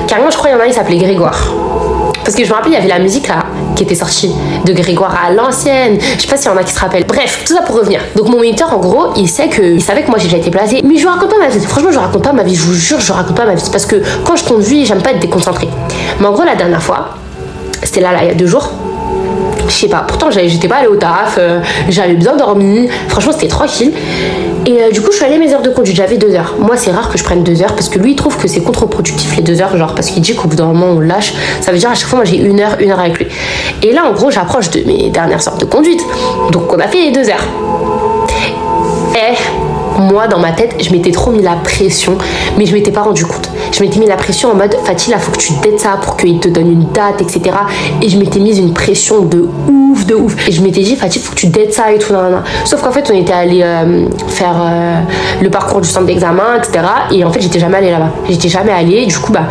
Carrément 0.07 0.29
je 0.29 0.37
crois 0.37 0.49
qu'il 0.49 0.57
y 0.57 0.61
en 0.61 0.63
a 0.63 0.67
il 0.67 0.73
s'appelait 0.73 0.97
Grégoire. 0.97 1.53
Parce 2.23 2.35
que 2.35 2.43
je 2.43 2.49
me 2.49 2.55
rappelle, 2.55 2.71
il 2.71 2.75
y 2.75 2.77
avait 2.77 2.87
la 2.87 2.99
musique 2.99 3.27
là 3.27 3.45
qui 3.75 3.83
était 3.83 3.95
sortie 3.95 4.31
de 4.65 4.73
Grégoire 4.73 5.15
à 5.25 5.31
l'ancienne. 5.31 5.97
Je 5.99 6.21
sais 6.21 6.27
pas 6.27 6.37
s'il 6.37 6.49
y 6.49 6.53
en 6.53 6.57
a 6.57 6.63
qui 6.63 6.73
se 6.73 6.79
rappellent. 6.79 7.05
Bref, 7.05 7.43
tout 7.45 7.53
ça 7.53 7.61
pour 7.61 7.75
revenir. 7.75 8.01
Donc 8.15 8.29
mon 8.29 8.37
moniteur, 8.37 8.73
en 8.73 8.79
gros, 8.79 9.13
il 9.15 9.29
sait 9.29 9.49
que, 9.49 9.61
il 9.61 9.81
savait 9.81 10.03
que 10.03 10.09
moi 10.09 10.17
j'ai 10.17 10.25
déjà 10.25 10.37
été 10.37 10.51
placée. 10.51 10.81
Mais 10.83 10.97
je 10.97 11.07
raconte 11.07 11.29
pas 11.29 11.39
ma 11.39 11.49
vie. 11.49 11.59
Franchement, 11.65 11.91
je 11.91 11.99
raconte 11.99 12.23
pas 12.23 12.33
ma 12.33 12.43
vie. 12.43 12.55
Je 12.55 12.63
vous 12.63 12.73
jure, 12.73 12.99
je 12.99 13.11
raconte 13.11 13.35
pas 13.35 13.45
ma 13.45 13.55
vie. 13.55 13.63
Parce 13.71 13.85
que 13.85 14.01
quand 14.23 14.35
je 14.35 14.43
conduis, 14.43 14.85
j'aime 14.85 15.01
pas 15.01 15.11
être 15.11 15.19
déconcentrée. 15.19 15.69
Mais 16.19 16.27
en 16.27 16.31
gros, 16.31 16.43
la 16.43 16.55
dernière 16.55 16.81
fois, 16.81 17.09
c'était 17.83 18.01
là, 18.01 18.11
là, 18.11 18.19
il 18.23 18.27
y 18.27 18.31
a 18.31 18.35
deux 18.35 18.47
jours. 18.47 18.71
Je 19.67 19.73
sais 19.73 19.87
pas, 19.87 20.05
pourtant 20.07 20.29
j'étais 20.29 20.67
pas 20.67 20.77
allée 20.77 20.87
au 20.87 20.95
taf, 20.95 21.37
euh, 21.39 21.59
j'avais 21.89 22.13
bien 22.13 22.35
dormi, 22.35 22.87
franchement 23.07 23.31
c'était 23.31 23.47
tranquille. 23.47 23.93
Et 24.65 24.81
euh, 24.81 24.89
du 24.89 25.01
coup, 25.01 25.11
je 25.11 25.17
suis 25.17 25.25
allée 25.25 25.37
mes 25.37 25.53
heures 25.53 25.61
de 25.61 25.69
conduite, 25.69 25.95
j'avais 25.95 26.17
deux 26.17 26.33
heures. 26.33 26.55
Moi, 26.57 26.75
c'est 26.75 26.91
rare 26.91 27.09
que 27.09 27.17
je 27.17 27.23
prenne 27.23 27.43
deux 27.43 27.61
heures 27.61 27.75
parce 27.75 27.87
que 27.87 27.99
lui, 27.99 28.11
il 28.11 28.15
trouve 28.15 28.35
que 28.37 28.47
c'est 28.47 28.61
contre-productif 28.61 29.35
les 29.35 29.43
deux 29.43 29.61
heures, 29.61 29.77
genre 29.77 29.93
parce 29.93 30.07
qu'il 30.07 30.21
dit 30.23 30.35
qu'au 30.35 30.47
bout 30.47 30.55
d'un 30.55 30.65
moment, 30.65 30.87
on 30.87 30.99
lâche. 30.99 31.33
Ça 31.61 31.71
veut 31.71 31.77
dire 31.77 31.91
à 31.91 31.93
chaque 31.93 32.09
fois, 32.09 32.17
moi, 32.17 32.25
j'ai 32.25 32.37
une 32.37 32.59
heure, 32.59 32.77
une 32.79 32.91
heure 32.91 32.99
avec 32.99 33.19
lui. 33.19 33.27
Et 33.83 33.93
là, 33.93 34.05
en 34.05 34.13
gros, 34.13 34.31
j'approche 34.31 34.71
de 34.71 34.81
mes 34.83 35.09
dernières 35.09 35.47
heures 35.47 35.57
de 35.57 35.65
conduite. 35.65 36.01
Donc, 36.51 36.73
on 36.73 36.79
a 36.79 36.87
fait 36.87 37.05
les 37.05 37.11
deux 37.11 37.29
heures. 37.29 37.47
Et 39.15 40.01
moi, 40.01 40.27
dans 40.27 40.39
ma 40.39 40.51
tête, 40.51 40.75
je 40.81 40.89
m'étais 40.91 41.11
trop 41.11 41.31
mis 41.31 41.43
la 41.43 41.55
pression, 41.55 42.17
mais 42.57 42.65
je 42.65 42.73
m'étais 42.73 42.91
pas 42.91 43.01
rendu 43.01 43.25
compte. 43.25 43.49
Je 43.71 43.83
m'étais 43.83 43.99
mis 43.99 44.05
la 44.05 44.15
pression 44.15 44.51
en 44.51 44.55
mode, 44.55 44.75
Fatih, 44.83 45.11
là, 45.11 45.19
faut 45.19 45.31
que 45.31 45.37
tu 45.37 45.53
dettes 45.61 45.79
ça 45.79 45.97
pour 46.01 46.17
qu'il 46.17 46.39
te 46.39 46.47
donne 46.47 46.71
une 46.71 46.91
date, 46.91 47.21
etc. 47.21 47.55
Et 48.01 48.09
je 48.09 48.17
m'étais 48.17 48.39
mise 48.39 48.57
une 48.57 48.73
pression 48.73 49.21
de 49.21 49.47
ouf, 49.69 50.05
de 50.05 50.15
ouf. 50.15 50.47
Et 50.47 50.51
je 50.51 50.61
m'étais 50.61 50.81
dit, 50.81 50.95
Fatih, 50.95 51.19
faut 51.19 51.33
que 51.33 51.39
tu 51.39 51.47
dettes 51.47 51.73
ça 51.73 51.91
et 51.91 51.97
tout. 51.97 52.13
Sauf 52.65 52.81
qu'en 52.81 52.91
fait, 52.91 53.09
on 53.11 53.17
était 53.17 53.33
allé 53.33 53.61
euh, 53.63 54.07
faire 54.27 54.55
euh, 54.59 54.99
le 55.41 55.49
parcours 55.49 55.81
du 55.81 55.89
centre 55.89 56.05
d'examen, 56.05 56.57
etc. 56.57 56.85
Et 57.11 57.23
en 57.23 57.31
fait, 57.31 57.41
j'étais 57.41 57.59
jamais 57.59 57.77
allée 57.77 57.91
là-bas. 57.91 58.11
J'étais 58.29 58.49
jamais 58.49 58.71
allée. 58.71 59.05
Du 59.05 59.17
coup, 59.17 59.31
bah, 59.31 59.47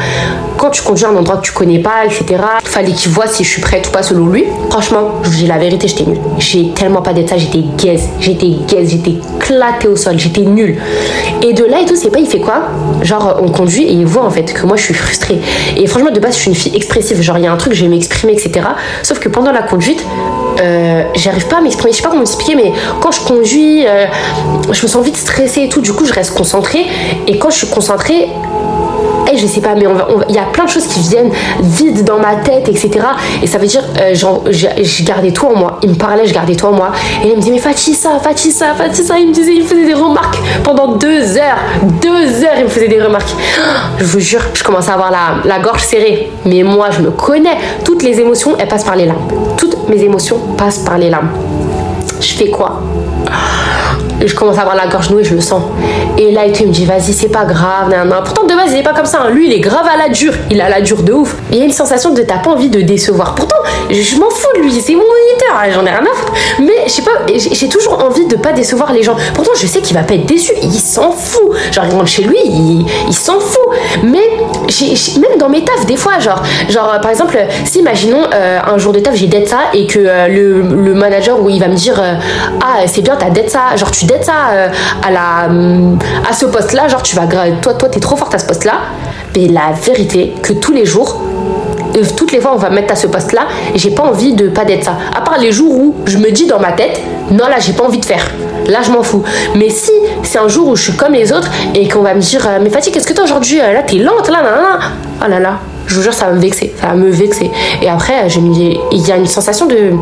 quand 0.56 0.70
tu 0.70 0.82
conduis 0.82 1.04
un 1.04 1.16
endroit 1.16 1.36
que 1.36 1.46
tu 1.46 1.52
connais 1.52 1.80
pas, 1.80 2.04
etc., 2.04 2.42
fallait 2.64 2.92
qu'il 2.92 3.10
voit 3.10 3.26
si 3.26 3.44
je 3.44 3.48
suis 3.48 3.62
prête 3.62 3.88
ou 3.88 3.90
pas 3.90 4.02
selon 4.02 4.26
lui. 4.26 4.44
Franchement, 4.70 5.20
dis 5.24 5.46
la 5.46 5.58
vérité, 5.58 5.88
j'étais 5.88 6.04
nulle. 6.04 6.20
J'ai 6.38 6.70
tellement 6.70 7.02
pas 7.02 7.12
d'être 7.12 7.28
ça, 7.28 7.36
j'étais 7.36 7.64
gaze, 7.76 8.08
j'étais 8.20 8.52
gaze, 8.68 8.88
j'étais 8.88 9.14
éclatée 9.36 9.88
au 9.88 9.96
sol, 9.96 10.18
j'étais 10.18 10.42
nulle. 10.42 10.78
Et 11.42 11.52
de 11.52 11.64
là 11.64 11.80
et 11.80 11.84
tout, 11.84 11.96
c'est 11.96 12.10
pas, 12.10 12.18
il 12.18 12.26
fait 12.26 12.40
quoi? 12.40 12.68
Genre, 13.02 13.40
on 13.42 13.48
conduit 13.48 13.84
et 13.84 14.03
il 14.04 14.10
voit 14.10 14.24
en 14.24 14.30
fait 14.30 14.52
que 14.52 14.66
moi 14.66 14.76
je 14.76 14.82
suis 14.82 14.94
frustrée. 14.94 15.40
Et 15.76 15.86
franchement, 15.86 16.10
de 16.10 16.20
base, 16.20 16.34
je 16.34 16.40
suis 16.40 16.50
une 16.50 16.56
fille 16.56 16.76
expressive. 16.76 17.20
Genre, 17.20 17.38
il 17.38 17.44
y 17.44 17.46
a 17.46 17.52
un 17.52 17.56
truc, 17.56 17.72
je 17.72 17.82
vais 17.82 17.88
m'exprimer, 17.88 18.34
etc. 18.34 18.66
Sauf 19.02 19.18
que 19.18 19.30
pendant 19.30 19.50
la 19.50 19.62
conduite, 19.62 20.04
euh, 20.60 21.04
j'arrive 21.14 21.46
pas 21.46 21.56
à 21.58 21.60
m'exprimer. 21.62 21.92
Je 21.92 21.96
sais 21.96 22.02
pas 22.02 22.10
comment 22.10 22.22
expliquer, 22.22 22.54
mais 22.54 22.72
quand 23.00 23.12
je 23.12 23.20
conduis, 23.20 23.86
euh, 23.86 24.06
je 24.70 24.82
me 24.82 24.88
sens 24.88 25.04
vite 25.04 25.16
stressée 25.16 25.62
et 25.62 25.68
tout. 25.70 25.80
Du 25.80 25.92
coup, 25.94 26.04
je 26.04 26.12
reste 26.12 26.34
concentrée. 26.34 26.86
Et 27.26 27.38
quand 27.38 27.50
je 27.50 27.56
suis 27.56 27.66
concentrée, 27.68 28.28
je 29.36 29.46
sais 29.46 29.60
pas, 29.60 29.74
mais 29.74 29.86
il 30.28 30.34
y 30.34 30.38
a 30.38 30.44
plein 30.44 30.64
de 30.64 30.70
choses 30.70 30.86
qui 30.86 31.00
viennent 31.00 31.30
vides 31.60 32.04
dans 32.04 32.18
ma 32.18 32.36
tête, 32.36 32.68
etc. 32.68 32.90
Et 33.42 33.46
ça 33.46 33.58
veut 33.58 33.66
dire, 33.66 33.82
euh, 34.00 34.14
je, 34.14 35.04
gardais 35.04 35.32
tout 35.32 35.46
en 35.46 35.56
moi. 35.56 35.78
Il 35.82 35.90
me 35.90 35.94
parlait, 35.94 36.26
je 36.26 36.34
gardais 36.34 36.54
tout 36.54 36.66
en 36.66 36.72
moi. 36.72 36.92
Et 37.22 37.28
il 37.28 37.36
me 37.36 37.40
disait, 37.40 37.52
mais 37.52 37.58
Fatih 37.58 37.94
ça, 37.94 38.18
Fatih 38.22 38.50
ça, 38.50 38.74
Fatih 38.74 39.02
ça. 39.02 39.18
Il 39.18 39.28
me 39.28 39.32
disait, 39.32 39.54
il 39.54 39.62
me 39.62 39.66
faisait 39.66 39.86
des 39.86 39.94
remarques 39.94 40.38
pendant 40.62 40.96
deux 40.96 41.36
heures. 41.36 41.58
Deux 42.02 42.44
heures, 42.44 42.58
il 42.58 42.64
me 42.64 42.68
faisait 42.68 42.88
des 42.88 43.02
remarques. 43.02 43.34
Je 43.98 44.04
vous 44.04 44.20
jure, 44.20 44.42
je 44.54 44.62
commençais 44.62 44.90
à 44.90 44.94
avoir 44.94 45.10
la, 45.10 45.36
la 45.44 45.58
gorge 45.58 45.82
serrée. 45.82 46.30
Mais 46.44 46.62
moi, 46.62 46.90
je 46.90 47.00
me 47.00 47.10
connais. 47.10 47.56
Toutes 47.84 48.02
les 48.02 48.20
émotions, 48.20 48.56
elles 48.58 48.68
passent 48.68 48.84
par 48.84 48.96
les 48.96 49.06
larmes. 49.06 49.28
Toutes 49.56 49.88
mes 49.88 50.02
émotions 50.02 50.38
passent 50.56 50.78
par 50.78 50.98
les 50.98 51.10
larmes. 51.10 51.30
Je 52.20 52.34
fais 52.34 52.48
quoi? 52.48 52.80
Je 54.26 54.34
commence 54.34 54.58
à 54.58 54.62
avoir 54.62 54.76
la 54.76 54.86
gorge 54.86 55.10
nouée, 55.10 55.24
je 55.24 55.34
le 55.34 55.40
sens. 55.40 55.62
Et 56.18 56.30
là, 56.32 56.46
il 56.46 56.66
me 56.66 56.72
dit, 56.72 56.84
vas-y, 56.84 57.12
c'est 57.12 57.28
pas 57.28 57.44
grave, 57.44 57.90
nan, 57.90 58.12
Pourtant, 58.24 58.44
de 58.44 58.54
base, 58.54 58.72
il 58.72 58.78
est 58.78 58.82
pas 58.82 58.94
comme 58.94 59.06
ça. 59.06 59.22
Hein. 59.22 59.30
Lui, 59.30 59.46
il 59.46 59.52
est 59.52 59.60
grave 59.60 59.86
à 59.86 59.96
la 59.96 60.08
dure. 60.08 60.34
Il 60.50 60.60
a 60.60 60.68
la 60.68 60.80
dure 60.80 61.02
de 61.02 61.12
ouf. 61.12 61.36
Il 61.50 61.58
y 61.58 61.62
a 61.62 61.64
une 61.64 61.72
sensation 61.72 62.12
de 62.12 62.22
t'as 62.22 62.38
pas 62.38 62.50
envie 62.50 62.68
de 62.68 62.80
décevoir. 62.80 63.34
Pourtant, 63.34 63.56
je 63.90 64.16
m'en 64.16 64.30
fous 64.30 64.48
de 64.56 64.62
lui, 64.62 64.72
c'est 64.72 64.94
mon 64.94 65.02
moniteur, 65.02 65.56
hein, 65.56 65.70
j'en 65.72 65.84
ai 65.84 65.90
rien 65.90 66.00
à 66.00 66.14
foutre. 66.14 66.32
Mais 66.60 66.84
je 66.86 66.90
sais 66.90 67.02
pas, 67.02 67.10
j'ai 67.34 67.68
toujours 67.68 68.02
envie 68.02 68.26
de 68.26 68.36
pas 68.36 68.52
décevoir 68.52 68.92
les 68.92 69.02
gens. 69.02 69.16
Pourtant, 69.34 69.52
je 69.56 69.66
sais 69.66 69.80
qu'il 69.80 69.96
va 69.96 70.02
pas 70.02 70.14
être 70.14 70.26
déçu, 70.26 70.52
il 70.62 70.72
s'en 70.72 71.10
fout. 71.12 71.52
Genre, 71.72 71.84
il 71.88 71.94
rentre 71.94 72.06
chez 72.06 72.22
lui, 72.22 72.38
il, 72.44 73.14
s'en 73.14 73.40
fout. 73.40 73.68
Mais 74.02 74.30
même 75.20 75.38
dans 75.38 75.48
mes 75.48 75.64
tafs, 75.64 75.86
des 75.86 75.96
fois, 75.96 76.18
genre, 76.18 76.42
genre 76.68 76.98
par 77.00 77.10
exemple, 77.10 77.36
si 77.64 77.80
imaginons 77.80 78.22
euh, 78.32 78.58
un 78.64 78.78
jour 78.78 78.92
de 78.92 79.00
taf, 79.00 79.14
j'ai 79.14 79.26
d'être 79.26 79.48
ça 79.48 79.60
et 79.72 79.86
que 79.86 79.98
euh, 79.98 80.28
le, 80.28 80.94
manager 80.94 81.40
où 81.40 81.48
il 81.50 81.60
va 81.60 81.68
me 81.68 81.74
dire, 81.74 82.00
euh, 82.00 82.14
ah, 82.62 82.86
c'est 82.86 83.02
bien, 83.02 83.16
t'as 83.16 83.30
d'être 83.30 83.50
ça, 83.50 83.76
genre, 83.76 83.90
tu 83.90 84.06
ça 84.22 84.70
à, 85.02 85.10
la, 85.10 85.48
à 86.28 86.32
ce 86.32 86.46
poste-là, 86.46 86.88
genre, 86.88 87.02
tu 87.02 87.16
vas, 87.16 87.26
toi, 87.60 87.74
toi, 87.74 87.88
t'es 87.88 88.00
trop 88.00 88.16
forte 88.16 88.34
à 88.34 88.38
ce 88.38 88.46
poste-là. 88.46 88.74
Mais 89.36 89.48
la 89.48 89.72
vérité, 89.72 90.34
que 90.42 90.52
tous 90.52 90.72
les 90.72 90.86
jours, 90.86 91.20
toutes 92.16 92.32
les 92.32 92.40
fois 92.40 92.52
on 92.54 92.58
va 92.58 92.70
mettre 92.70 92.92
à 92.92 92.96
ce 92.96 93.06
poste 93.06 93.32
là 93.32 93.42
et 93.72 93.78
j'ai 93.78 93.90
pas 93.90 94.02
envie 94.02 94.34
de 94.34 94.48
pas 94.48 94.64
d'être 94.64 94.84
ça. 94.84 94.96
À 95.16 95.20
part 95.20 95.38
les 95.38 95.52
jours 95.52 95.72
où 95.72 95.94
je 96.06 96.18
me 96.18 96.30
dis 96.30 96.46
dans 96.46 96.58
ma 96.58 96.72
tête 96.72 97.00
non 97.30 97.46
là 97.46 97.58
j'ai 97.60 97.72
pas 97.72 97.84
envie 97.84 98.00
de 98.00 98.04
faire. 98.04 98.30
Là 98.66 98.80
je 98.84 98.90
m'en 98.90 99.02
fous. 99.02 99.22
Mais 99.54 99.70
si 99.70 99.92
c'est 100.22 100.38
un 100.38 100.48
jour 100.48 100.68
où 100.68 100.76
je 100.76 100.84
suis 100.84 100.92
comme 100.94 101.12
les 101.12 101.32
autres 101.32 101.50
et 101.74 101.88
qu'on 101.88 102.02
va 102.02 102.14
me 102.14 102.20
dire 102.20 102.46
euh, 102.48 102.58
mais 102.60 102.70
Fatih 102.70 102.90
qu'est-ce 102.90 103.06
que 103.06 103.12
toi 103.12 103.24
aujourd'hui 103.24 103.60
euh, 103.60 103.72
là 103.72 103.82
t'es 103.82 103.98
lente 103.98 104.28
là 104.28 104.42
là 104.42 104.50
là 104.50 104.78
oh 105.24 105.28
là 105.28 105.38
là 105.38 105.58
je 105.86 105.96
vous 105.96 106.02
jure, 106.02 106.14
ça 106.14 106.26
va 106.26 106.32
me 106.32 106.40
vexer, 106.40 106.74
ça 106.80 106.94
me 106.94 107.10
vexer. 107.10 107.50
Et 107.82 107.88
après, 107.88 108.26
dis, 108.28 108.78
il 108.92 109.06
y 109.06 109.12
a 109.12 109.16
une 109.16 109.26
sensation 109.26 109.66
de. 109.66 109.92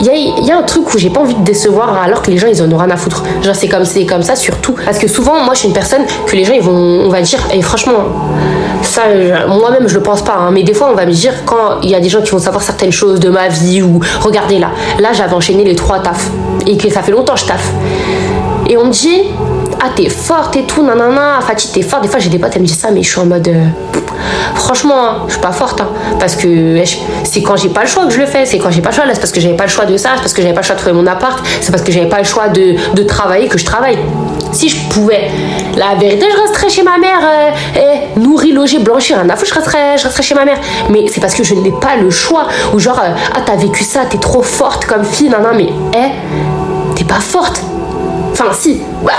Il 0.00 0.06
y 0.06 0.10
a, 0.10 0.14
il 0.14 0.44
y 0.44 0.50
a 0.50 0.58
un 0.58 0.62
truc 0.62 0.92
où 0.92 0.98
j'ai 0.98 1.10
pas 1.10 1.20
envie 1.20 1.34
de 1.34 1.44
décevoir 1.44 2.00
alors 2.02 2.22
que 2.22 2.30
les 2.30 2.38
gens, 2.38 2.48
ils 2.48 2.62
en 2.62 2.70
ont 2.70 2.76
rien 2.76 2.90
à 2.90 2.96
foutre. 2.96 3.22
Genre, 3.42 3.54
c'est 3.54 3.68
comme, 3.68 3.84
c'est 3.84 4.06
comme 4.06 4.22
ça 4.22 4.36
surtout. 4.36 4.74
Parce 4.84 4.98
que 4.98 5.08
souvent, 5.08 5.44
moi, 5.44 5.54
je 5.54 5.60
suis 5.60 5.68
une 5.68 5.74
personne 5.74 6.02
que 6.26 6.36
les 6.36 6.44
gens, 6.44 6.54
ils 6.54 6.62
vont, 6.62 6.72
on 6.72 7.08
va 7.08 7.20
dire, 7.20 7.40
et 7.52 7.62
franchement, 7.62 8.04
ça, 8.82 9.02
moi-même, 9.48 9.88
je 9.88 9.94
le 9.94 10.02
pense 10.02 10.22
pas, 10.22 10.36
hein, 10.36 10.50
mais 10.52 10.62
des 10.62 10.74
fois, 10.74 10.88
on 10.90 10.94
va 10.94 11.06
me 11.06 11.12
dire, 11.12 11.32
quand 11.44 11.80
il 11.82 11.90
y 11.90 11.94
a 11.94 12.00
des 12.00 12.08
gens 12.08 12.22
qui 12.22 12.30
vont 12.30 12.38
savoir 12.38 12.62
certaines 12.62 12.92
choses 12.92 13.20
de 13.20 13.28
ma 13.28 13.48
vie, 13.48 13.82
ou 13.82 14.00
regardez 14.20 14.58
là, 14.58 14.70
là, 15.00 15.12
j'avais 15.12 15.34
enchaîné 15.34 15.64
les 15.64 15.74
trois 15.74 15.98
tafs, 16.00 16.30
et 16.66 16.76
que 16.76 16.90
ça 16.90 17.02
fait 17.02 17.12
longtemps 17.12 17.34
que 17.34 17.40
je 17.40 17.46
taffe. 17.46 17.72
Et 18.68 18.76
on 18.76 18.86
me 18.86 18.90
dit, 18.90 19.22
ah, 19.86 19.92
t'es 19.94 20.08
forte 20.08 20.56
et 20.56 20.64
tout, 20.64 20.82
nanana, 20.82 21.40
Fatih, 21.40 21.68
t'es 21.72 21.82
forte. 21.82 22.02
Des 22.02 22.08
fois, 22.08 22.18
j'ai 22.18 22.28
des 22.28 22.38
potes, 22.38 22.52
elles 22.54 22.62
me 22.62 22.66
disent 22.66 22.78
ça, 22.78 22.90
mais 22.90 23.02
je 23.02 23.08
suis 23.08 23.20
en 23.20 23.26
mode. 23.26 23.46
Euh, 23.46 23.66
franchement, 24.54 24.94
hein, 24.98 25.22
je 25.26 25.32
suis 25.32 25.40
pas 25.40 25.52
forte, 25.52 25.80
hein, 25.80 25.88
parce 26.18 26.34
que 26.34 26.82
c'est 27.24 27.42
quand 27.42 27.56
j'ai 27.56 27.68
pas 27.68 27.82
le 27.82 27.86
choix 27.86 28.04
que 28.04 28.12
je 28.12 28.18
le 28.18 28.26
fais, 28.26 28.46
c'est 28.46 28.58
quand 28.58 28.70
j'ai 28.70 28.80
pas 28.80 28.90
le 28.90 28.94
choix, 28.94 29.06
là, 29.06 29.14
c'est 29.14 29.20
parce 29.20 29.32
que 29.32 29.40
j'avais 29.40 29.56
pas 29.56 29.64
le 29.64 29.70
choix 29.70 29.84
de 29.84 29.96
ça, 29.96 30.10
c'est 30.14 30.20
parce 30.22 30.32
que 30.32 30.42
j'avais 30.42 30.54
pas 30.54 30.62
le 30.62 30.66
choix 30.66 30.74
de 30.74 30.80
trouver 30.80 30.96
mon 30.96 31.06
appart, 31.06 31.38
c'est 31.60 31.70
parce 31.70 31.82
que 31.82 31.92
j'avais 31.92 32.08
pas 32.08 32.18
le 32.18 32.24
choix 32.24 32.48
de, 32.48 32.74
de, 32.94 33.02
travailler 33.02 33.48
que 33.48 33.58
je 33.58 33.64
travaille. 33.64 33.98
Si 34.52 34.68
je 34.68 34.88
pouvais, 34.88 35.30
la 35.76 35.94
vérité, 35.94 36.26
je 36.32 36.40
resterais 36.40 36.68
chez 36.68 36.82
ma 36.82 36.98
mère, 36.98 37.20
euh, 37.22 37.50
eh, 37.76 38.18
nourrir, 38.18 38.54
loger, 38.54 38.78
blanchir, 38.78 39.18
un 39.18 39.26
je 39.26 39.54
resterais, 39.54 39.98
je 39.98 40.04
resterais 40.04 40.22
chez 40.22 40.34
ma 40.34 40.44
mère. 40.44 40.58
Mais 40.90 41.06
c'est 41.08 41.20
parce 41.20 41.34
que 41.34 41.44
je 41.44 41.54
n'ai 41.54 41.72
pas 41.72 41.96
le 41.96 42.10
choix, 42.10 42.48
ou 42.74 42.78
genre, 42.78 42.98
euh, 42.98 43.10
ah, 43.34 43.40
t'as 43.44 43.56
vécu 43.56 43.84
ça, 43.84 44.00
t'es 44.08 44.18
trop 44.18 44.42
forte 44.42 44.86
comme 44.86 45.04
fille, 45.04 45.28
non, 45.28 45.38
non, 45.38 45.54
mais, 45.54 45.68
eh, 45.94 46.94
t'es 46.96 47.04
pas 47.04 47.20
forte 47.20 47.62
Enfin, 48.38 48.52
si. 48.52 48.80
Bah, 49.02 49.12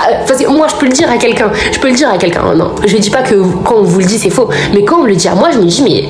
moi, 0.48 0.68
je 0.68 0.76
peux 0.76 0.86
le 0.86 0.92
dire 0.92 1.10
à 1.10 1.16
quelqu'un. 1.16 1.50
Je 1.72 1.78
peux 1.80 1.88
le 1.88 1.94
dire 1.94 2.08
à 2.08 2.18
quelqu'un. 2.18 2.54
Non, 2.54 2.72
je 2.86 2.96
dis 2.96 3.10
pas 3.10 3.22
que 3.22 3.34
quand 3.64 3.76
on 3.78 3.82
vous 3.82 3.98
le 3.98 4.04
dit, 4.04 4.16
c'est 4.16 4.30
faux. 4.30 4.48
Mais 4.72 4.84
quand 4.84 4.98
on 4.98 5.02
me 5.02 5.08
le 5.08 5.16
dit 5.16 5.26
à 5.26 5.34
moi, 5.34 5.48
je 5.52 5.58
me 5.58 5.64
dis, 5.64 5.82
mais 5.82 6.04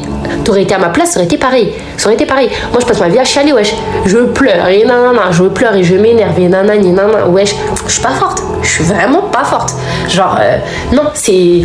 t'aurais 0.44 0.62
été 0.62 0.74
à 0.74 0.78
ma 0.78 0.90
place, 0.90 1.12
ça 1.12 1.20
aurait 1.20 1.24
été 1.24 1.38
pareil. 1.38 1.72
Ça 1.96 2.06
aurait 2.06 2.16
été 2.16 2.26
pareil. 2.26 2.50
Moi, 2.70 2.80
je 2.80 2.86
passe 2.86 3.00
ma 3.00 3.08
vie 3.08 3.18
à 3.18 3.24
chialer, 3.24 3.54
wesh. 3.54 3.74
Je 4.04 4.18
pleure, 4.18 4.68
et 4.68 4.84
nanana. 4.84 5.30
Je 5.30 5.44
pleure 5.44 5.74
et 5.74 5.82
je 5.82 5.94
m'énerve, 5.94 6.38
et 6.38 6.48
nanana, 6.48 6.74
et 6.74 6.82
nanana. 6.82 7.26
Wesh, 7.28 7.54
je 7.86 7.92
suis 7.92 8.02
pas 8.02 8.10
forte. 8.10 8.42
Je 8.62 8.68
suis 8.68 8.84
vraiment 8.84 9.22
pas 9.22 9.44
forte. 9.44 9.72
Genre, 10.08 10.36
euh, 10.40 10.58
non, 10.92 11.04
c'est. 11.14 11.62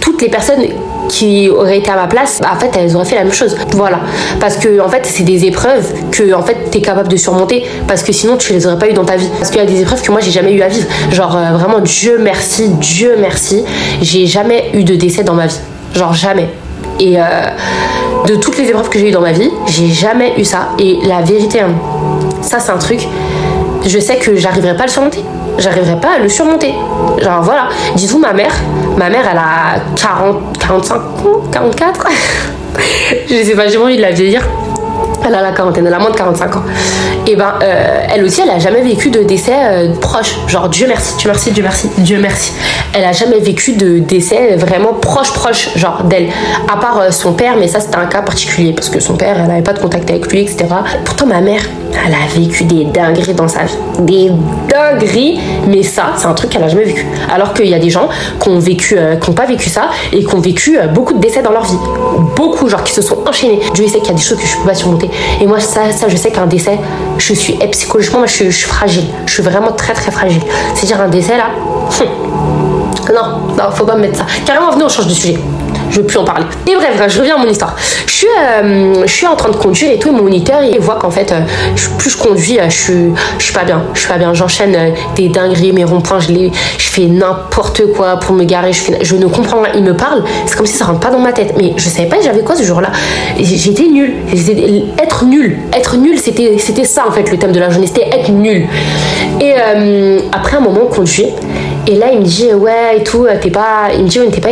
Toutes 0.00 0.22
les 0.22 0.28
personnes 0.28 0.62
qui 1.08 1.48
auraient 1.48 1.78
été 1.78 1.90
à 1.90 1.96
ma 1.96 2.06
place, 2.06 2.40
bah, 2.40 2.50
en 2.54 2.58
fait, 2.58 2.70
elles 2.76 2.94
auraient 2.96 3.04
fait 3.04 3.16
la 3.16 3.24
même 3.24 3.32
chose. 3.32 3.56
Voilà. 3.72 4.00
Parce 4.40 4.56
que, 4.56 4.80
en 4.80 4.88
fait, 4.88 5.02
c'est 5.04 5.22
des 5.22 5.44
épreuves 5.44 5.92
que, 6.10 6.34
en 6.34 6.42
fait, 6.42 6.70
t'es 6.70 6.80
capable 6.80 7.08
de 7.08 7.16
surmonter. 7.16 7.64
Parce 7.86 8.02
que 8.02 8.12
sinon, 8.12 8.36
tu 8.36 8.52
les 8.52 8.66
aurais 8.66 8.78
pas 8.78 8.88
eu 8.88 8.92
dans 8.92 9.04
ta 9.04 9.16
vie. 9.16 9.28
Parce 9.38 9.50
qu'il 9.50 9.60
y 9.60 9.64
a 9.64 9.66
des 9.66 9.80
épreuves 9.80 10.02
que 10.02 10.10
moi, 10.10 10.20
j'ai 10.20 10.30
jamais 10.30 10.52
eu 10.52 10.62
à 10.62 10.68
vivre. 10.68 10.86
Genre, 11.12 11.36
euh, 11.36 11.56
vraiment, 11.56 11.80
Dieu 11.80 12.18
merci, 12.20 12.68
Dieu 12.68 13.16
merci. 13.20 13.64
J'ai 14.02 14.26
jamais 14.26 14.70
eu 14.74 14.84
de 14.84 14.94
décès 14.94 15.24
dans 15.24 15.34
ma 15.34 15.46
vie. 15.46 15.60
Genre, 15.94 16.14
jamais. 16.14 16.48
Et 17.00 17.18
euh, 17.18 17.22
de 18.26 18.36
toutes 18.36 18.58
les 18.58 18.68
épreuves 18.68 18.88
que 18.88 18.98
j'ai 18.98 19.08
eues 19.08 19.12
dans 19.12 19.20
ma 19.20 19.32
vie, 19.32 19.50
j'ai 19.66 19.88
jamais 19.88 20.34
eu 20.38 20.44
ça. 20.44 20.70
Et 20.78 20.98
la 21.04 21.22
vérité, 21.22 21.60
hein, 21.60 21.72
ça, 22.40 22.60
c'est 22.60 22.72
un 22.72 22.78
truc. 22.78 23.06
Je 23.86 23.98
sais 23.98 24.16
que 24.16 24.36
j'arriverai 24.36 24.76
pas 24.76 24.84
à 24.84 24.86
le 24.86 24.92
surmonter 24.92 25.22
j'arriverai 25.58 26.00
pas 26.00 26.16
à 26.16 26.18
le 26.18 26.28
surmonter. 26.28 26.74
Genre 27.22 27.42
voilà, 27.42 27.68
dites-vous 27.96 28.18
ma 28.18 28.32
mère, 28.32 28.52
ma 28.96 29.08
mère 29.10 29.24
elle 29.30 29.38
a 29.38 29.80
40, 29.96 30.58
45 30.58 30.94
ans, 30.96 31.00
44 31.50 32.06
Je 33.28 33.42
sais 33.42 33.54
pas, 33.54 33.68
j'ai 33.68 33.78
envie 33.78 33.96
de 33.96 34.02
la 34.02 34.10
vieillir. 34.12 34.42
Elle 35.26 35.34
a 35.34 35.40
la 35.40 35.52
quarantaine, 35.52 35.86
elle 35.86 35.94
a 35.94 35.98
moins 35.98 36.10
de 36.10 36.16
45 36.16 36.56
ans. 36.56 36.62
Et 37.26 37.34
ben, 37.34 37.54
euh, 37.62 38.02
elle 38.12 38.24
aussi, 38.24 38.42
elle 38.42 38.50
a 38.50 38.58
jamais 38.58 38.82
vécu 38.82 39.08
de 39.08 39.22
décès 39.22 39.54
euh, 39.54 39.94
proche. 39.94 40.36
Genre, 40.46 40.68
Dieu 40.68 40.86
merci, 40.86 41.14
Dieu 41.16 41.30
merci, 41.30 41.50
Dieu 41.50 41.62
merci, 41.62 41.90
Dieu 41.96 42.18
merci. 42.20 42.52
Elle 42.94 43.04
a 43.04 43.12
jamais 43.12 43.40
vécu 43.40 43.72
de 43.72 43.98
décès 43.98 44.56
vraiment 44.56 44.94
proche, 44.94 45.32
proche, 45.32 45.70
genre 45.76 46.04
d'elle. 46.04 46.28
À 46.72 46.76
part 46.76 47.00
euh, 47.00 47.10
son 47.10 47.32
père, 47.32 47.56
mais 47.58 47.66
ça 47.66 47.80
c'était 47.80 47.96
un 47.96 48.06
cas 48.06 48.22
particulier 48.22 48.72
parce 48.72 48.88
que 48.88 49.00
son 49.00 49.16
père, 49.16 49.36
elle 49.42 49.50
avait 49.50 49.62
pas 49.62 49.72
de 49.72 49.80
contact 49.80 50.08
avec 50.10 50.30
lui, 50.30 50.42
etc. 50.42 50.66
Pourtant, 51.04 51.26
ma 51.26 51.40
mère, 51.40 51.62
elle 52.06 52.14
a 52.14 52.26
vécu 52.38 52.64
des 52.64 52.84
dingueries 52.84 53.34
dans 53.34 53.48
sa 53.48 53.64
vie. 53.64 53.74
Des 54.00 54.30
dingueries, 54.68 55.40
mais 55.66 55.82
ça, 55.82 56.12
c'est 56.16 56.26
un 56.26 56.34
truc 56.34 56.50
qu'elle 56.50 56.62
a 56.62 56.68
jamais 56.68 56.84
vécu. 56.84 57.04
Alors 57.32 57.52
qu'il 57.52 57.66
y 57.66 57.74
a 57.74 57.78
des 57.78 57.90
gens 57.90 58.08
qui 58.40 58.48
ont 58.48 58.58
vécu, 58.58 58.96
qui 59.20 59.30
n'ont 59.30 59.34
pas 59.34 59.46
vécu 59.46 59.68
ça 59.68 59.90
et 60.12 60.24
qui 60.24 60.34
ont 60.34 60.40
vécu 60.40 60.78
beaucoup 60.92 61.14
de 61.14 61.20
décès 61.20 61.42
dans 61.42 61.50
leur 61.50 61.64
vie. 61.64 61.78
Beaucoup, 62.36 62.68
genre, 62.68 62.84
qui 62.84 62.92
se 62.92 63.02
sont 63.02 63.18
enchaînés. 63.26 63.60
Dieu 63.74 63.86
sait 63.88 63.98
qu'il 63.98 64.08
y 64.08 64.10
a 64.10 64.14
des 64.14 64.22
choses 64.22 64.38
que 64.38 64.46
je 64.46 64.56
peux 64.56 64.66
pas 64.66 64.74
surmonter. 64.74 65.10
Et 65.40 65.46
moi, 65.46 65.60
ça, 65.60 65.82
je 66.06 66.16
sais 66.16 66.30
qu'un 66.30 66.46
décès, 66.46 66.78
je 67.18 67.34
suis, 67.34 67.54
et 67.60 67.68
psychologiquement, 67.68 68.26
je, 68.26 68.50
suis, 68.50 68.52
fragile. 68.52 69.06
Je 69.26 69.32
suis 69.32 69.42
vraiment 69.42 69.72
très, 69.72 69.92
très 69.94 70.10
fragile. 70.10 70.42
C'est-à-dire, 70.74 71.00
un 71.00 71.08
décès, 71.08 71.36
là, 71.36 71.50
non, 73.12 73.54
non, 73.56 73.70
faut 73.72 73.84
pas 73.84 73.96
me 73.96 74.02
mettre 74.02 74.18
ça. 74.18 74.26
Carrément, 74.44 74.70
venez, 74.70 74.84
on 74.84 74.88
change 74.88 75.06
de 75.06 75.14
sujet 75.14 75.38
je 75.94 76.00
veux 76.00 76.06
plus 76.06 76.18
en 76.18 76.24
parler. 76.24 76.44
Et 76.66 76.74
bref, 76.74 77.02
je 77.08 77.18
reviens 77.20 77.36
à 77.36 77.38
mon 77.38 77.48
histoire. 77.48 77.76
Je 78.06 78.12
suis, 78.12 78.26
euh, 78.26 79.02
je 79.06 79.12
suis 79.12 79.26
en 79.26 79.36
train 79.36 79.50
de 79.50 79.56
conduire 79.56 79.92
et 79.92 79.98
tout, 79.98 80.08
et 80.08 80.12
mon 80.12 80.22
moniteur, 80.22 80.60
il 80.62 80.80
voit 80.80 80.96
qu'en 80.96 81.10
fait, 81.10 81.30
euh, 81.30 81.40
plus 81.98 82.10
je 82.10 82.16
conduis, 82.18 82.58
euh, 82.58 82.64
je, 82.68 82.76
suis, 82.76 83.12
je 83.38 83.44
suis 83.44 83.54
pas 83.54 83.64
bien. 83.64 83.82
Je 83.94 84.00
suis 84.00 84.08
pas 84.08 84.18
bien. 84.18 84.34
J'enchaîne 84.34 84.76
des 85.14 85.28
dingueries, 85.28 85.72
mes 85.72 85.84
ronds-points, 85.84 86.18
je, 86.18 86.32
je 86.32 86.88
fais 86.90 87.06
n'importe 87.06 87.92
quoi 87.92 88.16
pour 88.18 88.34
me 88.34 88.44
garer. 88.44 88.72
Je, 88.72 88.80
fais, 88.80 88.98
je 89.04 89.14
ne 89.14 89.26
comprends 89.26 89.62
rien. 89.62 89.72
Il 89.76 89.84
me 89.84 89.96
parle, 89.96 90.24
c'est 90.46 90.56
comme 90.56 90.66
si 90.66 90.74
ça 90.74 90.86
rentre 90.86 91.00
pas 91.00 91.10
dans 91.10 91.20
ma 91.20 91.32
tête. 91.32 91.54
Mais 91.56 91.74
je 91.76 91.88
savais 91.88 92.08
pas 92.08 92.16
j'avais 92.22 92.42
quoi 92.42 92.56
ce 92.56 92.64
jour-là. 92.64 92.90
J'étais 93.38 93.86
nulle. 93.86 94.14
Être 95.00 95.24
nul. 95.24 95.58
Être 95.72 95.96
nul, 95.96 96.18
c'était 96.18 96.84
ça 96.84 97.04
en 97.06 97.12
fait 97.12 97.30
le 97.30 97.38
thème 97.38 97.52
de 97.52 97.60
la 97.60 97.70
journée. 97.70 97.86
C'était 97.86 98.08
être 98.08 98.30
nul. 98.30 98.66
Et 99.40 99.54
après 100.32 100.56
un 100.56 100.60
moment, 100.60 100.82
on 100.90 100.94
conduit. 100.94 101.26
Et 101.86 101.96
là, 101.96 102.06
il 102.12 102.20
me 102.20 102.24
dit, 102.24 102.52
ouais, 102.54 102.98
et 102.98 103.04
tout, 103.04 103.26
t'es 103.40 103.50
pas. 103.50 103.88
Il 103.94 104.04
me 104.04 104.08
dit, 104.08 104.18
t'es 104.30 104.40
pas. 104.40 104.48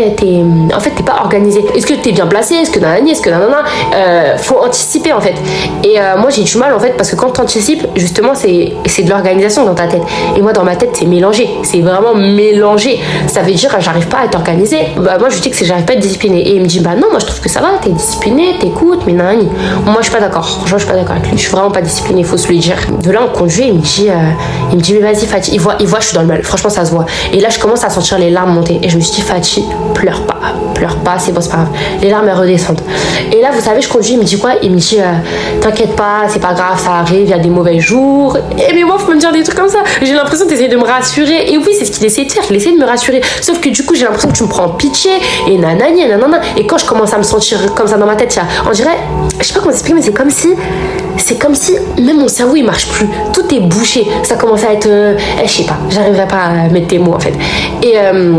en 0.77 0.81
fait, 0.81 0.90
t'es 0.90 1.03
pas 1.03 1.21
organisé. 1.21 1.64
Est-ce 1.75 1.87
que 1.87 1.95
t'es 1.95 2.12
bien 2.12 2.27
placé? 2.27 2.55
Est-ce 2.57 2.71
que 2.71 2.79
nanani? 2.79 3.12
Est-ce 3.12 3.23
que 3.23 3.31
nanana? 3.31 3.62
Euh, 3.95 4.37
Faut 4.37 4.59
anticiper, 4.59 5.12
en 5.12 5.21
fait. 5.21 5.35
Et 5.83 5.99
euh, 5.99 6.16
moi, 6.18 6.31
j'ai 6.31 6.42
du 6.42 6.59
mal, 6.59 6.75
en 6.75 6.81
fait, 6.81 6.95
parce 6.97 7.11
que 7.11 7.16
quand 7.16 7.31
t'anticipes, 7.31 7.87
justement, 7.97 8.35
c'est 8.35 8.73
de 9.03 9.11
l'organisation 9.11 9.64
dans 9.64 9.75
ta 9.75 9.87
tête. 9.87 10.03
Et 10.37 10.42
moi, 10.42 10.53
dans 10.53 10.64
ma 10.64 10.77
tête, 10.77 10.90
c'est 10.95 11.07
mélangé. 11.07 11.49
C'est 11.62 11.81
vraiment 11.81 12.14
mélangé. 12.14 13.01
Ça 13.29 13.40
veut 13.40 13.53
dire, 13.53 13.75
j'arrive 13.81 14.09
pas 14.09 14.18
à 14.18 14.25
être 14.27 14.37
organisé. 14.37 14.79
Bah, 14.97 15.16
moi, 15.18 15.31
je 15.31 15.40
dis 15.40 15.51
que 15.51 15.57
c'est 15.57 15.64
j'arrive 15.64 15.85
pas 15.85 15.95
à 15.95 15.97
être 15.97 16.03
discipliné. 16.03 16.47
Et 16.49 16.57
il 16.57 16.61
me 16.61 16.66
dit, 16.66 16.81
bah 16.81 16.95
non, 16.95 17.09
moi, 17.11 17.18
je 17.18 17.27
trouve 17.27 17.40
que 17.40 17.49
ça 17.49 17.61
va, 17.61 17.68
t'es 17.81 17.90
discipliné, 17.90 18.57
t'écoutes, 18.61 19.01
mais 19.07 19.12
nanani. 19.12 19.49
Moi, 19.87 19.97
je 19.99 20.05
suis 20.05 20.12
pas 20.12 20.21
d'accord. 20.21 20.47
Franchement, 20.47 20.79
je 20.79 20.85
suis 20.85 20.92
pas 20.92 20.99
d'accord 20.99 21.16
avec 21.16 21.29
lui. 21.31 21.38
Je 21.38 21.42
suis 21.42 21.53
vraiment 21.53 21.71
pas 21.71 21.81
discipliné, 21.83 22.25
faut 22.25 22.37
se 22.37 22.49
le 22.49 22.59
dire. 22.59 22.77
De 23.03 23.11
là, 23.11 23.21
on 23.27 23.37
conduit, 23.37 23.68
il 23.68 23.75
me 23.75 23.81
dit, 23.81 24.09
euh, 24.11 24.14
il 24.71 24.77
me 24.77 24.83
dit, 24.83 24.95
mais 24.95 25.01
vas-y. 25.12 25.27
Il 25.53 25.61
voit, 25.61 25.77
il 25.81 25.87
voit, 25.87 26.01
je 26.01 26.07
suis 26.07 26.14
dans 26.14 26.23
le 26.23 26.29
mal. 26.29 26.42
Franchement, 26.42 26.71
ça 26.71 26.85
se 26.85 26.90
voit. 26.90 27.07
Et 27.33 27.41
là, 27.41 27.49
je 27.49 27.59
commence 27.59 27.85
à 27.85 27.91
sentir 27.91 28.19
les 28.19 28.31
larmes 28.31 28.55
monter. 28.55 28.81
Et 28.83 28.89
je 28.89 28.97
me 28.97 29.01
suis 29.01 29.15
dit, 29.17 29.23
Fatih, 29.23 29.65
pleure 29.95 30.23
pas, 30.23 30.37
pleure 30.75 30.97
pas, 30.97 31.19
c'est 31.19 31.33
bon, 31.33 31.41
c'est 31.41 31.51
pas 31.51 31.57
grave. 31.59 31.69
Les 32.01 32.11
larmes, 32.11 32.29
elles 32.29 32.37
redescendent. 32.37 32.81
Et 33.31 33.41
là, 33.41 33.51
vous 33.53 33.61
savez, 33.61 33.81
je 33.81 33.89
conduis, 33.89 34.13
il 34.13 34.19
me 34.19 34.25
dit 34.25 34.39
quoi? 34.39 34.53
Il 34.63 34.71
me 34.71 34.79
dit, 34.79 34.99
euh, 35.01 35.13
t'inquiète 35.61 35.95
pas, 35.97 36.25
c'est 36.29 36.41
pas 36.41 36.55
grave, 36.55 36.81
ça 36.83 36.93
arrive, 36.93 37.23
il 37.23 37.31
y 37.31 37.35
a 37.35 37.39
des 37.39 37.49
mauvais 37.49 37.79
jours. 37.81 38.37
Et 38.59 38.73
mais 38.75 38.85
moi, 38.85 38.99
faut 38.99 39.13
me 39.13 39.19
dire 39.19 39.33
des 39.33 39.43
trucs 39.43 39.59
comme 39.59 39.69
ça. 39.69 39.83
J'ai 40.03 40.15
l'impression 40.15 40.47
d'essayer 40.47 40.69
de 40.69 40.77
me 40.77 40.85
rassurer. 40.85 41.53
Et 41.53 41.59
oui, 41.59 41.69
c'est 41.79 41.85
ce 41.85 41.93
qu'il 41.93 42.05
essaie 42.05 42.25
de 42.25 42.33
faire, 42.33 42.45
il 42.51 42.57
essaie 42.57 42.73
de 42.73 42.79
me 42.79 42.87
rassurer. 42.87 43.21
Sauf 43.41 43.61
que 43.61 43.69
du 43.69 43.85
coup, 43.85 43.95
j'ai 43.95 44.05
l'impression 44.05 44.29
que 44.29 44.37
tu 44.37 44.43
me 44.43 44.49
prends 44.49 44.69
pitié, 44.71 45.13
et 45.49 45.59
nanani, 45.59 46.07
nanana. 46.07 46.41
Et 46.57 46.67
quand 46.67 46.79
je 46.79 46.87
commence 46.87 47.13
à 47.13 47.19
me 47.19 47.23
sentir 47.23 47.59
comme 47.75 47.87
ça 47.87 47.97
dans 47.97 48.07
ma 48.07 48.17
tête, 48.17 48.39
on 48.67 48.71
dirait, 48.71 48.99
je 49.39 49.45
sais 49.45 49.55
pas 49.55 49.61
comment 49.61 49.73
expliquer, 49.73 49.95
mais 49.95 50.03
c'est 50.03 50.13
comme 50.13 50.31
si 50.31 50.49
c'est 51.19 51.39
comme 51.39 51.55
si 51.55 51.73
même 52.01 52.19
mon 52.19 52.29
cerveau 52.29 52.57
il 52.57 52.65
marche 52.65 52.89
plus. 52.89 53.07
Tout 53.33 53.55
est 53.55 53.61
bouché. 53.61 54.07
Ça 54.23 54.37
commence 54.37 54.65
à 54.65 54.73
être. 54.73 54.87
Euh, 54.89 55.17
eh, 55.43 55.47
je 55.47 55.53
sais 55.53 55.65
pas, 55.65 55.79
j'arriverai 55.91 56.27
pas 56.27 56.37
à 56.37 56.69
mettre 56.69 56.89
des 56.89 56.99
mots 56.99 57.12
en 57.14 57.20
fait. 57.20 57.35
Et. 57.83 57.98
Euh, 57.98 58.35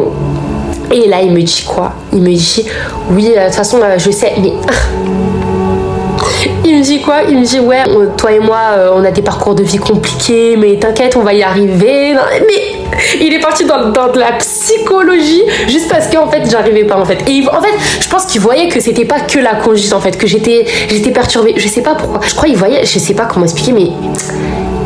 et 0.92 1.08
là, 1.08 1.22
il 1.24 1.32
me 1.32 1.42
dit 1.42 1.64
quoi? 1.66 1.94
Il 2.12 2.22
me 2.22 2.28
dit, 2.28 2.66
oui, 3.10 3.32
euh, 3.36 3.40
de 3.40 3.46
toute 3.46 3.56
façon, 3.56 3.80
je 3.98 4.12
sais, 4.12 4.34
mais 4.40 4.54
il 6.66 6.78
me 6.78 6.84
dit 6.84 7.02
quoi? 7.02 7.22
Il 7.28 7.40
me 7.40 7.44
dit 7.44 7.60
ouais, 7.60 7.82
toi 8.16 8.32
et 8.32 8.40
moi, 8.40 8.60
on 8.94 9.04
a 9.04 9.10
des 9.10 9.24
parcours 9.24 9.56
de 9.56 9.64
vie 9.64 9.80
compliqués, 9.80 10.56
mais 10.56 10.76
t'inquiète, 10.76 11.16
on 11.16 11.22
va 11.22 11.34
y 11.34 11.42
arriver. 11.42 12.14
mais 12.14 12.84
il 13.20 13.34
est 13.34 13.40
parti 13.40 13.66
dans, 13.66 13.90
de 13.90 14.20
la 14.20 14.34
psychologie 14.34 15.44
juste 15.68 15.90
parce 15.90 16.08
qu'en 16.08 16.30
fait 16.30 16.50
j'arrivais 16.50 16.84
pas 16.84 16.98
en 16.98 17.06
fait. 17.06 17.18
Et 17.28 17.44
en 17.48 17.62
fait, 17.62 17.74
je 18.00 18.10
pense 18.10 18.26
qu'il 18.26 18.42
voyait 18.42 18.70
que 18.70 18.80
c'était 18.80 19.06
pas 19.06 19.20
que 19.20 19.40
la 19.40 19.56
conduite 19.56 19.94
en 19.94 20.00
fait, 20.00 20.18
que 20.18 20.28
j'étais 20.28 20.66
j'étais 20.90 21.12
perturbée. 21.12 21.54
Je 21.58 21.68
sais 21.68 21.82
pas 21.82 21.96
pourquoi. 21.96 22.22
Je 22.26 22.34
crois 22.34 22.48
qu'il 22.48 22.58
voyait, 22.58 22.86
je 22.86 23.00
sais 23.00 23.14
pas 23.14 23.26
comment 23.26 23.46
expliquer, 23.46 23.74
mais 23.74 23.90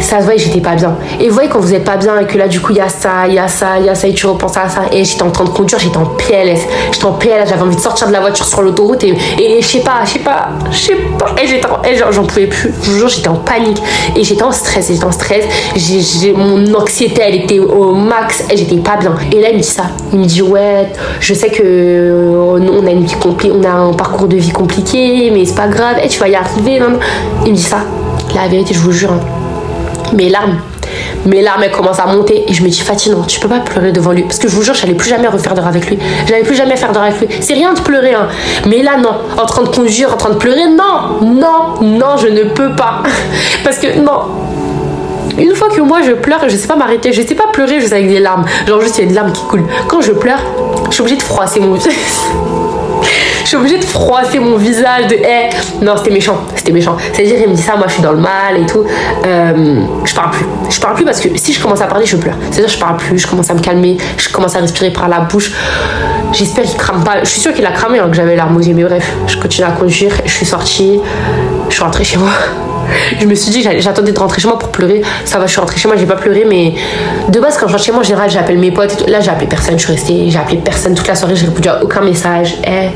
ça 0.07 0.21
se 0.21 0.25
voit 0.25 0.37
j'étais 0.37 0.61
pas 0.61 0.75
bien. 0.75 0.95
Et 1.19 1.27
vous 1.27 1.33
voyez 1.33 1.49
quand 1.49 1.59
vous 1.59 1.73
êtes 1.73 1.83
pas 1.83 1.97
bien 1.97 2.17
et 2.19 2.25
que 2.25 2.37
là 2.37 2.47
du 2.47 2.61
coup 2.61 2.71
il 2.71 2.77
y 2.77 2.81
a 2.81 2.87
ça, 2.87 3.27
il 3.27 3.33
y 3.33 3.39
a 3.39 3.47
ça, 3.47 3.77
il 3.79 3.85
y 3.85 3.89
a 3.89 3.95
ça 3.95 4.07
et 4.07 4.13
tu 4.13 4.25
repenses 4.25 4.55
à 4.55 4.69
ça 4.69 4.81
et 4.91 5.03
j'étais 5.03 5.23
en 5.23 5.31
train 5.31 5.43
de 5.43 5.49
conduire, 5.49 5.79
j'étais 5.79 5.97
en 5.97 6.05
PLS. 6.05 6.61
J'étais 6.91 7.05
en 7.05 7.13
PLS, 7.13 7.49
j'avais 7.49 7.61
envie 7.61 7.75
de 7.75 7.81
sortir 7.81 8.07
de 8.07 8.13
la 8.13 8.21
voiture 8.21 8.45
sur 8.45 8.61
l'autoroute 8.61 9.03
et, 9.03 9.15
je 9.61 9.67
sais 9.67 9.81
pas, 9.81 10.05
je 10.05 10.11
sais 10.11 10.19
pas, 10.19 10.49
je 10.71 10.77
sais 10.77 10.95
pas. 11.17 11.35
Et 11.89 11.95
j'en 11.97 12.23
pouvais 12.23 12.47
plus. 12.47 12.73
Je 12.81 12.89
vous 12.89 12.97
jure, 12.99 13.09
j'étais 13.09 13.27
en 13.27 13.35
panique 13.35 13.81
et 14.15 14.23
j'étais 14.23 14.43
en 14.43 14.51
stress, 14.51 14.87
j'étais 14.87 15.03
en 15.03 15.11
stress. 15.11 15.45
Mon 16.35 16.73
anxiété 16.73 17.21
elle 17.25 17.35
était 17.35 17.59
au 17.59 17.93
max 17.93 18.45
et 18.49 18.55
j'étais 18.55 18.77
pas 18.77 18.95
bien. 18.95 19.13
Et 19.31 19.41
là 19.41 19.49
il 19.49 19.57
me 19.57 19.61
dit 19.61 19.67
ça. 19.67 19.83
Il 20.13 20.19
me 20.19 20.25
dit 20.25 20.41
ouais, 20.41 20.87
je 21.19 21.33
sais 21.33 21.49
que 21.49 21.61
euh, 21.63 22.55
on 22.57 22.87
a 22.87 22.91
une 22.91 23.03
vie 23.03 23.15
compliquée, 23.15 23.53
on 23.53 23.63
a 23.63 23.71
un 23.71 23.93
parcours 23.93 24.27
de 24.27 24.37
vie 24.37 24.51
compliqué, 24.51 25.31
mais 25.33 25.43
c'est 25.43 25.55
pas 25.55 25.67
grave, 25.67 25.97
et 26.01 26.07
tu 26.07 26.19
vas 26.19 26.29
y 26.29 26.35
arriver. 26.35 26.79
Il 27.45 27.51
me 27.51 27.57
dit 27.57 27.61
ça. 27.61 27.79
La 28.35 28.47
vérité, 28.47 28.73
je 28.73 28.79
vous 28.79 28.91
jure. 28.91 29.11
Hein 29.11 29.46
mes 30.13 30.29
larmes. 30.29 30.57
Mes 31.25 31.41
larmes, 31.41 31.63
elles 31.63 31.71
commencent 31.71 31.99
à 31.99 32.05
monter 32.05 32.45
et 32.47 32.53
je 32.53 32.63
me 32.63 32.69
dis, 32.69 32.79
Fatih, 32.79 33.09
non, 33.09 33.23
tu 33.23 33.39
peux 33.39 33.49
pas 33.49 33.59
pleurer 33.59 33.91
devant 33.91 34.11
lui. 34.11 34.23
Parce 34.23 34.39
que 34.39 34.47
je 34.47 34.55
vous 34.55 34.61
jure, 34.61 34.73
j'allais 34.73 34.93
plus 34.93 35.09
jamais 35.09 35.27
refaire 35.27 35.53
d'heure 35.53 35.67
avec 35.67 35.89
lui. 35.89 35.99
J'allais 36.27 36.43
plus 36.43 36.55
jamais 36.55 36.77
faire 36.77 36.91
d'heure 36.91 37.03
avec 37.03 37.19
lui. 37.19 37.27
C'est 37.41 37.53
rien 37.53 37.73
de 37.73 37.79
pleurer, 37.79 38.13
hein. 38.13 38.27
Mais 38.65 38.81
là, 38.81 38.97
non. 38.97 39.11
En 39.37 39.45
train 39.45 39.63
de 39.63 39.69
conduire, 39.69 40.13
en 40.13 40.17
train 40.17 40.29
de 40.29 40.35
pleurer, 40.35 40.67
non, 40.69 41.19
non, 41.21 41.81
non, 41.81 42.17
je 42.17 42.27
ne 42.27 42.43
peux 42.43 42.75
pas. 42.75 43.03
Parce 43.63 43.77
que, 43.77 43.99
non. 43.99 44.21
Une 45.37 45.53
fois 45.53 45.69
que 45.69 45.81
moi 45.81 45.99
je 46.01 46.13
pleure, 46.13 46.49
je 46.49 46.55
sais 46.55 46.67
pas 46.67 46.75
m'arrêter, 46.75 47.13
je 47.13 47.21
sais 47.21 47.35
pas 47.35 47.47
pleurer 47.53 47.79
juste 47.79 47.93
avec 47.93 48.07
des 48.07 48.19
larmes. 48.19 48.43
Genre 48.67 48.81
juste 48.81 48.97
il 48.97 49.03
y 49.03 49.05
a 49.05 49.09
des 49.09 49.13
larmes 49.13 49.31
qui 49.31 49.43
coulent. 49.43 49.67
Quand 49.87 50.01
je 50.01 50.11
pleure, 50.11 50.39
je 50.87 50.93
suis 50.93 51.01
obligée 51.01 51.17
de 51.17 51.21
froisser 51.21 51.59
mon 51.59 51.75
je 53.47 53.51
suis 53.51 53.57
obligée 53.57 53.77
de 53.77 53.85
froisser 53.85 54.39
mon 54.39 54.57
visage 54.57 55.07
de 55.07 55.15
hey. 55.15 55.49
non 55.81 55.95
c'était 55.95 56.11
méchant 56.11 56.37
c'était 56.53 56.73
méchant. 56.73 56.97
C'est 57.13 57.21
à 57.21 57.25
dire 57.25 57.35
il 57.39 57.49
me 57.49 57.55
dit 57.55 57.61
ça 57.61 57.77
moi 57.77 57.85
je 57.87 57.93
suis 57.93 58.01
dans 58.01 58.11
le 58.11 58.19
mal 58.19 58.57
et 58.61 58.65
tout. 58.65 58.83
Euh, 59.25 59.79
je 60.03 60.13
parle 60.13 60.31
plus. 60.31 60.45
Je 60.69 60.81
parle 60.81 60.95
plus 60.95 61.05
parce 61.05 61.21
que 61.21 61.29
si 61.35 61.53
je 61.53 61.61
commence 61.61 61.79
à 61.79 61.87
parler 61.87 62.05
je 62.05 62.17
pleure. 62.17 62.35
C'est 62.51 62.59
à 62.59 62.65
dire 62.65 62.69
je 62.69 62.77
parle 62.77 62.97
plus 62.97 63.17
je 63.17 63.25
commence 63.25 63.49
à 63.49 63.53
me 63.53 63.61
calmer 63.61 63.95
je 64.17 64.27
commence 64.27 64.53
à 64.57 64.59
respirer 64.59 64.91
par 64.91 65.07
la 65.07 65.21
bouche. 65.21 65.53
J'espère 66.33 66.65
qu'il 66.65 66.75
crame 66.75 67.05
pas. 67.05 67.23
Je 67.23 67.29
suis 67.29 67.39
sûre 67.39 67.53
qu'il 67.53 67.65
a 67.65 67.71
cramé 67.71 67.99
hein, 67.99 68.09
que 68.09 68.17
j'avais 68.17 68.35
l'arme 68.35 68.61
mais 68.61 68.83
bref 68.83 69.13
je 69.27 69.37
continue 69.37 69.65
à 69.65 69.71
conduire 69.71 70.11
je 70.25 70.31
suis 70.31 70.45
sortie 70.45 70.99
je 71.69 71.73
suis 71.73 71.83
rentrée 71.83 72.03
chez 72.03 72.17
moi. 72.17 72.31
Je 73.19 73.25
me 73.25 73.35
suis 73.35 73.51
dit 73.51 73.61
j'attendais 73.79 74.11
de 74.11 74.19
rentrer 74.19 74.41
chez 74.41 74.47
moi 74.47 74.59
pour 74.59 74.69
pleurer. 74.69 75.01
Ça 75.23 75.39
va 75.39 75.45
je 75.45 75.51
suis 75.51 75.59
rentrée 75.61 75.77
chez 75.77 75.87
moi 75.87 75.95
j'ai 75.95 76.05
pas 76.05 76.15
pleuré 76.15 76.45
mais 76.45 76.73
de 77.29 77.39
base 77.39 77.57
quand 77.57 77.67
je 77.67 77.73
rentre 77.73 77.83
chez 77.85 77.91
moi 77.91 78.01
en 78.01 78.03
général 78.03 78.29
j'appelle 78.29 78.57
mes 78.57 78.71
potes 78.71 79.07
là 79.07 79.21
j'ai 79.21 79.29
appelé 79.29 79.47
personne 79.47 79.77
je 79.77 79.83
suis 79.83 79.93
restée 79.93 80.29
j'ai 80.29 80.37
appelé 80.37 80.57
personne 80.57 80.95
toute 80.95 81.07
la 81.07 81.15
soirée 81.15 81.35
j'ai 81.35 81.45
répondu 81.45 81.69
à 81.69 81.81
aucun 81.83 82.01
message. 82.01 82.55
Eh, 82.65 82.89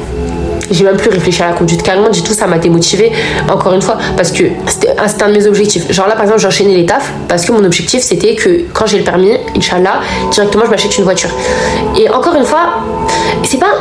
j'ai 0.72 0.84
même 0.84 0.98
plus 0.98 1.10
réfléchi 1.10 1.42
à 1.44 1.50
la 1.50 1.54
conduite. 1.54 1.84
Carrément, 1.84 2.10
du 2.10 2.22
tout, 2.24 2.34
ça 2.34 2.48
m'a 2.48 2.58
démotivée, 2.58 3.12
encore 3.50 3.74
une 3.74 3.82
fois, 3.82 3.98
parce 4.16 4.32
que 4.32 4.44
c'était 4.66 4.96
un 4.98 5.28
de 5.28 5.34
mes 5.34 5.48
objectifs. 5.48 5.92
Genre 5.92 6.08
là, 6.08 6.14
par 6.14 6.24
exemple, 6.24 6.40
j'enchaînais 6.40 6.76
les 6.76 6.86
tafs 6.86 7.12
parce 7.28 7.46
que 7.46 7.52
mon 7.52 7.64
objectif, 7.64 8.02
c'était 8.02 8.36
que 8.36 8.66
quand 8.74 8.86
j'ai 8.86 8.98
le 8.98 9.04
permis, 9.04 9.38
Inch'Allah, 9.56 10.02
directement, 10.32 10.66
je 10.66 10.72
m'achète 10.72 10.98
une 10.98 11.04
voiture. 11.04 11.30
Et 11.98 12.10
encore 12.10 12.36
une 12.36 12.46
fois, 12.46 12.84
c'est 13.44 13.60
pas 13.60 13.74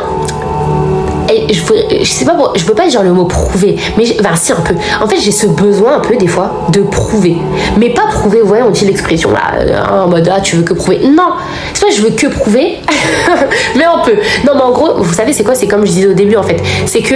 je, 1.49 1.61
je 2.01 2.05
sais 2.05 2.25
pas, 2.25 2.37
je 2.55 2.65
veux 2.65 2.75
pas 2.75 2.87
dire 2.87 3.03
le 3.03 3.13
mot 3.13 3.25
prouver, 3.25 3.77
mais 3.97 4.05
enfin, 4.21 4.35
si 4.37 4.53
un 4.53 4.57
peu. 4.57 4.75
En 5.01 5.07
fait, 5.07 5.17
j'ai 5.17 5.31
ce 5.31 5.47
besoin 5.47 5.97
un 5.97 6.01
peu 6.01 6.17
des 6.17 6.27
fois 6.27 6.67
de 6.73 6.83
prouver, 6.83 7.37
mais 7.79 7.91
pas 7.91 8.07
prouver. 8.11 8.43
Ouais, 8.43 8.63
on 8.63 8.71
dit 8.71 8.85
l'expression 8.85 9.31
là, 9.31 9.53
euh, 9.61 10.05
en 10.05 10.09
mode 10.09 10.31
ah 10.33 10.41
tu 10.41 10.57
veux 10.57 10.63
que 10.63 10.75
prouver. 10.75 11.01
Non, 11.09 11.33
c'est 11.75 11.85
pas 11.85 11.93
je 11.95 12.03
veux 12.03 12.11
que 12.11 12.27
prouver, 12.27 12.79
mais 13.77 13.85
un 13.85 13.99
peu. 14.05 14.15
Non, 14.47 14.53
mais 14.55 14.63
en 14.63 14.73
gros, 14.73 14.95
vous 14.99 15.15
savez 15.15 15.33
c'est 15.33 15.45
quoi? 15.45 15.55
C'est 15.55 15.67
comme 15.67 15.87
je 15.87 15.93
disais 15.93 16.09
au 16.09 16.15
début 16.15 16.37
en 16.37 16.43
fait, 16.43 16.61
c'est 16.87 17.03
que 17.03 17.15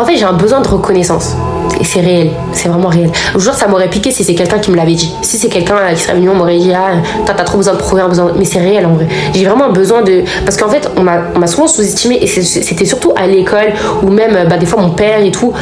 en 0.00 0.04
fait 0.04 0.16
j'ai 0.16 0.24
un 0.24 0.32
besoin 0.32 0.60
de 0.60 0.68
reconnaissance 0.68 1.36
c'est 1.82 2.00
réel, 2.00 2.30
c'est 2.52 2.68
vraiment 2.68 2.88
réel. 2.88 3.10
Aujourd'hui, 3.34 3.60
ça 3.60 3.68
m'aurait 3.68 3.88
piqué 3.88 4.10
si 4.10 4.22
c'est 4.22 4.34
quelqu'un 4.34 4.58
qui 4.58 4.70
me 4.70 4.76
l'avait 4.76 4.94
dit. 4.94 5.12
Si 5.22 5.38
c'est 5.38 5.48
quelqu'un 5.48 5.76
qui 5.94 6.00
serait 6.00 6.14
venu, 6.14 6.28
on 6.28 6.34
m'aurait 6.34 6.58
dit, 6.58 6.72
ah, 6.72 7.02
t'as 7.24 7.34
trop 7.34 7.56
besoin 7.56 7.74
de 7.74 7.78
prouver, 7.78 8.02
un 8.02 8.08
besoin. 8.08 8.32
Mais 8.36 8.44
c'est 8.44 8.60
réel 8.60 8.86
en 8.86 8.94
vrai. 8.94 9.06
J'ai 9.34 9.44
vraiment 9.44 9.70
besoin 9.70 10.02
de. 10.02 10.22
Parce 10.44 10.56
qu'en 10.56 10.68
fait, 10.68 10.88
on 10.96 11.02
m'a 11.02 11.46
souvent 11.46 11.66
sous-estimé, 11.66 12.18
et 12.22 12.26
c'était 12.26 12.84
surtout 12.84 13.12
à 13.16 13.26
l'école, 13.26 13.72
ou 14.02 14.10
même, 14.10 14.48
bah, 14.48 14.56
des 14.56 14.66
fois, 14.66 14.80
mon 14.80 14.90
père 14.90 15.20
et 15.20 15.30
tout. 15.30 15.52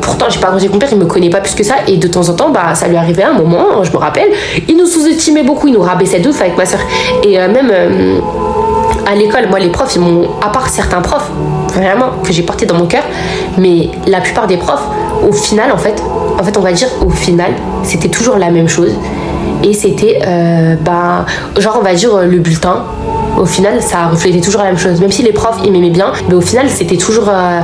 Pourtant, 0.00 0.26
j'ai 0.28 0.40
pas 0.40 0.48
grandi 0.48 0.68
mon 0.68 0.78
père, 0.78 0.88
il 0.92 0.98
me 0.98 1.06
connaît 1.06 1.30
pas 1.30 1.40
plus 1.40 1.54
que 1.54 1.64
ça, 1.64 1.76
et 1.86 1.96
de 1.96 2.08
temps 2.08 2.28
en 2.28 2.34
temps, 2.34 2.50
bah, 2.50 2.74
ça 2.74 2.88
lui 2.88 2.96
arrivait 2.96 3.22
à 3.22 3.30
un 3.30 3.38
moment, 3.38 3.82
je 3.82 3.92
me 3.92 3.96
rappelle, 3.96 4.28
il 4.68 4.76
nous 4.76 4.86
sous-estimait 4.86 5.42
beaucoup, 5.42 5.68
il 5.68 5.74
nous 5.74 5.82
rabaissait 5.82 6.20
de 6.20 6.28
avec 6.28 6.56
ma 6.56 6.66
soeur. 6.66 6.80
Et 7.24 7.40
euh, 7.40 7.48
même. 7.48 7.70
Euh, 7.72 8.20
à 9.06 9.14
l'école, 9.14 9.48
moi, 9.48 9.58
les 9.58 9.70
profs, 9.70 9.96
à 10.42 10.48
part 10.50 10.68
certains 10.68 11.00
profs, 11.00 11.30
vraiment, 11.72 12.10
que 12.22 12.30
j'ai 12.30 12.42
porté 12.42 12.66
dans 12.66 12.74
mon 12.74 12.86
cœur, 12.86 13.04
mais 13.56 13.88
la 14.06 14.20
plupart 14.20 14.46
des 14.46 14.58
profs, 14.58 14.84
au 15.26 15.32
final, 15.32 15.72
en 15.72 15.78
fait, 15.78 16.02
en 16.38 16.44
fait, 16.44 16.56
on 16.56 16.60
va 16.60 16.72
dire 16.72 16.88
au 17.04 17.10
final, 17.10 17.52
c'était 17.82 18.08
toujours 18.08 18.36
la 18.36 18.50
même 18.50 18.68
chose. 18.68 18.92
Et 19.62 19.72
c'était, 19.72 20.20
euh, 20.26 20.76
ben, 20.80 21.24
genre, 21.58 21.78
on 21.80 21.84
va 21.84 21.94
dire 21.94 22.16
le 22.18 22.38
bulletin. 22.38 22.84
Au 23.38 23.44
final, 23.44 23.82
ça 23.82 24.06
reflétait 24.06 24.40
toujours 24.40 24.62
la 24.62 24.68
même 24.68 24.78
chose. 24.78 25.00
Même 25.00 25.12
si 25.12 25.22
les 25.22 25.32
profs, 25.32 25.58
ils 25.64 25.72
m'aimaient 25.72 25.90
bien, 25.90 26.12
mais 26.28 26.34
au 26.34 26.40
final, 26.40 26.68
c'était 26.68 26.96
toujours, 26.96 27.28
euh, 27.28 27.60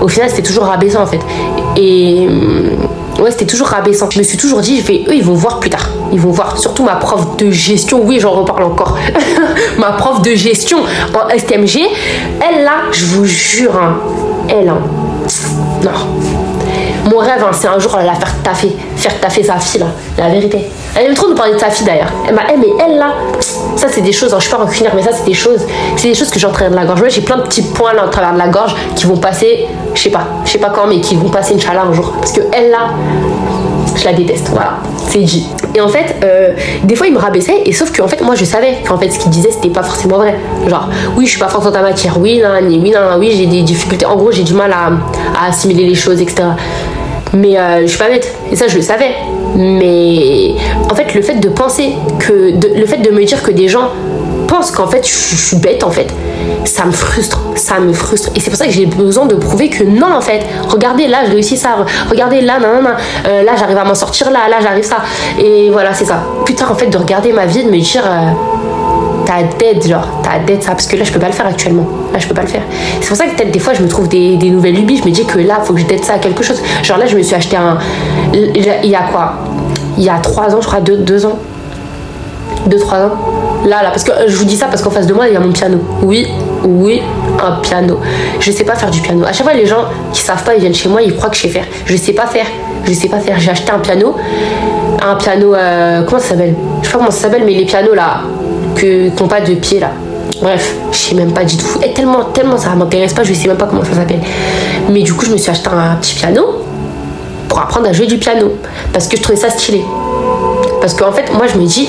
au 0.00 0.08
final, 0.08 0.28
c'était 0.30 0.42
toujours 0.42 0.64
rabaissant, 0.64 1.02
en 1.02 1.06
fait. 1.06 1.20
Et 1.76 2.26
euh, 2.28 3.22
ouais, 3.22 3.30
c'était 3.30 3.46
toujours 3.46 3.68
rabaissant. 3.68 4.08
Je 4.10 4.18
me 4.18 4.24
suis 4.24 4.38
toujours 4.38 4.60
dit, 4.60 4.80
je 4.80 4.86
vais, 4.86 5.04
eux, 5.08 5.14
ils 5.14 5.24
vont 5.24 5.34
voir 5.34 5.60
plus 5.60 5.70
tard. 5.70 5.90
Ils 6.12 6.20
vont 6.20 6.30
voir. 6.30 6.58
Surtout 6.58 6.82
ma 6.82 6.96
prof 6.96 7.36
de 7.36 7.50
gestion. 7.50 8.00
Oui, 8.04 8.18
j'en 8.20 8.32
reparle 8.32 8.64
encore. 8.64 8.96
ma 9.78 9.92
prof 9.92 10.22
de 10.22 10.34
gestion 10.34 10.78
en 11.14 11.38
STMG. 11.38 11.80
Elle, 12.40 12.64
là, 12.64 12.84
je 12.92 13.04
vous 13.06 13.24
jure, 13.24 13.76
hein, 13.76 13.96
elle, 14.48 14.68
hein, 14.68 14.80
non 15.84 16.37
mon 17.08 17.18
rêve, 17.18 17.42
hein, 17.42 17.50
c'est 17.52 17.68
un 17.68 17.78
jour 17.78 17.96
la 17.96 18.14
faire 18.14 18.34
taffer, 18.42 18.76
faire 18.96 19.18
taffer 19.20 19.42
sa 19.42 19.56
fille, 19.56 19.80
là, 19.80 19.86
la 20.16 20.28
vérité. 20.28 20.70
Elle 20.94 21.06
aime 21.06 21.14
trop 21.14 21.28
nous 21.28 21.34
parler 21.34 21.54
de 21.54 21.58
sa 21.58 21.70
fille 21.70 21.86
d'ailleurs. 21.86 22.12
Elle 22.26 22.34
m'a, 22.34 22.42
mais 22.58 22.68
elle 22.84 22.98
là, 22.98 23.14
ça 23.76 23.86
c'est 23.90 24.00
des 24.00 24.12
choses, 24.12 24.32
hein, 24.34 24.38
je 24.38 24.44
suis 24.46 24.54
pas 24.54 24.62
recueillir, 24.62 24.92
mais 24.94 25.02
ça 25.02 25.10
c'est 25.12 25.24
des 25.24 25.34
choses, 25.34 25.66
c'est 25.96 26.08
des 26.08 26.14
choses 26.14 26.30
que 26.30 26.38
j'entraîne 26.38 26.70
de 26.70 26.76
la 26.76 26.84
gorge. 26.84 27.02
j'ai 27.08 27.20
plein 27.20 27.36
de 27.36 27.42
petits 27.42 27.62
points 27.62 27.92
là 27.92 28.04
au 28.06 28.08
travers 28.08 28.32
de 28.32 28.38
la 28.38 28.48
gorge 28.48 28.74
qui 28.94 29.06
vont 29.06 29.16
passer, 29.16 29.66
je 29.94 30.02
sais 30.02 30.10
pas, 30.10 30.26
je 30.44 30.52
sais 30.52 30.58
pas 30.58 30.70
quand, 30.70 30.86
mais 30.86 31.00
qui 31.00 31.16
vont 31.16 31.28
passer 31.28 31.54
Inch'Allah 31.54 31.84
un 31.88 31.92
jour. 31.92 32.12
Parce 32.18 32.32
que 32.32 32.40
elle 32.52 32.70
là, 32.70 32.90
je 33.96 34.04
la 34.04 34.12
déteste, 34.12 34.48
voilà, 34.50 34.78
c'est 35.08 35.20
dit. 35.20 35.48
Et 35.74 35.80
en 35.80 35.88
fait, 35.88 36.16
euh, 36.24 36.54
des 36.84 36.94
fois 36.94 37.06
il 37.06 37.14
me 37.14 37.18
rabaissait, 37.18 37.62
et 37.64 37.72
sauf 37.72 37.90
que 37.92 38.02
en 38.02 38.08
fait, 38.08 38.20
moi 38.22 38.34
je 38.34 38.44
savais 38.44 38.78
qu'en 38.86 38.98
fait 38.98 39.10
ce 39.10 39.18
qu'il 39.18 39.30
disait 39.30 39.50
c'était 39.50 39.70
pas 39.70 39.82
forcément 39.82 40.18
vrai. 40.18 40.36
Genre, 40.66 40.88
oui, 41.16 41.26
je 41.26 41.30
suis 41.30 41.40
pas 41.40 41.48
forte 41.48 41.66
en 41.66 41.72
ta 41.72 41.82
matière, 41.82 42.18
oui, 42.18 42.40
non, 42.42 42.50
oui, 42.62 42.90
non, 42.90 43.18
oui, 43.18 43.32
j'ai 43.36 43.46
des 43.46 43.62
difficultés. 43.62 44.06
En 44.06 44.16
gros, 44.16 44.32
j'ai 44.32 44.42
du 44.44 44.54
mal 44.54 44.72
à 44.72 45.48
assimiler 45.48 45.84
les 45.84 45.94
choses, 45.94 46.20
etc. 46.20 46.48
Mais 47.34 47.58
euh, 47.58 47.82
je 47.82 47.86
suis 47.86 47.98
pas 47.98 48.08
bête. 48.08 48.34
Et 48.50 48.56
ça, 48.56 48.68
je 48.68 48.76
le 48.76 48.82
savais. 48.82 49.14
Mais 49.56 50.54
en 50.90 50.94
fait, 50.94 51.14
le 51.14 51.22
fait 51.22 51.34
de 51.34 51.48
penser 51.48 51.94
que. 52.18 52.52
le 52.78 52.86
fait 52.86 52.98
de 52.98 53.10
me 53.10 53.24
dire 53.24 53.42
que 53.42 53.50
des 53.50 53.68
gens 53.68 53.90
pensent 54.46 54.70
qu'en 54.70 54.86
fait, 54.86 55.06
je, 55.06 55.36
suis 55.36 55.56
bête, 55.56 55.84
en 55.84 55.90
fait, 55.90 56.08
ça 56.64 56.84
me 56.86 56.92
frustre. 56.92 57.40
Ça 57.54 57.78
me 57.78 57.92
frustre. 57.92 58.30
Et 58.34 58.40
c'est 58.40 58.50
pour 58.50 58.58
ça 58.58 58.66
que 58.66 58.72
j'ai 58.72 58.86
besoin 58.86 59.26
de 59.26 59.34
prouver 59.34 59.68
que 59.68 59.84
non, 59.84 60.12
en 60.14 60.20
fait. 60.20 60.40
Regardez, 60.68 61.06
là, 61.06 61.18
je 61.26 61.32
réussis 61.32 61.56
ça. 61.56 61.84
Regardez, 62.10 62.40
là, 62.40 62.58
non, 62.58 62.82
non, 62.82 62.90
euh, 63.26 63.42
là, 63.42 63.52
j'arrive 63.56 63.78
à 63.78 63.84
m'en 63.84 63.94
sortir, 63.94 64.30
là, 64.30 64.48
là, 64.48 64.56
j'arrive 64.60 64.84
ça. 64.84 64.98
Et 65.38 65.70
voilà, 65.70 65.92
c'est 65.94 66.06
ça. 66.06 66.24
Putain, 66.44 66.68
en 66.68 66.74
fait, 66.74 66.86
de 66.86 66.98
regarder 66.98 67.32
ma 67.32 67.46
vie, 67.46 67.64
de 67.64 67.70
me 67.70 67.78
dire. 67.78 68.04
Euh, 68.04 68.57
t'as 69.28 69.42
d'aide, 69.42 69.86
genre, 69.86 70.08
t'as 70.22 70.38
d'aide 70.38 70.62
ça, 70.62 70.70
parce 70.70 70.86
que 70.86 70.96
là, 70.96 71.04
je 71.04 71.12
peux 71.12 71.18
pas 71.18 71.26
le 71.26 71.34
faire 71.34 71.46
actuellement. 71.46 71.86
Là, 72.14 72.18
je 72.18 72.26
peux 72.26 72.34
pas 72.34 72.40
le 72.40 72.48
faire. 72.48 72.62
C'est 73.02 73.08
pour 73.08 73.16
ça 73.16 73.26
que 73.26 73.36
peut-être 73.36 73.50
des 73.50 73.58
fois, 73.58 73.74
je 73.74 73.82
me 73.82 73.88
trouve 73.88 74.08
des, 74.08 74.38
nouvelles 74.50 74.74
lubies, 74.74 74.96
je 74.96 75.04
me 75.04 75.10
dis 75.10 75.26
que 75.26 75.38
là, 75.38 75.60
faut 75.62 75.74
que 75.74 75.80
je 75.80 75.84
d'aide 75.84 76.02
ça 76.02 76.14
à 76.14 76.18
quelque 76.18 76.42
chose. 76.42 76.62
Genre 76.82 76.96
là, 76.96 77.04
je 77.04 77.14
me 77.14 77.22
suis 77.22 77.34
acheté 77.34 77.56
un. 77.56 77.76
Il 78.32 78.86
y 78.86 78.94
a 78.94 79.02
quoi? 79.12 79.34
Il 79.98 80.04
y 80.04 80.08
a 80.08 80.18
trois 80.18 80.54
ans, 80.54 80.62
je 80.62 80.66
crois, 80.66 80.80
deux, 80.80 80.96
deux 80.96 81.26
ans. 81.26 81.38
Deux, 82.66 82.78
trois 82.78 83.00
ans. 83.00 83.12
Là, 83.66 83.82
là, 83.82 83.90
parce 83.90 84.04
que 84.04 84.12
je 84.26 84.34
vous 84.36 84.46
dis 84.46 84.56
ça 84.56 84.66
parce 84.66 84.80
qu'en 84.80 84.90
face 84.90 85.06
de 85.06 85.12
moi, 85.12 85.28
il 85.28 85.34
y 85.34 85.36
a 85.36 85.40
mon 85.40 85.52
piano. 85.52 85.78
Oui, 86.02 86.26
oui, 86.64 87.02
un 87.38 87.60
piano. 87.60 87.98
Je 88.40 88.50
sais 88.50 88.64
pas 88.64 88.76
faire 88.76 88.90
du 88.90 89.02
piano. 89.02 89.26
À 89.26 89.34
chaque 89.34 89.44
fois, 89.44 89.54
les 89.54 89.66
gens 89.66 89.84
qui 90.10 90.22
savent 90.22 90.42
pas, 90.42 90.54
ils 90.54 90.60
viennent 90.60 90.74
chez 90.74 90.88
moi, 90.88 91.02
ils 91.02 91.14
croient 91.14 91.28
que 91.28 91.36
je 91.36 91.42
sais 91.42 91.48
faire. 91.48 91.66
Je 91.84 91.96
sais 91.96 92.14
pas 92.14 92.26
faire. 92.26 92.46
Je 92.86 92.94
sais 92.94 93.08
pas 93.08 93.18
faire. 93.18 93.38
J'ai 93.38 93.50
acheté 93.50 93.72
un 93.72 93.78
piano. 93.78 94.16
Un 95.02 95.16
piano, 95.16 95.54
euh, 95.54 96.02
comment 96.04 96.20
ça 96.20 96.30
s'appelle? 96.30 96.54
Je 96.80 96.86
sais 96.86 96.92
pas 96.92 96.98
comment 96.98 97.10
ça 97.10 97.22
s'appelle, 97.22 97.42
mais 97.44 97.52
les 97.52 97.66
pianos 97.66 97.94
là, 97.94 98.22
que 98.78 99.10
n'ont 99.20 99.28
pas 99.28 99.40
de 99.40 99.54
pied 99.54 99.80
là. 99.80 99.90
Bref, 100.40 100.74
je 100.92 100.96
sais 100.96 101.14
même 101.14 101.32
pas 101.32 101.44
du 101.44 101.56
tout. 101.56 101.66
Et 101.82 101.92
tellement, 101.92 102.24
tellement 102.24 102.56
ça 102.56 102.74
m'intéresse 102.74 103.12
pas, 103.12 103.24
je 103.24 103.34
sais 103.34 103.48
même 103.48 103.56
pas 103.56 103.66
comment 103.66 103.84
ça 103.84 103.94
s'appelle. 103.94 104.20
Mais 104.88 105.02
du 105.02 105.12
coup, 105.12 105.24
je 105.24 105.32
me 105.32 105.36
suis 105.36 105.50
acheté 105.50 105.68
un 105.68 105.96
petit 105.96 106.14
piano 106.14 106.62
pour 107.48 107.60
apprendre 107.60 107.88
à 107.88 107.92
jouer 107.92 108.06
du 108.06 108.18
piano 108.18 108.52
parce 108.92 109.08
que 109.08 109.16
je 109.16 109.22
trouvais 109.22 109.38
ça 109.38 109.50
stylé. 109.50 109.84
Parce 110.80 110.94
qu'en 110.94 111.12
fait, 111.12 111.32
moi, 111.34 111.46
je 111.52 111.58
me 111.58 111.66
dis, 111.66 111.88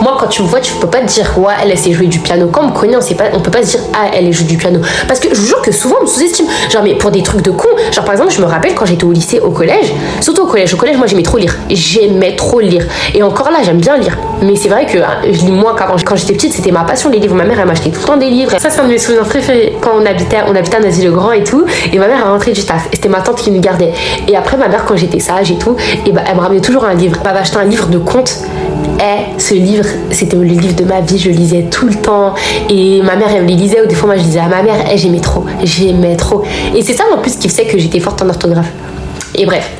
moi, 0.00 0.16
quand 0.18 0.28
tu 0.28 0.42
me 0.42 0.46
vois, 0.46 0.60
tu 0.60 0.72
peux 0.74 0.86
pas 0.86 1.00
te 1.00 1.06
dire, 1.06 1.28
ouais, 1.38 1.54
elle, 1.60 1.76
sait 1.76 1.92
jouer 1.92 2.06
du 2.06 2.20
piano. 2.20 2.48
Quand 2.52 2.62
on 2.62 2.68
me 2.68 2.72
connaît, 2.72 2.96
on, 2.96 3.00
sait 3.00 3.16
pas, 3.16 3.24
on 3.34 3.40
peut 3.40 3.50
pas 3.50 3.62
se 3.62 3.76
dire, 3.76 3.80
ah, 3.94 4.10
elle, 4.14 4.32
joue 4.32 4.44
du 4.44 4.56
piano. 4.56 4.80
Parce 5.08 5.18
que 5.18 5.34
je 5.34 5.40
vous 5.40 5.46
jure 5.46 5.60
que 5.60 5.72
souvent, 5.72 5.96
on 6.00 6.04
me 6.04 6.08
sous-estime. 6.08 6.46
Genre, 6.70 6.82
mais 6.84 6.94
pour 6.94 7.10
des 7.10 7.22
trucs 7.22 7.42
de 7.42 7.50
con. 7.50 7.68
Genre, 7.92 8.04
par 8.04 8.14
exemple, 8.14 8.32
je 8.32 8.40
me 8.40 8.46
rappelle 8.46 8.74
quand 8.74 8.86
j'étais 8.86 9.04
au 9.04 9.12
lycée, 9.12 9.40
au 9.40 9.50
collège, 9.50 9.92
surtout 10.20 10.42
au 10.42 10.46
collège. 10.46 10.72
Au 10.72 10.76
collège, 10.76 10.96
moi, 10.96 11.08
j'aimais 11.08 11.22
trop 11.22 11.38
lire. 11.38 11.56
J'aimais 11.68 12.36
trop 12.36 12.60
lire. 12.60 12.86
Et 13.12 13.22
encore 13.24 13.50
là, 13.50 13.58
j'aime 13.64 13.80
bien 13.80 13.96
lire. 13.96 14.16
Mais 14.42 14.54
c'est 14.56 14.68
vrai 14.68 14.86
que 14.86 14.98
hein, 14.98 15.18
je 15.24 15.40
lis 15.44 15.52
moins. 15.52 15.74
Quand 15.74 16.16
j'étais 16.16 16.34
petite, 16.34 16.52
c'était 16.52 16.70
ma 16.70 16.84
passion, 16.84 17.10
les 17.10 17.18
livres. 17.18 17.34
Ma 17.34 17.44
mère, 17.44 17.58
elle 17.60 17.66
m'achetait 17.66 17.90
tout 17.90 18.00
le 18.00 18.06
temps 18.06 18.16
des 18.16 18.30
livres. 18.30 18.52
Ça, 18.58 18.70
c'est 18.70 18.80
un 18.80 18.84
de 18.84 18.90
mes 18.90 18.98
souvenirs 18.98 19.24
préférés. 19.24 19.76
Quand 19.80 19.90
on 20.00 20.06
habitait, 20.06 20.38
on 20.46 20.54
habitait 20.54 20.76
à 20.76 20.80
Nazi-le-Grand 20.80 21.32
et 21.32 21.44
tout. 21.44 21.64
Et 21.92 21.98
ma 21.98 22.06
mère 22.06 22.26
a 22.26 22.30
rentré 22.30 22.52
du 22.52 22.62
taf. 22.64 22.88
C'était 22.92 23.08
ma 23.08 23.20
tante 23.20 23.36
qui 23.36 23.50
nous 23.50 23.60
gardait. 23.60 23.92
Et 24.28 24.36
après, 24.36 24.56
ma 24.56 24.68
mère, 24.68 24.84
quand 24.84 24.96
j'étais 24.96 25.20
sage 25.20 25.50
et 25.50 25.58
tout, 25.58 25.76
et 26.06 26.12
bah, 26.12 26.22
elle 26.28 26.36
me 26.36 26.40
ramenait 26.40 26.60
toujours 26.60 26.84
un 26.84 26.94
livre. 26.94 27.16
Elle 27.20 27.24
m'avait 27.24 27.40
acheté 27.40 27.56
un 27.56 27.64
livre 27.64 27.88
de 27.88 27.98
contes. 27.98 28.38
Et 29.00 29.40
ce 29.40 29.54
livre, 29.54 29.84
c'était 30.10 30.36
le 30.36 30.42
livre 30.42 30.74
de 30.74 30.84
ma 30.84 31.00
vie, 31.00 31.18
je 31.18 31.30
lisais 31.30 31.66
tout 31.70 31.86
le 31.86 31.94
temps. 31.94 32.34
Et 32.68 33.00
ma 33.02 33.16
mère, 33.16 33.28
elle 33.34 33.46
les 33.46 33.54
lisait, 33.54 33.80
ou 33.82 33.86
des 33.86 33.94
fois, 33.94 34.08
moi, 34.08 34.16
je 34.16 34.22
disais 34.22 34.40
à 34.40 34.48
ma 34.48 34.62
mère, 34.62 34.88
hey, 34.88 34.98
j'aimais 34.98 35.20
trop, 35.20 35.44
j'aimais 35.62 36.16
trop. 36.16 36.44
Et 36.74 36.82
c'est 36.82 36.94
ça, 36.94 37.04
en 37.14 37.18
plus, 37.18 37.36
qui 37.36 37.48
faisait 37.48 37.66
que 37.66 37.78
j'étais 37.78 38.00
forte 38.00 38.22
en 38.22 38.28
orthographe. 38.28 38.70
Et 39.34 39.46
bref. 39.46 39.70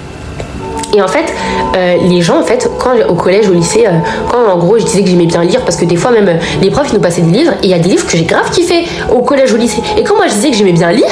Et 0.98 1.02
en 1.02 1.06
fait, 1.06 1.32
euh, 1.76 1.96
les 2.08 2.22
gens, 2.22 2.40
en 2.40 2.42
fait, 2.42 2.68
quand 2.76 2.90
au 3.08 3.14
collège, 3.14 3.48
au 3.48 3.52
lycée, 3.52 3.86
euh, 3.86 3.90
quand 4.28 4.52
en 4.52 4.58
gros 4.58 4.78
je 4.78 4.84
disais 4.84 5.04
que 5.04 5.08
j'aimais 5.08 5.26
bien 5.26 5.44
lire, 5.44 5.60
parce 5.60 5.76
que 5.76 5.84
des 5.84 5.94
fois 5.94 6.10
même 6.10 6.26
euh, 6.26 6.38
les 6.60 6.72
profs 6.72 6.92
nous 6.92 6.98
passaient 6.98 7.20
des 7.20 7.38
livres, 7.38 7.52
et 7.62 7.66
il 7.66 7.70
y 7.70 7.74
a 7.74 7.78
des 7.78 7.90
livres 7.90 8.04
que 8.04 8.16
j'ai 8.16 8.24
grave 8.24 8.50
kiffé 8.50 8.84
au 9.14 9.22
collège, 9.22 9.54
au 9.54 9.56
lycée. 9.56 9.80
Et 9.96 10.02
quand 10.02 10.16
moi 10.16 10.26
je 10.26 10.34
disais 10.34 10.50
que 10.50 10.56
j'aimais 10.56 10.72
bien 10.72 10.90
lire, 10.90 11.06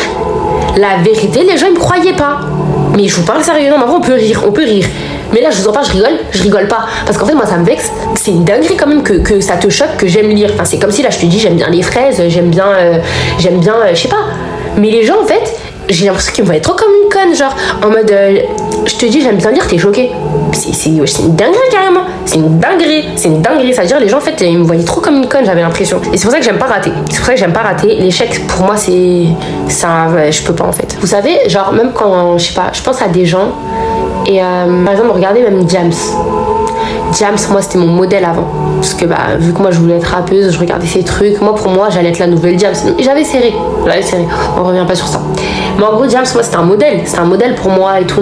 la 0.77 1.01
vérité, 1.05 1.44
les 1.44 1.57
gens 1.57 1.66
ils 1.68 1.75
me 1.75 1.79
croyaient 1.79 2.14
pas. 2.14 2.40
Mais 2.96 3.07
je 3.07 3.14
vous 3.14 3.22
parle 3.22 3.42
mais 3.55 3.70
on 3.70 4.01
peut 4.01 4.14
rire, 4.14 4.42
on 4.44 4.51
peut 4.51 4.64
rire. 4.64 4.87
Mais 5.33 5.40
là, 5.40 5.51
je 5.51 5.59
vous 5.59 5.68
en 5.68 5.72
parle, 5.72 5.87
je 5.87 5.92
rigole, 5.92 6.18
je 6.33 6.42
rigole 6.42 6.66
pas. 6.66 6.87
Parce 7.05 7.16
qu'en 7.16 7.27
fait, 7.27 7.35
moi, 7.35 7.46
ça 7.46 7.59
me 7.59 7.64
vexe. 7.64 7.92
C'est 8.16 8.31
une 8.33 8.42
dinguerie 8.44 8.77
quand 8.77 8.87
même 8.87 9.03
que, 9.03 9.12
que 9.12 9.40
ça 9.40 9.57
te 9.57 9.68
choque 9.68 9.96
que 9.99 10.07
j'aime 10.09 10.31
lire. 10.31 10.51
Enfin, 10.55 10.64
c'est 10.64 10.79
comme 10.79 10.90
si 10.90 11.03
là, 11.03 11.11
je 11.11 11.18
te 11.18 11.27
dis, 11.27 11.38
j'aime 11.38 11.57
bien 11.57 11.68
les 11.68 11.83
fraises, 11.83 12.22
j'aime 12.29 12.49
bien, 12.49 12.72
j'aime 13.38 13.59
bien, 13.59 13.75
je 13.92 14.01
sais 14.01 14.09
pas. 14.09 14.25
Mais 14.79 14.90
les 14.90 15.05
gens, 15.05 15.20
en 15.22 15.27
fait, 15.27 15.53
j'ai 15.88 16.07
l'impression 16.07 16.33
qu'ils 16.33 16.44
me 16.44 16.51
voient 16.51 16.61
trop 16.61 16.75
comme 16.75 16.90
une 17.05 17.11
conne, 17.11 17.35
genre, 17.35 17.55
en 17.83 17.90
mode, 17.90 18.12
je 18.87 18.96
te 18.96 19.07
dis, 19.07 19.20
j'aime 19.20 19.37
bien 19.37 19.51
lire, 19.51 19.66
t'es 19.66 19.79
choqué. 19.79 20.11
C'est 20.53 20.88
une 20.88 21.37
dinguerie 21.37 21.59
carrément. 21.70 22.05
C'est 22.25 22.37
une 22.37 22.59
dinguerie. 22.59 23.05
C'est 23.16 23.29
une 23.29 23.42
dinguerie. 23.42 23.75
C'est-à-dire, 23.75 24.01
les 24.01 24.09
gens, 24.09 24.18
en 24.18 24.22
fait, 24.22 24.40
ils 24.40 24.59
me 24.59 24.64
voyaient 24.64 24.85
trop 24.85 25.01
comme 25.01 25.16
une 25.16 25.29
conne, 25.29 25.44
j'avais 25.44 25.61
l'impression. 25.62 26.01
Et 26.12 26.16
c'est 26.16 26.22
pour 26.22 26.33
ça 26.33 26.38
que 26.38 26.44
j'aime 26.44 26.59
pas 26.59 26.66
rater. 26.66 26.92
C'est 27.11 27.16
pour 27.16 27.27
ça 27.27 27.33
que 27.33 27.38
j'aime 27.38 27.53
pas 27.53 27.62
rater. 27.62 27.96
L'échec, 27.96 28.46
pour 28.46 28.64
moi, 28.64 28.77
c'est. 28.77 29.25
Ça, 29.68 30.09
je 30.31 30.42
peux 30.42 30.55
pas, 30.55 30.64
en 30.64 30.72
fait. 30.72 30.96
Vous 31.01 31.07
savez, 31.07 31.49
genre, 31.49 31.72
même 31.72 31.90
quand, 31.92 32.38
je 32.38 32.46
sais 32.46 32.55
pas, 32.55 32.70
je 32.72 32.83
pense 32.83 33.03
à 33.03 33.09
des 33.09 33.27
gens 33.27 33.53
et 34.27 34.42
euh, 34.42 34.85
par 34.85 34.92
exemple, 34.92 35.12
regardez 35.12 35.40
même 35.42 35.68
James. 35.68 35.92
James, 37.18 37.37
moi, 37.50 37.62
c'était 37.62 37.79
mon 37.79 37.87
modèle 37.87 38.24
avant. 38.24 38.46
Parce 38.76 38.94
que, 38.94 39.07
bah, 39.07 39.37
vu 39.38 39.52
que 39.52 39.61
moi, 39.61 39.70
je 39.70 39.79
voulais 39.79 39.96
être 39.96 40.09
rappeuse, 40.09 40.52
je 40.52 40.59
regardais 40.59 40.87
ces 40.87 41.02
trucs. 41.02 41.40
Moi, 41.40 41.55
pour 41.55 41.70
moi, 41.70 41.88
j'allais 41.88 42.11
être 42.11 42.18
la 42.18 42.26
nouvelle 42.26 42.59
James. 42.59 42.74
J'avais 42.98 43.24
serré. 43.24 43.55
J'avais 43.87 44.02
serré. 44.02 44.26
On 44.59 44.64
revient 44.64 44.85
pas 44.87 44.94
sur 44.94 45.07
ça. 45.07 45.20
Mais 45.79 45.85
en 45.85 45.92
gros, 45.92 46.09
James, 46.09 46.26
moi, 46.35 46.42
c'était 46.42 46.57
un 46.57 46.62
modèle. 46.62 47.00
C'est 47.05 47.18
un 47.18 47.24
modèle 47.24 47.55
pour 47.55 47.70
moi 47.70 48.00
et 48.00 48.05
tout. 48.05 48.20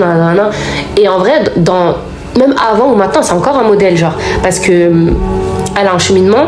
Et 0.96 1.08
en 1.08 1.18
vrai, 1.18 1.42
dans, 1.56 1.96
même 2.38 2.54
avant 2.70 2.92
ou 2.92 2.96
maintenant, 2.96 3.22
c'est 3.22 3.32
encore 3.32 3.58
un 3.58 3.64
modèle, 3.64 3.96
genre. 3.96 4.14
Parce 4.42 4.60
que 4.60 4.70
euh, 4.70 5.10
elle 5.80 5.86
a 5.86 5.94
un 5.94 5.98
cheminement. 5.98 6.46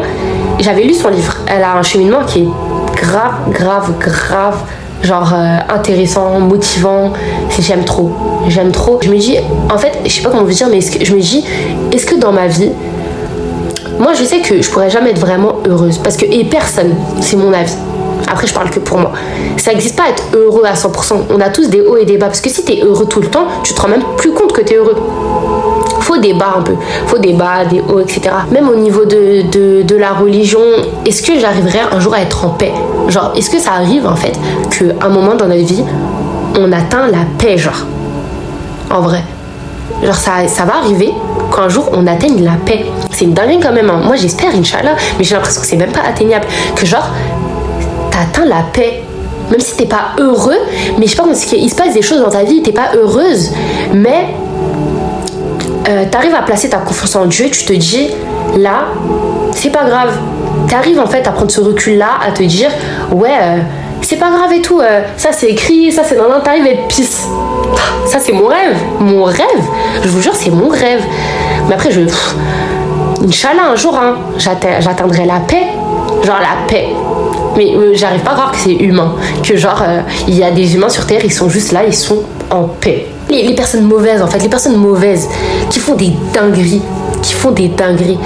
J'avais 0.61 0.83
lu 0.83 0.95
son 0.95 1.09
livre. 1.09 1.35
Elle 1.47 1.63
a 1.63 1.77
un 1.77 1.83
cheminement 1.83 2.25
qui 2.27 2.43
est 2.43 2.49
grave, 2.97 3.51
grave, 3.51 3.93
grave 3.99 4.59
genre 5.03 5.33
euh, 5.35 5.59
intéressant, 5.75 6.41
motivant. 6.41 7.13
J'aime 7.59 7.85
trop, 7.85 8.11
j'aime 8.49 8.73
trop. 8.73 8.99
Je 9.03 9.11
me 9.11 9.19
dis, 9.19 9.37
en 9.73 9.79
fait, 9.79 9.93
je 10.05 10.11
sais 10.11 10.23
pas 10.23 10.31
comment 10.31 10.45
vous 10.45 10.53
dire, 10.53 10.69
mais 10.71 10.81
je 10.81 11.15
me 11.15 11.21
dis, 11.21 11.45
est-ce 11.93 12.07
que 12.07 12.17
dans 12.17 12.33
ma 12.33 12.47
vie, 12.47 12.71
moi 13.99 14.13
je 14.13 14.25
sais 14.25 14.41
que 14.41 14.61
je 14.61 14.71
pourrais 14.71 14.91
jamais 14.91 15.11
être 15.11 15.19
vraiment 15.19 15.55
heureuse 15.67 15.99
parce 15.99 16.17
que 16.17 16.27
et 16.27 16.45
personne, 16.45 16.95
c'est 17.21 17.37
mon 17.37 17.53
avis. 17.53 17.73
après 18.29 18.47
je 18.47 18.53
parle 18.53 18.69
que 18.71 18.79
pour 18.79 18.99
moi. 18.99 19.13
Ça 19.57 19.73
n'existe 19.73 19.97
pas 19.97 20.11
être 20.11 20.23
heureux 20.35 20.65
à 20.65 20.75
100%. 20.75 21.15
On 21.35 21.41
a 21.41 21.49
tous 21.49 21.69
des 21.71 21.81
hauts 21.81 21.97
et 21.97 22.05
des 22.05 22.19
bas. 22.19 22.27
Parce 22.27 22.41
que 22.41 22.51
si 22.51 22.65
tu 22.65 22.73
es 22.73 22.83
heureux 22.83 23.07
tout 23.07 23.21
le 23.21 23.29
temps, 23.29 23.47
tu 23.63 23.73
te 23.73 23.81
rends 23.81 23.89
même 23.89 24.05
plus 24.17 24.33
compte 24.33 24.53
que 24.53 24.61
tu 24.61 24.75
es 24.75 24.77
heureux. 24.77 24.97
Faut 26.17 26.23
des 26.23 26.33
bas 26.33 26.55
un 26.57 26.63
peu. 26.63 26.75
Faut 27.07 27.19
des 27.19 27.35
bas, 27.35 27.67
des 27.69 27.81
hauts, 27.81 28.01
etc. 28.01 28.23
Même 28.51 28.71
au 28.71 28.75
niveau 28.75 29.05
de, 29.05 29.83
de, 29.83 29.97
la 29.97 30.13
religion, 30.13 30.61
est-ce 31.05 31.23
que 31.23 31.39
j'arriverai 31.39 31.81
un 31.93 32.01
jour 32.01 32.15
à 32.15 32.23
être 32.23 32.43
en 32.43 32.49
paix? 32.49 32.73
Genre, 33.09 33.33
est-ce 33.37 33.51
que 33.51 33.59
ça 33.59 33.73
arrive 33.73 34.07
en 34.07 34.17
fait 34.17 34.33
qu'à 34.71 35.05
un 35.05 35.11
moment 35.11 35.35
dans 35.35 35.47
notre 35.47 35.67
vie, 35.67 35.85
on 36.59 36.73
atteint 36.73 37.09
la 37.09 37.19
paix, 37.37 37.59
genre? 37.59 37.85
En 38.91 39.03
vrai. 39.03 39.23
Genre, 40.03 40.15
ça, 40.15 40.49
ça 40.49 40.65
va 40.65 40.77
arriver 40.77 41.13
qu'un 41.55 41.69
jour 41.69 41.91
on 41.93 42.07
atteigne 42.07 42.43
la 42.43 42.57
paix. 42.65 42.87
C'est 43.11 43.27
une 43.27 43.35
dinguerie 43.35 43.61
quand 43.61 43.73
même. 43.73 43.91
Hein. 43.91 44.01
Moi 44.03 44.17
j'espère, 44.17 44.55
Inch'Allah, 44.55 44.97
mais 45.19 45.25
j'ai 45.25 45.35
l'impression 45.35 45.61
que 45.61 45.67
c'est 45.67 45.77
même 45.77 45.93
pas 45.93 46.03
atteignable. 46.09 46.47
Que 46.75 46.87
genre, 46.87 47.11
t'as 48.11 48.21
atteint 48.21 48.47
la 48.47 48.63
paix. 48.73 49.03
Même 49.51 49.61
si 49.61 49.77
t'es 49.77 49.87
pas 49.87 50.13
heureux, 50.19 50.59
mais 50.99 51.07
je 51.07 51.11
sais 51.11 51.17
pas, 51.17 51.25
il 51.53 51.71
se 51.71 51.75
passe 51.75 51.93
des 51.93 52.03
choses 52.03 52.21
dans 52.21 52.31
ta 52.31 52.43
vie, 52.43 52.63
t'es 52.63 52.73
pas 52.73 52.91
heureuse, 52.97 53.53
mais 53.93 54.35
euh, 55.89 56.05
t'arrives 56.11 56.35
à 56.35 56.43
placer 56.43 56.69
ta 56.69 56.79
confiance 56.79 57.15
en 57.17 57.27
Dieu, 57.27 57.49
tu 57.51 57.65
te 57.65 57.73
dis, 57.73 58.09
là, 58.57 58.87
c'est 59.53 59.71
pas 59.71 59.85
grave. 59.85 60.13
T'arrives 60.69 60.99
en 60.99 61.07
fait 61.07 61.27
à 61.27 61.31
prendre 61.31 61.51
ce 61.51 61.61
recul-là, 61.61 62.09
à 62.27 62.33
te 62.33 62.43
dire, 62.43 62.71
ouais, 63.13 63.31
euh, 63.41 63.59
c'est 64.03 64.17
pas 64.17 64.31
grave 64.31 64.53
et 64.53 64.61
tout, 64.61 64.81
euh, 64.81 65.03
ça 65.17 65.31
c'est 65.33 65.49
écrit, 65.49 65.93
ça 65.93 66.03
c'est 66.05 66.17
non, 66.17 66.29
non, 66.29 66.41
t'arrives 66.43 66.67
à 66.67 66.71
être 66.71 66.89
pisse. 66.89 67.27
Ça 68.07 68.19
c'est 68.19 68.33
mon 68.33 68.47
rêve, 68.47 68.77
mon 69.01 69.25
rêve, 69.25 69.63
je 70.03 70.09
vous 70.09 70.21
jure, 70.21 70.35
c'est 70.35 70.51
mon 70.51 70.69
rêve. 70.69 71.03
Mais 71.69 71.75
après, 71.75 71.91
je. 71.91 72.01
Inch'Allah, 73.25 73.71
un 73.73 73.77
jour, 73.77 73.97
hein, 73.97 74.17
j'atteindrai 74.39 75.25
la 75.25 75.41
paix. 75.41 75.67
Genre 76.25 76.39
la 76.39 76.67
paix. 76.69 76.89
Mais 77.57 77.75
euh, 77.75 77.93
j'arrive 77.95 78.21
pas 78.21 78.33
à 78.33 78.35
croire 78.35 78.53
que 78.53 78.59
c'est 78.59 78.75
humain. 78.75 79.15
Que 79.43 79.57
genre, 79.57 79.83
il 80.29 80.37
y 80.37 80.45
a 80.45 80.51
des 80.51 80.75
humains 80.75 80.89
sur 80.89 81.07
Terre, 81.07 81.25
ils 81.25 81.33
sont 81.33 81.49
juste 81.49 81.73
là, 81.73 81.81
ils 81.87 81.95
sont 81.95 82.23
en 82.51 82.65
paix. 82.65 83.07
Les, 83.29 83.55
personnes 83.55 83.85
mauvaises, 83.85 84.23
en 84.23 84.27
fait, 84.27 84.39
les 84.39 84.49
personnes 84.49 84.77
mauvaises 84.77 85.29
qui 85.71 85.81
font 85.81 85.95
des 85.95 86.13
dingueries, 86.33 86.83
qui 87.23 87.33
font 87.35 87.51
des 87.51 87.69
dingueries 87.69 88.19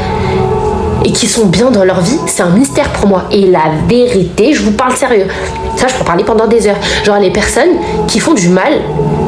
et 1.05 1.13
qui 1.13 1.27
sont 1.27 1.47
bien 1.47 1.71
dans 1.71 1.85
leur 1.85 2.01
vie, 2.01 2.19
c'est 2.27 2.43
un 2.43 2.51
mystère 2.51 2.91
pour 2.91 3.09
moi. 3.09 3.25
Et 3.31 3.47
la 3.47 3.71
vérité, 3.89 4.53
je 4.53 4.63
vous 4.63 4.73
parle 4.73 4.95
sérieux. 4.95 5.27
Ça, 5.77 5.87
je 5.89 5.95
peux 5.95 6.05
parler 6.05 6.25
pendant 6.25 6.47
des 6.47 6.67
heures. 6.67 6.77
Genre 7.05 7.19
les 7.19 7.31
personnes 7.31 7.71
qui 8.07 8.21
font 8.21 8.35
du 8.35 8.51
mal, 8.51 8.75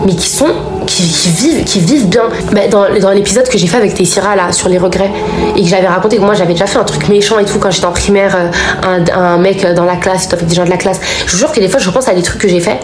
mais 0.04 0.14
qui 0.14 0.28
sont 0.28 0.48
qui, 0.86 1.02
vivent 1.02 1.64
qui 1.64 1.80
vivent 1.80 2.08
bien. 2.08 2.24
Bah, 2.52 2.62
dans, 2.70 2.84
dans 3.00 3.10
l'épisode 3.10 3.48
que 3.48 3.56
j'ai 3.56 3.66
fait 3.66 3.76
avec 3.76 3.94
Tessira 3.94 4.36
là 4.36 4.52
sur 4.52 4.68
les 4.68 4.78
regrets 4.78 5.10
et 5.56 5.62
que 5.62 5.68
j'avais 5.68 5.86
raconté 5.86 6.16
que 6.16 6.22
moi 6.22 6.34
j'avais 6.34 6.52
déjà 6.52 6.66
fait 6.66 6.78
un 6.78 6.84
truc 6.84 7.08
méchant 7.08 7.38
et 7.38 7.44
tout 7.44 7.58
quand 7.58 7.70
j'étais 7.70 7.86
en 7.86 7.92
primaire, 7.92 8.36
euh, 8.36 9.04
un, 9.14 9.38
mec 9.38 9.66
dans 9.74 9.84
la 9.84 9.96
classe, 9.96 10.28
avec 10.32 10.46
des 10.46 10.54
gens 10.54 10.64
de 10.64 10.70
la 10.70 10.76
classe. 10.76 11.00
Je 11.26 11.32
vous 11.32 11.38
jure 11.38 11.52
que 11.52 11.60
des 11.60 11.68
fois 11.68 11.80
je 11.80 11.90
pense 11.90 12.08
à 12.08 12.14
des 12.14 12.22
trucs 12.22 12.40
que 12.40 12.48
j'ai 12.48 12.60
fait 12.60 12.78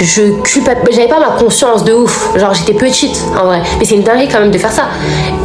je 0.00 0.40
culpabilise. 0.42 0.96
J'avais 0.96 1.08
pas 1.08 1.20
ma 1.20 1.36
conscience 1.38 1.84
de 1.84 1.92
ouf. 1.92 2.36
Genre, 2.36 2.54
j'étais 2.54 2.72
petite, 2.72 3.22
en 3.38 3.44
vrai. 3.46 3.60
Mais 3.78 3.84
c'est 3.84 3.94
une 3.94 4.02
dinguerie 4.02 4.28
quand 4.28 4.40
même 4.40 4.50
de 4.50 4.58
faire 4.58 4.72
ça. 4.72 4.88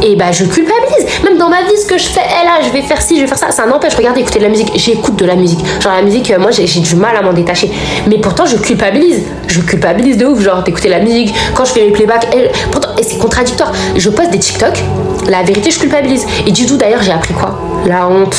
Et 0.02 0.16
bah, 0.16 0.32
je 0.32 0.44
culpabilise. 0.44 1.06
Même 1.24 1.38
dans 1.38 1.48
ma 1.48 1.62
vie, 1.62 1.76
ce 1.80 1.86
que 1.86 1.98
je 1.98 2.06
fais, 2.06 2.22
eh 2.24 2.44
là, 2.44 2.58
je 2.64 2.70
vais 2.70 2.82
faire 2.82 3.00
ci, 3.00 3.16
je 3.16 3.22
vais 3.22 3.26
faire 3.26 3.38
ça. 3.38 3.50
Ça 3.50 3.66
n'empêche. 3.66 3.94
Regardez, 3.94 4.20
écouter 4.20 4.38
de 4.38 4.44
la 4.44 4.50
musique. 4.50 4.72
J'écoute 4.74 5.16
de 5.16 5.24
la 5.24 5.34
musique. 5.34 5.60
Genre, 5.80 5.92
la 5.92 6.02
musique, 6.02 6.30
euh, 6.30 6.38
moi, 6.38 6.50
j'ai 6.50 6.64
du 6.66 6.96
mal 6.96 7.16
à 7.16 7.22
m'en 7.22 7.32
détacher. 7.32 7.70
Mais 8.06 8.18
pourtant, 8.18 8.46
je 8.46 8.56
culpabilise. 8.56 9.22
Je 9.46 9.60
culpabilise 9.60 10.16
de 10.16 10.26
ouf. 10.26 10.40
Genre, 10.40 10.62
d'écouter 10.62 10.88
la 10.88 11.00
musique. 11.00 11.34
Quand 11.54 11.64
je 11.64 11.72
fais 11.72 11.84
mes 11.84 11.92
playbacks, 11.92 12.28
pourtant, 12.70 12.90
et 12.98 13.02
c'est 13.02 13.18
contradictoire. 13.18 13.72
Je 13.96 14.10
poste 14.10 14.30
des 14.30 14.38
TikTok. 14.38 14.82
La 15.28 15.42
vérité, 15.42 15.70
je 15.70 15.78
culpabilise. 15.78 16.26
Et 16.46 16.52
du 16.52 16.66
tout, 16.66 16.76
d'ailleurs, 16.76 17.02
j'ai 17.02 17.12
appris 17.12 17.34
quoi? 17.34 17.58
La 17.86 18.08
honte. 18.08 18.36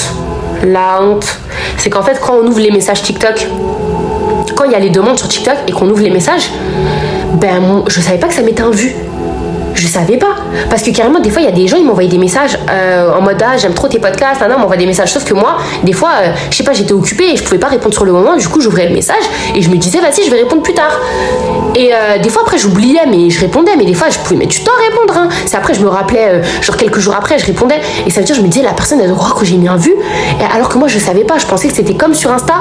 La 0.63 1.01
honte. 1.01 1.27
C'est 1.77 1.89
qu'en 1.89 2.01
fait, 2.01 2.19
quand 2.19 2.33
on 2.41 2.47
ouvre 2.47 2.59
les 2.59 2.71
messages 2.71 3.03
TikTok, 3.03 3.47
quand 4.57 4.65
il 4.65 4.71
y 4.71 4.75
a 4.75 4.79
les 4.79 4.89
demandes 4.89 5.17
sur 5.17 5.27
TikTok 5.27 5.55
et 5.67 5.71
qu'on 5.71 5.87
ouvre 5.89 6.01
les 6.01 6.09
messages, 6.09 6.49
ben 7.39 7.83
je 7.87 8.01
savais 8.01 8.17
pas 8.17 8.27
que 8.27 8.33
ça 8.33 8.41
mettait 8.41 8.63
un 8.63 8.71
vu. 8.71 8.95
Je 9.75 9.85
savais 9.85 10.17
pas. 10.17 10.35
Parce 10.71 10.81
que 10.81 10.89
carrément, 10.89 11.19
des 11.19 11.29
fois, 11.29 11.43
il 11.43 11.45
y 11.45 11.47
a 11.47 11.51
des 11.51 11.67
gens, 11.67 11.77
ils 11.77 11.85
m'envoyaient 11.85 12.09
des 12.09 12.17
messages 12.17 12.57
euh, 12.67 13.13
en 13.13 13.21
mode 13.21 13.37
Ah, 13.45 13.57
j'aime 13.57 13.75
trop 13.75 13.87
tes 13.87 13.99
podcasts. 13.99 14.41
Ah 14.43 14.47
non, 14.47 14.57
m'envoie 14.57 14.75
des 14.75 14.87
messages. 14.87 15.13
Sauf 15.13 15.23
que 15.23 15.35
moi, 15.35 15.57
des 15.83 15.93
fois, 15.93 16.09
euh, 16.19 16.31
je 16.49 16.57
sais 16.57 16.63
pas, 16.63 16.73
j'étais 16.73 16.93
occupée 16.93 17.33
et 17.33 17.37
je 17.37 17.43
pouvais 17.43 17.59
pas 17.59 17.67
répondre 17.67 17.93
sur 17.93 18.03
le 18.03 18.11
moment. 18.11 18.35
Du 18.35 18.47
coup, 18.47 18.59
j'ouvrais 18.59 18.87
le 18.87 18.95
message 18.95 19.21
et 19.53 19.61
je 19.61 19.69
me 19.69 19.75
disais 19.75 19.99
Vas-y, 19.99 20.25
je 20.25 20.31
vais 20.31 20.37
répondre 20.37 20.63
plus 20.63 20.73
tard. 20.73 20.99
Et 21.75 21.91
euh, 21.93 22.17
des 22.17 22.29
fois, 22.29 22.41
après, 22.41 22.57
j'oubliais, 22.57 23.05
mais 23.07 23.29
je 23.29 23.39
répondais. 23.39 23.75
Mais 23.77 23.85
des 23.85 23.93
fois, 23.93 24.09
je 24.09 24.17
pouvais 24.17 24.37
mettre 24.37 24.51
du 24.51 24.63
temps 24.63 24.71
à 24.71 24.89
répondre. 24.89 25.13
Hein. 25.15 25.29
C'est 25.45 25.57
après, 25.57 25.75
je 25.75 25.81
me 25.81 25.89
rappelais, 25.89 26.41
genre 26.63 26.75
quelques 26.75 26.99
jours 26.99 27.13
après, 27.15 27.37
je 27.37 27.45
répondais. 27.45 27.79
Et 28.07 28.09
ça 28.09 28.21
veut 28.21 28.25
dire, 28.25 28.35
je 28.35 28.41
me 28.41 28.47
disais 28.47 28.63
La 28.63 28.73
personne, 28.73 28.99
elle 28.99 29.09
doit 29.09 29.17
croire 29.17 29.35
que 29.35 29.45
j'ai 29.45 29.57
mis 29.57 29.67
un 29.67 29.77
vu. 29.77 29.93
Alors 30.55 30.69
que 30.69 30.79
moi, 30.79 30.87
je 30.87 30.97
savais 30.97 31.23
pas. 31.23 31.37
Je 31.37 31.45
pensais 31.45 31.67
que 31.67 31.75
c'était 31.75 31.95
comme 31.95 32.15
sur 32.15 32.31
Insta. 32.31 32.55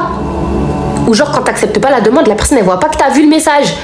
Ou 1.07 1.15
genre 1.15 1.31
quand 1.31 1.43
t'acceptes 1.43 1.79
pas 1.79 1.91
la 1.91 2.01
demande, 2.01 2.27
la 2.27 2.35
personne 2.35 2.59
elle 2.59 2.65
voit 2.65 2.81
pas 2.81 2.89
que 2.89 2.97
t'as 2.97 3.11
vu 3.11 3.23
le 3.23 3.29
message. 3.29 3.75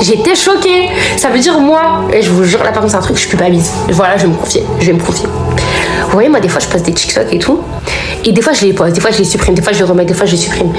J'étais 0.00 0.34
choquée. 0.34 0.88
Ça 1.16 1.28
veut 1.30 1.38
dire 1.38 1.58
moi, 1.60 2.02
et 2.12 2.22
je 2.22 2.30
vous 2.30 2.44
jure, 2.44 2.62
la 2.62 2.72
personne 2.72 2.90
c'est 2.90 2.96
un 2.96 3.00
truc, 3.00 3.16
je 3.16 3.28
culpabilise. 3.28 3.72
Voilà, 3.90 4.16
je 4.16 4.22
vais 4.22 4.32
me 4.32 4.36
confier. 4.36 4.64
Je 4.80 4.86
vais 4.86 4.92
me 4.92 5.00
confier. 5.00 5.26
Vous 5.26 6.10
voyez, 6.10 6.28
moi 6.28 6.40
des 6.40 6.48
fois 6.48 6.60
je 6.60 6.68
poste 6.68 6.84
des 6.84 6.92
TikTok 6.92 7.26
et 7.32 7.38
tout. 7.38 7.60
Et 8.24 8.32
des 8.32 8.42
fois 8.42 8.52
je 8.52 8.64
les 8.64 8.72
poste, 8.72 8.94
des 8.94 9.00
fois 9.00 9.10
je 9.10 9.18
les 9.18 9.24
supprime, 9.24 9.54
des 9.54 9.62
fois 9.62 9.72
je 9.72 9.78
les 9.78 9.84
remets, 9.84 10.04
des 10.04 10.14
fois 10.14 10.26
je 10.26 10.32
les 10.32 10.38
supprime. 10.38 10.72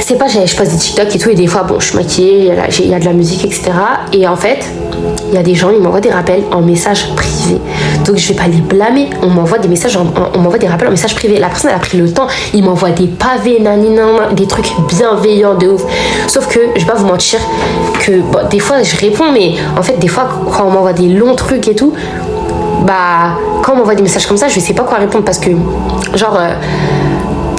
C'est 0.00 0.16
pas, 0.16 0.26
je 0.26 0.56
poste 0.56 0.72
des 0.72 0.78
TikTok 0.78 1.14
et 1.14 1.18
tout, 1.18 1.30
et 1.30 1.34
des 1.34 1.46
fois, 1.46 1.62
bon, 1.62 1.78
je 1.78 1.86
suis 1.86 1.96
maquillée, 1.96 2.52
il 2.80 2.88
y 2.88 2.94
a 2.94 2.98
de 2.98 3.04
la 3.04 3.12
musique, 3.12 3.44
etc. 3.44 3.70
Et 4.12 4.26
en 4.26 4.34
fait, 4.34 4.58
il 5.28 5.34
y 5.34 5.38
a 5.38 5.42
des 5.42 5.54
gens, 5.54 5.70
ils 5.70 5.80
m'envoient 5.80 6.00
des 6.00 6.10
rappels 6.10 6.42
en 6.50 6.62
message 6.62 7.14
privé. 7.14 7.29
Donc 8.04 8.16
je 8.16 8.28
vais 8.28 8.34
pas 8.34 8.46
les 8.46 8.60
blâmer. 8.60 9.10
On 9.22 9.28
m'envoie 9.28 9.58
des 9.58 9.68
messages, 9.68 9.96
on 9.96 10.38
m'envoie 10.38 10.58
des 10.58 10.68
rappels 10.68 10.88
en 10.88 10.92
message 10.92 11.14
privé. 11.14 11.38
La 11.38 11.48
personne 11.48 11.70
elle 11.70 11.76
a 11.76 11.80
pris 11.80 11.98
le 11.98 12.12
temps, 12.12 12.26
il 12.54 12.64
m'envoie 12.64 12.90
des 12.90 13.06
pavés, 13.06 13.60
nanina, 13.60 14.32
des 14.32 14.46
trucs 14.46 14.70
bienveillants 14.88 15.54
de 15.54 15.68
ouf. 15.68 15.82
Sauf 16.26 16.48
que 16.48 16.60
je 16.74 16.80
vais 16.80 16.86
pas 16.86 16.98
vous 16.98 17.06
mentir 17.06 17.38
que 18.00 18.12
des 18.48 18.58
fois 18.58 18.82
je 18.82 18.96
réponds, 18.96 19.32
mais 19.32 19.54
en 19.76 19.82
fait 19.82 19.98
des 19.98 20.08
fois 20.08 20.28
quand 20.52 20.66
on 20.66 20.70
m'envoie 20.70 20.92
des 20.92 21.08
longs 21.08 21.34
trucs 21.34 21.68
et 21.68 21.74
tout, 21.74 21.92
bah 22.86 23.36
quand 23.62 23.74
on 23.74 23.76
m'envoie 23.76 23.94
des 23.94 24.02
messages 24.02 24.26
comme 24.26 24.36
ça, 24.38 24.48
je 24.48 24.58
sais 24.58 24.74
pas 24.74 24.84
quoi 24.84 24.98
répondre 24.98 25.24
parce 25.24 25.38
que 25.38 25.50
genre 26.14 26.36
euh, 26.38 26.54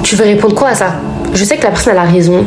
tu 0.03 0.15
veux 0.15 0.25
répondre 0.25 0.55
quoi 0.55 0.69
à 0.69 0.75
ça? 0.75 0.93
Je 1.33 1.43
sais 1.45 1.57
que 1.57 1.63
la 1.63 1.69
personne 1.69 1.93
elle 1.93 1.99
a 1.99 2.03
raison, 2.03 2.43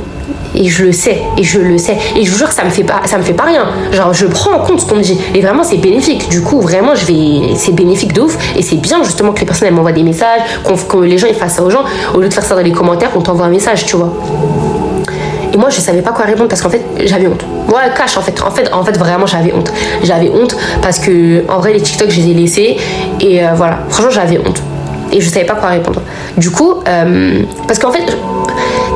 et 0.54 0.68
je 0.68 0.84
le 0.84 0.92
sais 0.92 1.22
et 1.36 1.42
je 1.42 1.58
le 1.58 1.78
sais. 1.78 1.96
Et 2.16 2.24
je 2.24 2.30
vous 2.30 2.38
jure 2.38 2.48
que 2.48 2.54
ça 2.54 2.64
me 2.64 2.70
fait 2.70 2.84
pas 2.84 3.02
ça 3.06 3.18
me 3.18 3.22
fait 3.22 3.32
pas 3.32 3.44
rien. 3.44 3.66
Genre 3.92 4.12
je 4.12 4.26
prends 4.26 4.52
en 4.52 4.60
compte 4.60 4.80
ce 4.80 4.86
qu'on 4.86 4.96
me 4.96 5.02
dit. 5.02 5.18
Et 5.34 5.40
vraiment 5.40 5.62
c'est 5.62 5.76
bénéfique. 5.76 6.28
Du 6.28 6.42
coup 6.42 6.60
vraiment 6.60 6.94
je 6.94 7.04
vais 7.06 7.54
c'est 7.56 7.72
bénéfique 7.72 8.12
de 8.12 8.22
ouf. 8.22 8.36
Et 8.56 8.62
c'est 8.62 8.76
bien 8.76 9.02
justement 9.02 9.32
que 9.32 9.40
les 9.40 9.46
personnes 9.46 9.70
m'envoient 9.74 9.92
des 9.92 10.02
messages 10.02 10.40
que 10.88 10.96
les 10.98 11.18
gens 11.18 11.26
ils 11.28 11.34
fassent 11.34 11.56
ça 11.56 11.62
aux 11.62 11.70
gens. 11.70 11.84
Au 12.14 12.20
lieu 12.20 12.28
de 12.28 12.34
faire 12.34 12.44
ça 12.44 12.54
dans 12.54 12.62
les 12.62 12.72
commentaires 12.72 13.10
qu'on 13.10 13.20
t'envoie 13.20 13.46
un 13.46 13.50
message 13.50 13.84
tu 13.86 13.96
vois. 13.96 14.12
Et 15.52 15.56
moi 15.56 15.70
je 15.70 15.80
savais 15.80 16.02
pas 16.02 16.10
quoi 16.10 16.24
répondre 16.24 16.48
parce 16.48 16.60
qu'en 16.62 16.70
fait 16.70 16.82
j'avais 17.04 17.28
honte. 17.28 17.44
Ouais 17.68 17.90
cache 17.96 18.16
en 18.16 18.22
fait. 18.22 18.40
En 18.42 18.50
fait 18.50 18.72
en 18.72 18.84
fait 18.84 18.98
vraiment 18.98 19.26
j'avais 19.26 19.52
honte. 19.52 19.72
J'avais 20.02 20.30
honte 20.30 20.56
parce 20.82 20.98
que 20.98 21.44
en 21.48 21.58
vrai 21.58 21.72
les 21.72 21.80
TikTok 21.80 22.10
je 22.10 22.20
les 22.20 22.30
ai 22.30 22.34
laissés. 22.34 22.76
Et 23.20 23.44
euh, 23.44 23.50
voilà. 23.54 23.78
Franchement 23.88 24.10
j'avais 24.10 24.38
honte. 24.38 24.62
Et 25.12 25.20
je 25.20 25.28
savais 25.28 25.46
pas 25.46 25.54
quoi 25.54 25.68
répondre. 25.68 26.02
Du 26.36 26.50
coup 26.50 26.74
euh, 26.88 27.42
parce 27.68 27.78
qu'en 27.78 27.92
fait 27.92 28.16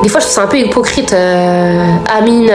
des 0.03 0.09
fois 0.09 0.21
je 0.21 0.27
suis 0.27 0.41
un 0.41 0.47
peu 0.47 0.59
hypocrite. 0.59 1.13
Euh, 1.13 1.85
Amine, 2.17 2.51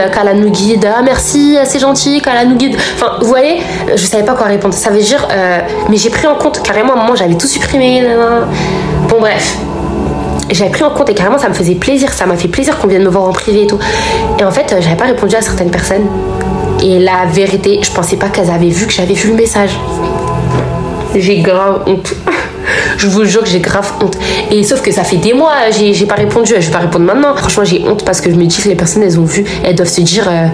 guide. 0.50 0.86
Ah 0.96 1.02
merci, 1.02 1.56
c'est 1.64 1.78
gentil, 1.78 2.22
guide. 2.56 2.76
Enfin, 2.94 3.18
vous 3.20 3.26
voyez, 3.26 3.62
je 3.94 4.04
savais 4.04 4.24
pas 4.24 4.34
quoi 4.34 4.46
répondre. 4.46 4.74
Ça 4.74 4.90
veut 4.90 5.00
dire, 5.00 5.26
euh, 5.30 5.58
mais 5.88 5.96
j'ai 5.96 6.10
pris 6.10 6.26
en 6.26 6.34
compte 6.34 6.62
carrément 6.62 6.94
à 6.94 6.96
un 6.96 7.02
moment 7.02 7.14
j'avais 7.14 7.34
tout 7.34 7.46
supprimé. 7.46 8.02
Bon 9.08 9.20
bref, 9.20 9.56
j'avais 10.50 10.70
pris 10.70 10.82
en 10.82 10.90
compte 10.90 11.10
et 11.10 11.14
carrément 11.14 11.38
ça 11.38 11.48
me 11.48 11.54
faisait 11.54 11.74
plaisir, 11.74 12.12
ça 12.12 12.26
m'a 12.26 12.36
fait 12.36 12.48
plaisir 12.48 12.78
qu'on 12.78 12.88
vienne 12.88 13.04
me 13.04 13.10
voir 13.10 13.24
en 13.24 13.32
privé 13.32 13.62
et 13.62 13.66
tout. 13.66 13.78
Et 14.38 14.44
en 14.44 14.50
fait, 14.50 14.74
j'avais 14.80 14.96
pas 14.96 15.06
répondu 15.06 15.34
à 15.34 15.42
certaines 15.42 15.70
personnes. 15.70 16.06
Et 16.82 16.98
la 16.98 17.26
vérité, 17.32 17.80
je 17.82 17.90
pensais 17.90 18.16
pas 18.16 18.28
qu'elles 18.28 18.50
avaient 18.50 18.68
vu 18.68 18.86
que 18.86 18.92
j'avais 18.92 19.14
vu 19.14 19.30
le 19.30 19.36
message. 19.36 19.70
J'ai 21.14 21.38
grave 21.38 21.82
honte. 21.86 22.12
Je 22.96 23.08
vous 23.08 23.24
jure 23.24 23.42
que 23.42 23.48
j'ai 23.48 23.60
grave 23.60 23.92
honte. 24.02 24.16
Et 24.50 24.62
sauf 24.62 24.82
que 24.82 24.92
ça 24.92 25.04
fait 25.04 25.16
des 25.16 25.32
mois, 25.32 25.52
j'ai 25.70 26.06
pas 26.06 26.14
répondu, 26.14 26.54
je 26.58 26.66
vais 26.66 26.72
pas 26.72 26.78
répondre 26.78 27.04
maintenant. 27.04 27.34
Franchement, 27.36 27.64
j'ai 27.64 27.84
honte 27.86 28.04
parce 28.04 28.20
que 28.20 28.30
je 28.30 28.36
me 28.36 28.44
dis 28.44 28.60
que 28.60 28.68
les 28.68 28.74
personnes, 28.74 29.02
elles 29.02 29.18
ont 29.18 29.24
vu, 29.24 29.44
elles 29.64 29.74
doivent 29.74 29.88
se 29.88 30.00
dire. 30.00 30.28
Euh, 30.28 30.46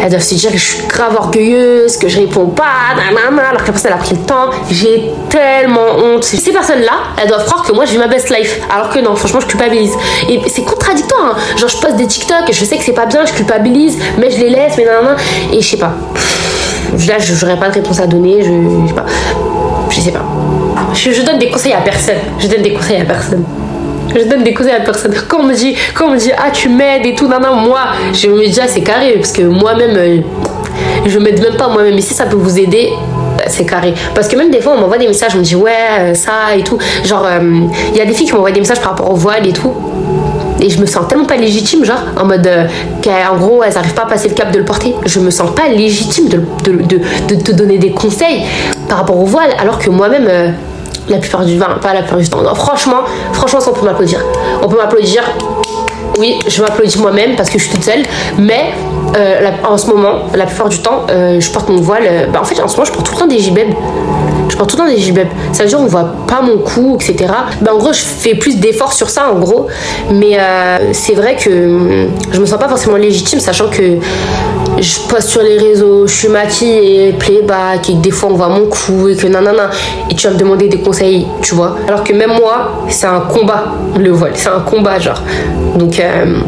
elles 0.00 0.10
doivent 0.10 0.22
se 0.22 0.34
dire 0.34 0.50
que 0.50 0.58
je 0.58 0.64
suis 0.64 0.86
grave 0.88 1.14
orgueilleuse, 1.14 1.96
que 1.96 2.08
je 2.08 2.18
réponds 2.18 2.46
pas, 2.46 2.64
nanana, 2.96 3.50
alors 3.50 3.62
que 3.62 3.66
la 3.68 3.72
personne 3.72 3.92
a 3.92 3.96
pris 3.96 4.16
le 4.16 4.22
temps. 4.22 4.50
J'ai 4.70 5.10
tellement 5.28 5.96
honte. 5.96 6.24
Ces 6.24 6.50
personnes-là, 6.50 6.92
elles 7.20 7.28
doivent 7.28 7.44
croire 7.44 7.62
que 7.64 7.72
moi 7.72 7.84
je 7.84 7.92
vis 7.92 7.98
ma 7.98 8.08
best 8.08 8.30
life. 8.30 8.60
Alors 8.72 8.90
que 8.90 8.98
non, 8.98 9.14
franchement, 9.14 9.40
je 9.40 9.46
culpabilise. 9.46 9.92
Et 10.28 10.40
c'est 10.48 10.62
contradictoire. 10.62 11.36
Hein. 11.36 11.56
Genre, 11.56 11.68
je 11.68 11.76
poste 11.76 11.96
des 11.96 12.06
TikTok, 12.06 12.50
je 12.50 12.64
sais 12.64 12.78
que 12.78 12.84
c'est 12.84 12.92
pas 12.92 13.06
bien, 13.06 13.24
je 13.24 13.32
culpabilise, 13.32 13.98
mais 14.18 14.30
je 14.30 14.38
les 14.38 14.50
laisse, 14.50 14.74
mais 14.76 14.84
nanana. 14.84 15.16
Et 15.52 15.60
je 15.60 15.68
sais 15.68 15.76
pas. 15.76 15.92
Là, 17.06 17.14
j'aurais 17.18 17.58
pas 17.58 17.68
de 17.68 17.74
réponse 17.74 18.00
à 18.00 18.06
donner, 18.06 18.42
je, 18.42 18.50
je 18.50 18.88
sais 18.88 18.94
pas. 18.94 19.06
Je 19.88 20.00
sais 20.00 20.12
pas. 20.12 20.24
Je, 20.94 21.22
donne 21.24 21.38
des 21.38 21.48
conseils 21.48 21.72
à 21.72 21.80
personne. 21.80 22.16
Je 22.38 22.46
donne 22.48 22.62
des 22.62 22.72
conseils 22.72 23.00
à 23.00 23.04
personne. 23.04 23.44
Je 24.14 24.24
donne 24.24 24.42
des 24.42 24.52
conseils 24.52 24.72
à 24.72 24.80
personne. 24.80 25.14
Quand 25.28 25.40
on 25.40 25.44
me 25.44 25.54
dit, 25.54 25.74
quand 25.94 26.06
on 26.06 26.10
me 26.10 26.18
dit 26.18 26.30
ah 26.36 26.50
tu 26.52 26.68
m'aides 26.68 27.06
et 27.06 27.14
tout, 27.14 27.28
non, 27.28 27.40
non, 27.40 27.56
moi, 27.56 27.80
je 28.12 28.28
me 28.28 28.46
dis 28.46 28.60
ah 28.62 28.68
c'est 28.68 28.82
carré 28.82 29.14
parce 29.14 29.32
que 29.32 29.42
moi-même, 29.42 29.96
euh, 29.96 30.18
je 31.06 31.18
m'aide 31.18 31.40
même 31.40 31.56
pas 31.56 31.68
moi-même. 31.68 31.94
Mais 31.94 32.00
si 32.00 32.14
ça 32.14 32.26
peut 32.26 32.36
vous 32.36 32.58
aider, 32.58 32.90
euh, 32.92 33.42
c'est 33.46 33.64
carré. 33.64 33.94
Parce 34.14 34.28
que 34.28 34.36
même 34.36 34.50
des 34.50 34.60
fois, 34.60 34.74
on 34.76 34.80
m'envoie 34.80 34.98
des 34.98 35.08
messages, 35.08 35.32
on 35.34 35.38
me 35.38 35.42
dit 35.42 35.56
ouais, 35.56 35.72
euh, 36.00 36.14
ça 36.14 36.54
et 36.56 36.62
tout. 36.62 36.78
Genre, 37.04 37.26
il 37.90 37.96
y 37.96 38.00
a 38.00 38.04
des 38.04 38.12
filles 38.12 38.26
qui 38.26 38.34
m'envoient 38.34 38.52
des 38.52 38.60
messages 38.60 38.80
par 38.80 38.90
rapport 38.90 39.10
au 39.10 39.16
voile 39.16 39.46
et 39.46 39.52
tout. 39.52 39.72
et 40.60 40.68
je 40.68 40.78
me 40.78 40.86
sens 40.86 41.08
tellement 41.08 41.24
pas 41.24 41.36
légitime, 41.36 41.84
genre, 41.84 42.02
en 42.20 42.26
mode, 42.26 42.48
qu'en 43.02 43.36
gros, 43.36 43.62
elles 43.62 43.78
arrivent 43.78 43.94
pas 43.94 44.02
à 44.02 44.06
passer 44.06 44.28
le 44.28 44.34
cap 44.34 44.52
de 44.52 44.58
le 44.58 44.64
porter. 44.64 44.94
Je 45.06 45.20
me 45.20 45.30
sens 45.30 45.50
pas 45.54 45.68
légitime 45.68 46.28
de, 46.28 46.42
te 47.34 47.52
donner 47.52 47.78
des 47.78 47.92
conseils 47.92 48.42
par 48.88 48.98
rapport 48.98 49.18
au 49.18 49.24
voile, 49.24 49.50
alors 49.58 49.78
que 49.78 49.88
moi-même, 49.88 50.54
la 51.08 51.18
plupart 51.18 51.44
du 51.44 51.58
temps, 51.58 51.66
pas 51.80 51.94
la 51.94 52.02
plupart 52.02 52.18
du 52.18 52.28
temps, 52.28 52.54
franchement, 52.54 53.02
franchement, 53.32 53.60
ça, 53.60 53.70
on 53.70 53.78
peut 53.78 53.84
m'applaudir. 53.86 54.20
On 54.62 54.68
peut 54.68 54.76
m'applaudir. 54.76 55.22
Oui, 56.18 56.38
je 56.46 56.60
m'applaudis 56.62 56.98
moi-même 56.98 57.36
parce 57.36 57.48
que 57.48 57.58
je 57.58 57.64
suis 57.64 57.72
toute 57.72 57.84
seule, 57.84 58.02
mais 58.38 58.72
euh, 59.16 59.50
en 59.66 59.78
ce 59.78 59.86
moment, 59.88 60.26
la 60.34 60.46
plupart 60.46 60.68
du 60.68 60.78
temps, 60.78 61.06
euh, 61.10 61.40
je 61.40 61.50
porte 61.50 61.68
mon 61.68 61.80
voile. 61.80 62.02
euh, 62.06 62.26
bah, 62.26 62.40
en 62.42 62.44
fait, 62.44 62.60
en 62.60 62.68
ce 62.68 62.76
moment, 62.76 62.84
je 62.84 62.92
porte 62.92 63.06
tout 63.06 63.14
le 63.14 63.20
temps 63.20 63.26
des 63.26 63.38
gibebs. 63.38 63.72
Je 64.48 64.56
porte 64.56 64.70
tout 64.70 64.76
le 64.76 64.82
temps 64.82 64.88
des 64.88 64.98
gibebs. 64.98 65.28
Ça 65.52 65.62
veut 65.62 65.68
dire 65.70 65.80
on 65.80 65.86
voit 65.86 66.12
pas 66.26 66.42
mon 66.42 66.58
cou, 66.58 66.96
etc. 67.00 67.32
Bah, 67.62 67.72
en 67.74 67.78
gros, 67.78 67.92
je 67.92 68.00
fais 68.02 68.34
plus 68.34 68.56
d'efforts 68.56 68.92
sur 68.92 69.08
ça, 69.08 69.30
en 69.32 69.38
gros. 69.38 69.68
Mais 70.10 70.38
c'est 70.92 71.14
vrai 71.14 71.36
que 71.36 71.50
hum, 71.50 72.10
je 72.30 72.40
me 72.40 72.46
sens 72.46 72.58
pas 72.58 72.68
forcément 72.68 72.96
légitime, 72.96 73.40
sachant 73.40 73.68
que 73.68 73.98
je 74.82 75.00
poste 75.08 75.28
sur 75.28 75.42
les 75.42 75.58
réseaux, 75.58 76.06
je 76.06 76.12
suis 76.12 76.28
maquillée, 76.28 77.14
playback, 77.18 77.88
et 77.88 77.94
que 77.94 77.98
des 77.98 78.10
fois 78.10 78.30
on 78.30 78.34
voit 78.34 78.48
mon 78.48 78.66
cou, 78.66 79.08
et 79.08 79.16
que 79.16 79.26
nanana. 79.26 79.70
Et 80.10 80.14
tu 80.14 80.26
vas 80.26 80.34
me 80.34 80.38
demander 80.38 80.68
des 80.68 80.78
conseils, 80.78 81.26
tu 81.40 81.54
vois. 81.54 81.76
Alors 81.86 82.02
que 82.04 82.12
même 82.12 82.32
moi, 82.32 82.84
c'est 82.88 83.06
un 83.06 83.20
combat, 83.20 83.64
le 83.96 84.10
voile. 84.10 84.32
C'est 84.34 84.48
un 84.48 84.60
combat, 84.60 84.98
genre. 84.98 85.22
Donc. 85.76 85.98
euh, 86.00 86.40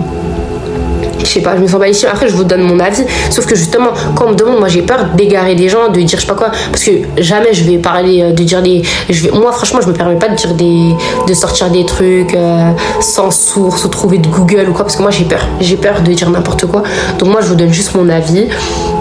je 1.25 1.31
sais 1.31 1.41
pas, 1.41 1.57
je 1.57 1.62
me 1.62 1.66
sens 1.66 1.79
pas 1.79 1.87
légitime. 1.87 2.11
Après, 2.12 2.29
je 2.29 2.35
vous 2.35 2.45
donne 2.45 2.62
mon 2.62 2.79
avis. 2.81 3.05
Sauf 3.31 3.47
que 3.47 3.55
justement, 3.55 3.91
quand 4.14 4.27
on 4.27 4.31
me 4.31 4.35
demande, 4.37 4.59
moi 4.59 4.68
j'ai 4.68 4.83
peur 4.83 5.07
d'égarer 5.16 5.55
des 5.55 5.68
gens, 5.68 5.89
de 5.89 6.01
dire 6.01 6.18
je 6.18 6.22
sais 6.22 6.27
pas 6.27 6.35
quoi. 6.35 6.51
Parce 6.70 6.85
que 6.85 6.91
jamais 7.18 7.53
je 7.53 7.64
vais 7.64 7.79
parler, 7.79 8.22
euh, 8.22 8.33
de 8.33 8.43
dire 8.43 8.62
des. 8.62 8.83
Moi, 9.33 9.53
franchement, 9.53 9.81
je 9.83 9.89
me 9.89 9.93
permets 9.93 10.16
pas 10.18 10.29
de 10.29 10.37
dire 10.37 10.55
des. 10.55 10.95
de 11.27 11.35
sortir 11.35 11.70
des 11.70 11.85
trucs 11.85 12.35
euh, 12.35 12.70
sans 13.01 13.31
source 13.31 13.85
ou 13.85 13.89
trouver 13.89 14.18
de 14.18 14.29
Google 14.29 14.68
ou 14.68 14.72
quoi. 14.72 14.85
Parce 14.85 14.97
que 14.97 15.03
moi 15.03 15.11
j'ai 15.11 15.25
peur. 15.25 15.47
J'ai 15.61 15.77
peur 15.77 16.01
de 16.03 16.12
dire 16.12 16.31
n'importe 16.31 16.66
quoi. 16.66 16.83
Donc 17.18 17.31
moi, 17.31 17.41
je 17.41 17.47
vous 17.49 17.57
donne 17.57 17.72
juste 17.72 17.95
mon 17.95 18.09
avis. 18.09 18.49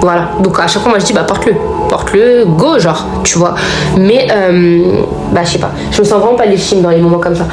Voilà. 0.01 0.32
Donc 0.41 0.59
à 0.59 0.67
chaque 0.67 0.82
fois, 0.82 0.91
moi 0.91 0.99
je 0.99 1.05
dis 1.05 1.13
bah 1.13 1.24
porte-le. 1.24 1.53
Porte-le, 1.94 2.46
go, 2.46 2.80
genre, 2.80 3.06
tu 3.24 3.38
vois. 3.38 3.54
Mais, 3.96 4.26
euh, 4.32 5.04
bah 5.32 5.41
je 5.44 5.52
sais 5.52 5.60
pas. 5.60 5.70
Je 5.91 6.00
me 6.00 6.04
sens 6.04 6.20
vraiment 6.20 6.36
pas 6.36 6.48
légitime 6.48 6.82
dans 6.82 6.89
les 6.89 6.98
moments 6.98 7.20
comme 7.20 7.36
ça. 7.36 7.46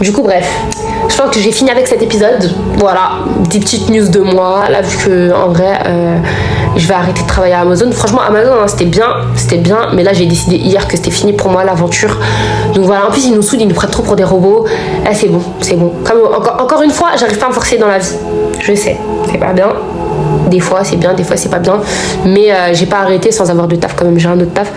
Du 0.00 0.10
coup, 0.12 0.22
bref. 0.22 0.50
Je 1.08 1.16
pense 1.16 1.30
que 1.30 1.38
j'ai 1.38 1.52
fini 1.52 1.70
avec 1.70 1.86
cet 1.86 2.02
épisode. 2.02 2.50
Voilà, 2.76 3.12
des 3.50 3.60
petites 3.60 3.88
news 3.90 4.08
de 4.08 4.18
moi. 4.18 4.64
Là, 4.68 4.80
vu 4.80 4.96
que 4.96 5.32
en 5.32 5.50
vrai, 5.50 5.78
euh, 5.86 6.18
je 6.74 6.88
vais 6.88 6.94
arrêter 6.94 7.22
de 7.22 7.28
travailler 7.28 7.54
à 7.54 7.60
Amazon. 7.60 7.88
Franchement, 7.92 8.22
Amazon, 8.26 8.54
hein, 8.60 8.66
c'était 8.66 8.86
bien, 8.86 9.06
c'était 9.36 9.58
bien. 9.58 9.90
Mais 9.92 10.02
là, 10.02 10.12
j'ai 10.12 10.26
décidé 10.26 10.56
hier 10.56 10.88
que 10.88 10.96
c'était 10.96 11.12
fini 11.12 11.32
pour 11.32 11.52
moi 11.52 11.62
l'aventure. 11.62 12.18
Donc 12.74 12.86
voilà, 12.86 13.06
en 13.06 13.12
plus, 13.12 13.26
ils 13.26 13.34
nous 13.36 13.42
saoulent, 13.42 13.60
ils 13.60 13.68
nous 13.68 13.76
prennent 13.76 13.90
trop 13.90 14.02
pour 14.02 14.16
des 14.16 14.24
robots. 14.24 14.64
Ah, 15.06 15.14
c'est 15.14 15.28
bon, 15.28 15.40
c'est 15.60 15.76
bon. 15.76 15.92
Comme, 16.02 16.18
encore, 16.34 16.56
encore 16.60 16.82
une 16.82 16.90
fois, 16.90 17.10
j'arrive 17.16 17.38
pas 17.38 17.46
à 17.46 17.50
me 17.50 17.54
forcer 17.54 17.78
dans 17.78 17.86
la 17.86 17.98
vie. 17.98 18.16
Je 18.58 18.74
sais, 18.74 18.98
c'est 19.30 19.38
pas 19.38 19.52
bien. 19.52 19.68
Des 20.54 20.60
fois 20.60 20.84
c'est 20.84 20.94
bien, 20.94 21.14
des 21.14 21.24
fois 21.24 21.36
c'est 21.36 21.48
pas 21.48 21.58
bien. 21.58 21.80
Mais 22.24 22.52
euh, 22.52 22.72
j'ai 22.74 22.86
pas 22.86 22.98
arrêté 22.98 23.32
sans 23.32 23.50
avoir 23.50 23.66
de 23.66 23.74
taf 23.74 23.96
quand 23.96 24.04
même, 24.04 24.20
j'ai 24.20 24.28
un 24.28 24.38
autre 24.38 24.52
taf. 24.54 24.70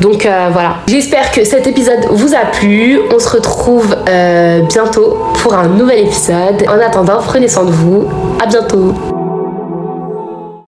Donc 0.00 0.24
euh, 0.24 0.48
voilà. 0.50 0.76
J'espère 0.86 1.30
que 1.32 1.44
cet 1.44 1.66
épisode 1.66 2.06
vous 2.10 2.34
a 2.34 2.46
plu. 2.50 2.98
On 3.14 3.18
se 3.18 3.28
retrouve 3.28 3.94
euh, 4.08 4.62
bientôt 4.62 5.18
pour 5.42 5.52
un 5.52 5.68
nouvel 5.68 6.06
épisode. 6.06 6.64
En 6.66 6.80
attendant, 6.80 7.18
prenez 7.22 7.46
soin 7.46 7.64
de 7.64 7.72
vous. 7.72 8.08
À 8.42 8.46
bientôt. 8.46 9.17